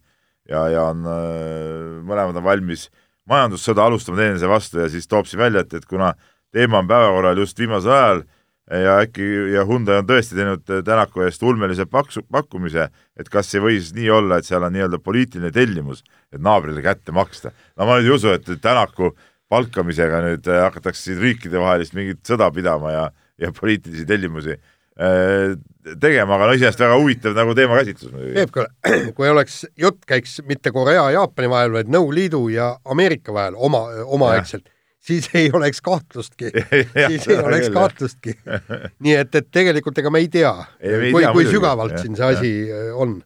ja, 0.51 0.65
ja 0.71 0.83
on, 0.91 1.05
äh, 1.07 2.01
mõlemad 2.07 2.37
on 2.37 2.45
valmis 2.45 2.89
majandussõda 3.29 3.87
alustama 3.87 4.19
teineteise 4.19 4.49
vastu 4.51 4.81
ja 4.81 4.89
siis 4.91 5.07
toob 5.09 5.29
siin 5.29 5.41
välja, 5.41 5.63
et, 5.63 5.73
et 5.77 5.87
kuna 5.89 6.13
teema 6.53 6.81
on 6.81 6.89
päevakorral 6.89 7.41
just 7.41 7.59
viimasel 7.59 7.93
ajal 7.95 8.23
ja 8.71 8.97
äkki 9.03 9.25
ja 9.51 9.65
Hyundai 9.67 9.99
on 9.99 10.07
tõesti 10.07 10.37
teinud 10.37 10.63
Tänaku 10.87 11.25
eest 11.25 11.43
ulmelise 11.43 11.85
paksu, 11.91 12.23
pakkumise, 12.31 12.87
et 13.19 13.31
kas 13.31 13.49
ei 13.55 13.63
või 13.63 13.79
siis 13.79 13.95
nii 13.97 14.09
olla, 14.13 14.39
et 14.39 14.47
seal 14.47 14.63
on 14.63 14.73
nii-öelda 14.75 15.01
poliitiline 15.03 15.51
tellimus, 15.55 16.05
et 16.31 16.41
naabrile 16.41 16.83
kätte 16.85 17.11
maksta. 17.15 17.51
no 17.77 17.87
ma 17.87 17.99
nüüd 17.99 18.11
ei 18.11 18.15
usu, 18.15 18.31
et 18.35 18.47
Tänaku 18.61 19.13
palkamisega 19.51 20.21
nüüd 20.23 20.47
hakatakse 20.47 21.09
siin 21.09 21.19
riikidevahelist 21.19 21.97
mingit 21.97 22.21
sõda 22.27 22.47
pidama 22.55 22.93
ja, 22.93 23.07
ja 23.41 23.51
poliitilisi 23.55 24.05
tellimusi 24.07 24.55
äh, 24.55 24.70
tegema, 24.95 26.35
aga 26.35 26.49
no 26.49 26.53
iseenesest 26.53 26.83
väga 26.83 26.97
huvitav 26.99 27.37
nagu 27.37 27.55
teemakäsitlus 27.57 28.11
muidugi. 28.11 28.35
Peep, 28.37 28.75
kui 29.17 29.29
oleks, 29.31 29.63
jutt 29.79 30.03
käiks 30.09 30.35
mitte 30.45 30.73
Korea 30.75 31.07
ja 31.07 31.21
Jaapani 31.21 31.49
vahel, 31.49 31.73
vaid 31.73 31.89
Nõuliidu 31.89 32.43
ja 32.53 32.73
Ameerika 32.85 33.33
vahel 33.33 33.57
oma, 33.57 33.85
omaaegselt 34.05 34.67
siis 35.01 35.29
ei 35.33 35.49
oleks 35.53 35.81
kahtlustki 35.81 36.51
siis 37.07 37.27
ei 37.27 37.37
oleks 37.37 37.69
kahtlustki. 37.73 38.35
nii 39.03 39.15
et, 39.23 39.35
et 39.35 39.49
tegelikult 39.51 39.97
ega 39.97 40.13
me 40.13 40.21
ei 40.23 40.29
tea, 40.31 40.53
kui, 40.81 41.25
kui 41.33 41.47
sügavalt 41.49 41.97
ja, 41.97 42.03
siin 42.03 42.17
see 42.19 42.29
asi 42.35 42.51
ja. 42.69 42.83
Äh, 42.91 42.99
on. 43.01 43.17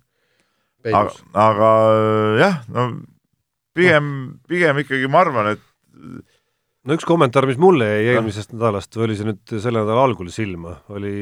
aga, 0.85 1.11
aga 1.47 1.73
äh, 1.89 2.39
jah, 2.43 2.61
no 2.71 2.87
pigem, 3.75 4.07
pigem 4.47 4.79
ikkagi 4.85 5.11
ma 5.11 5.25
arvan, 5.25 5.55
et 5.55 5.65
no 6.85 6.97
üks 6.97 7.07
kommentaar, 7.07 7.47
mis 7.49 7.59
mulle 7.61 7.87
jäi 7.89 8.13
eelmisest 8.13 8.53
no. 8.53 8.59
nädalast 8.59 8.97
või 8.97 9.07
oli 9.09 9.17
see 9.19 9.29
nüüd 9.29 9.55
selle 9.55 9.81
nädala 9.81 10.05
algul 10.07 10.29
silma, 10.33 10.77
oli, 10.93 11.15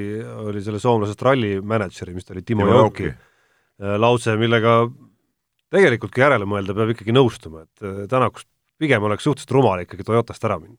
oli 0.47 0.63
selle 0.65 0.81
soomlasest 0.83 1.23
ralli 1.25 1.55
mänedžeri, 1.63 2.15
mis 2.15 2.27
ta 2.27 2.35
oli, 2.35 2.45
Timo 2.47 2.67
Jauki 2.69 3.09
äh, 3.09 3.95
lause, 4.01 4.35
millega 4.39 4.81
tegelikult, 5.73 6.13
kui 6.13 6.23
järele 6.23 6.47
mõelda, 6.49 6.75
peab 6.77 6.93
ikkagi 6.93 7.15
nõustuma, 7.15 7.63
et 7.65 8.09
Tänakust 8.11 8.47
pigem 8.81 9.05
oleks 9.07 9.25
suhteliselt 9.25 9.55
rumal 9.55 9.83
ikkagi 9.85 10.05
Toyotast 10.05 10.43
ära 10.45 10.59
minna. 10.59 10.77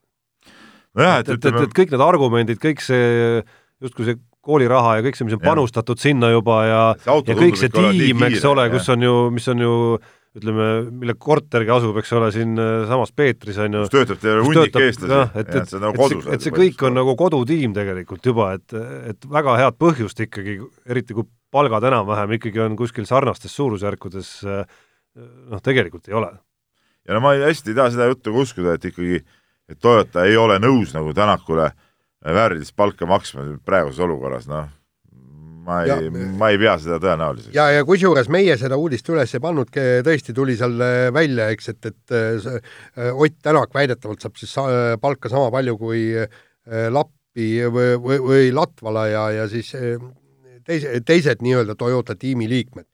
nojah, 0.95 1.19
et, 1.21 1.29
et, 1.29 1.39
et, 1.39 1.51
et, 1.51 1.67
et 1.67 1.75
kõik 1.75 1.93
need 1.93 2.03
argumendid, 2.03 2.61
kõik 2.61 2.83
see 2.83 3.43
justkui 3.83 4.07
see 4.07 4.19
kooliraha 4.45 4.99
ja 4.99 5.05
kõik 5.05 5.17
see, 5.17 5.27
mis 5.27 5.35
on 5.35 5.41
ja. 5.41 5.47
panustatud 5.49 6.01
sinna 6.01 6.29
juba 6.31 6.59
ja 6.65 6.83
ja 7.05 7.37
kõik 7.37 7.57
see 7.59 7.71
tiim, 7.73 8.21
eks 8.29 8.45
ole, 8.47 8.67
kus 8.73 8.89
on 8.93 9.03
ju, 9.05 9.15
mis 9.35 9.47
on 9.51 9.65
ju 9.65 9.73
ütleme, 10.35 10.67
mille 10.91 11.15
kortergi 11.19 11.71
asub, 11.71 11.97
eks 12.01 12.11
ole, 12.17 12.31
siinsamas 12.35 13.13
äh, 13.13 13.17
Peetris 13.21 13.59
on 13.63 13.77
ju. 13.79 13.83
kus 13.85 13.93
töötab 13.93 14.23
terve 14.23 14.47
hunnik 14.47 14.79
eestlasi. 14.81 15.19
et, 15.39 15.51
et, 15.53 15.61
et, 15.61 15.75
nagu 15.83 15.95
et, 15.95 16.15
see, 16.15 16.33
et 16.35 16.47
see 16.47 16.55
kõik 16.55 16.87
on 16.87 16.97
nagu 16.99 17.15
kodutiim 17.19 17.75
tegelikult 17.75 18.31
juba, 18.31 18.51
et, 18.59 18.75
et 19.11 19.29
väga 19.37 19.59
head 19.61 19.79
põhjust 19.79 20.25
ikkagi, 20.27 20.57
eriti 20.91 21.15
kui 21.15 21.27
palgad 21.55 21.87
enam-vähem 21.87 22.35
ikkagi 22.39 22.65
on 22.65 22.75
kuskil 22.79 23.07
sarnastes 23.07 23.55
suurusjärkudes, 23.55 24.33
äh, 24.43 24.83
noh, 25.53 25.63
tegelikult 25.63 26.11
ei 26.11 26.19
ole 26.19 26.33
ja 27.05 27.15
no 27.15 27.21
ma 27.23 27.35
ei, 27.35 27.45
hästi 27.45 27.71
ei 27.71 27.77
taha 27.77 27.93
seda 27.93 28.09
juttu 28.09 28.33
ka 28.33 28.43
uskuda, 28.45 28.75
et 28.75 28.87
ikkagi, 28.89 29.21
et 29.69 29.81
Toyota 29.81 30.25
ei 30.27 30.37
ole 30.39 30.57
nõus 30.61 30.93
nagu 30.95 31.13
Tänakule 31.15 31.69
väärilist 32.25 32.75
palka 32.75 33.07
maksma 33.09 33.45
praeguses 33.65 34.01
olukorras, 34.01 34.49
noh, 34.49 34.69
ma 35.65 35.81
ei, 35.83 36.09
ma 36.37 36.49
ei 36.53 36.59
pea 36.61 36.75
seda 36.81 36.99
tõenäoliseks. 37.03 37.53
ja, 37.55 37.67
ja 37.73 37.85
kusjuures 37.87 38.29
meie 38.33 38.57
seda 38.61 38.77
uudist 38.79 39.09
üles 39.09 39.33
ei 39.35 39.43
pannudki, 39.43 39.85
tõesti 40.05 40.35
tuli 40.37 40.57
seal 40.59 40.77
välja, 41.15 41.49
eks, 41.53 41.71
et, 41.73 41.91
et 41.91 42.15
äh, 42.15 43.13
Ott 43.13 43.39
Tänak 43.43 43.73
väidetavalt 43.75 44.23
saab 44.23 44.37
siis 44.39 44.53
palka 45.01 45.31
sama 45.31 45.49
palju 45.53 45.77
kui 45.81 46.03
äh, 46.15 46.29
Lappi 46.93 47.49
või, 47.71 47.95
või, 48.01 48.19
või 48.29 48.51
Latvala 48.55 49.07
ja, 49.11 49.25
ja 49.41 49.47
siis 49.51 49.73
äh, 49.77 49.97
teise, 50.65 50.99
teised 51.05 51.43
nii-öelda 51.45 51.77
Toyota 51.79 52.15
tiimi 52.19 52.49
liikmed 52.49 52.87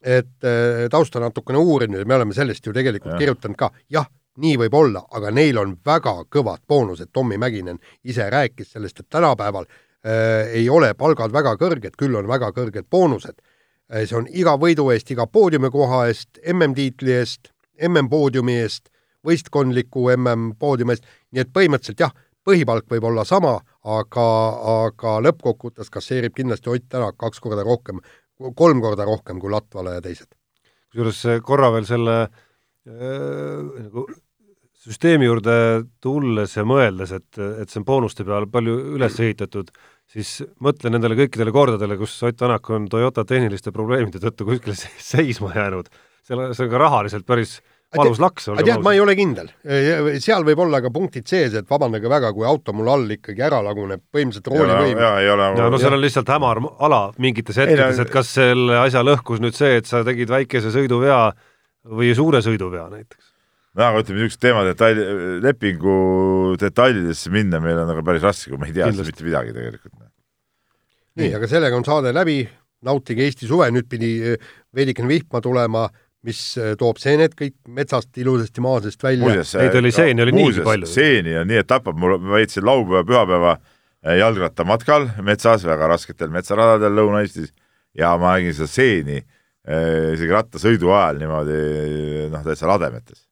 et 0.00 0.48
äh, 0.48 0.86
tausta 0.90 1.20
natukene 1.20 1.60
uurinud 1.60 2.00
ja 2.00 2.08
me 2.08 2.16
oleme 2.16 2.34
sellest 2.34 2.66
ju 2.66 2.72
tegelikult 2.72 3.12
ja. 3.14 3.20
kirjutanud 3.20 3.58
ka, 3.60 3.68
jah, 3.92 4.08
nii 4.40 4.56
võib 4.62 4.74
olla, 4.78 5.02
aga 5.12 5.32
neil 5.34 5.58
on 5.60 5.74
väga 5.86 6.14
kõvad 6.32 6.64
boonused, 6.68 7.10
Tommy 7.12 7.36
Mäkinen 7.36 7.78
ise 8.04 8.30
rääkis 8.32 8.72
sellest, 8.72 9.02
et 9.02 9.10
tänapäeval 9.12 9.66
äh, 9.68 9.89
ei 10.04 10.68
ole 10.72 10.94
palgad 10.96 11.32
väga 11.32 11.56
kõrged, 11.60 11.96
küll 12.00 12.14
on 12.16 12.28
väga 12.28 12.52
kõrged 12.56 12.86
boonused 12.90 13.36
äh,. 13.92 14.06
see 14.06 14.16
on 14.16 14.28
iga 14.30 14.56
võidu 14.56 14.88
eest, 14.94 15.10
iga 15.12 15.26
poodiumikoha 15.26 16.06
eest, 16.08 16.40
MM-tiitli 16.40 17.12
eest, 17.18 17.52
MM-poodiumi 17.88 18.56
eest, 18.62 18.88
võistkondliku 19.26 20.08
MM-poodiumi 20.16 20.96
eest, 20.96 21.04
nii 21.32 21.44
et 21.44 21.52
põhimõtteliselt 21.52 22.00
jah, 22.00 22.14
põhipalk 22.48 22.88
võib 22.88 23.04
olla 23.10 23.26
sama, 23.28 23.58
aga, 23.84 24.26
aga 24.86 25.18
lõppkokkuvõttes 25.26 25.92
kasseerib 25.92 26.32
kindlasti 26.36 26.72
Ott 26.72 26.88
Tänak 26.88 27.18
kaks 27.20 27.40
korda 27.40 27.66
rohkem 27.66 28.00
kolm 28.56 28.80
korda 28.80 29.04
rohkem 29.04 29.40
kui 29.40 29.50
Latvala 29.52 29.98
ja 29.98 30.04
teised. 30.04 30.32
kusjuures 30.90 31.42
korra 31.46 31.70
veel 31.74 31.86
selle 31.86 32.16
äh, 32.22 32.30
nagu 33.84 34.06
süsteemi 34.80 35.28
juurde 35.28 35.54
tulles 36.02 36.54
ja 36.56 36.64
mõeldes, 36.68 37.12
et, 37.16 37.40
et 37.62 37.70
see 37.70 37.80
on 37.82 37.88
boonuste 37.88 38.24
peal 38.26 38.46
palju 38.50 38.76
üles 38.96 39.18
ehitatud, 39.20 39.72
siis 40.10 40.38
mõtle 40.64 40.92
nendele 40.92 41.18
kõikidele 41.18 41.52
kordadele, 41.54 41.98
kus 42.00 42.16
Ott 42.26 42.38
Tänak 42.40 42.70
on 42.72 42.88
Toyota 42.90 43.26
tehniliste 43.28 43.74
probleemide 43.74 44.22
tõttu 44.22 44.48
kuskile 44.48 44.76
seisma 45.12 45.52
jäänud. 45.56 45.92
seal, 46.24 46.48
see 46.54 46.66
on 46.66 46.72
ka 46.72 46.80
rahaliselt 46.80 47.28
päris 47.28 47.58
valus 47.96 48.20
laks. 48.22 48.48
tead, 48.64 48.80
ma 48.82 48.94
ei 48.96 49.02
ole 49.02 49.14
kindel. 49.18 49.50
seal 50.22 50.46
võib 50.48 50.64
olla 50.64 50.80
ka 50.80 50.92
punktid 50.94 51.28
sees, 51.28 51.54
et 51.60 51.68
vabandage 51.70 52.08
väga, 52.08 52.32
kui 52.32 52.46
auto 52.48 52.72
mul 52.72 52.88
all 52.88 53.16
ikkagi 53.18 53.44
ära 53.44 53.60
laguneb, 53.66 54.06
põhimõtteliselt 54.14 54.52
roolivõim. 54.54 55.02
ja 55.26 55.66
no 55.68 55.80
seal 55.82 55.98
on 55.98 56.04
lihtsalt 56.06 56.32
hämar 56.32 56.62
ala 56.78 57.02
mingites 57.18 57.60
hetkedes, 57.60 58.00
et 58.00 58.12
kas 58.14 58.32
selle 58.38 58.80
asja 58.80 59.04
lõhkus 59.04 59.44
nüüd 59.44 59.58
see, 59.58 59.76
et 59.82 59.90
sa 59.90 60.04
tegid 60.06 60.32
väikese 60.32 60.72
sõiduvea 60.72 61.26
või 61.90 62.14
suure 62.16 62.40
sõiduvea 62.44 62.88
näiteks 62.92 63.29
no 63.78 63.86
aga 63.86 64.02
ütleme, 64.02 64.20
niisugused 64.20 64.42
teemad 64.42 64.70
detail, 64.70 65.00
lepingu 65.44 65.96
detailidesse 66.60 67.32
minna 67.34 67.62
meil 67.62 67.82
on 67.82 67.92
aga 67.94 68.04
päris 68.06 68.26
raske, 68.26 68.50
kui 68.50 68.60
me 68.60 68.70
ei 68.70 68.76
tea 68.76 68.90
sellest 68.90 69.12
mitte 69.12 69.26
midagi 69.26 69.56
tegelikult. 69.56 69.96
nii, 71.20 71.32
aga 71.38 71.50
sellega 71.50 71.78
on 71.78 71.86
saade 71.86 72.14
läbi, 72.16 72.42
nautige 72.86 73.26
Eesti 73.26 73.48
suve, 73.48 73.68
nüüd 73.74 73.90
pidi 73.90 74.14
veidikene 74.76 75.10
vihma 75.10 75.42
tulema 75.44 75.88
mis 76.26 76.40
äh, 76.60 76.74
toob 76.80 77.00
seened 77.00 77.34
kõik 77.36 77.56
metsast 77.72 78.16
ilusasti 78.20 78.62
maa 78.64 78.80
seest 78.84 79.02
välja. 79.04 79.40
Neid 79.40 79.76
oli 79.80 79.92
seeni 79.94 80.24
oli 80.24 80.34
niigi 80.36 80.64
palju. 80.64 80.88
seeni 80.90 81.36
on 81.40 81.48
nii, 81.48 81.62
et 81.62 81.68
tapab, 81.70 81.96
mul, 82.00 82.18
ma 82.20 82.36
veetsin 82.36 82.66
laupäeva, 82.66 83.04
pühapäeva 83.08 83.54
äh, 83.56 84.18
jalgrattamatkal 84.20 85.08
metsas, 85.24 85.64
väga 85.68 85.88
rasketel 85.94 86.32
metsaradadel 86.34 86.92
Lõuna-Eestis 86.98 87.54
ja 87.96 88.12
ma 88.20 88.36
nägin 88.36 88.56
seda 88.56 88.70
seeni 88.70 89.20
isegi 89.70 90.32
rattasõidu 90.32 90.88
ajal 90.88 91.18
niimoodi 91.20 91.56
noh, 92.32 92.40
täitsa 92.42 92.66
lademetes. 92.66 93.26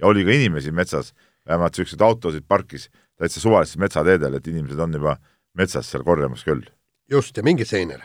Ja 0.00 0.06
oli 0.06 0.24
ka 0.24 0.34
inimesi 0.34 0.72
metsas, 0.72 1.12
vähemalt 1.48 1.76
niisuguseid 1.76 2.06
autosid 2.06 2.44
parkis 2.48 2.88
täitsa 3.18 3.40
suvalistel 3.40 3.80
metsateedel, 3.80 4.34
et 4.34 4.46
inimesed 4.46 4.78
on 4.78 4.94
juba 4.94 5.16
metsas 5.54 5.90
seal 5.90 6.04
korjamas 6.04 6.44
küll. 6.44 6.64
just, 7.10 7.36
ja 7.36 7.42
minge 7.42 7.64
seenele. 7.64 8.04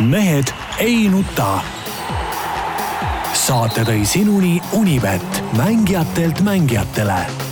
mehed 0.00 0.52
ei 0.80 1.08
nuta 1.08 1.60
saate 3.34 3.82
tõi 3.86 4.04
sinuni 4.06 4.60
Unibet, 4.78 5.42
mängijatelt 5.56 6.44
mängijatele 6.46 7.51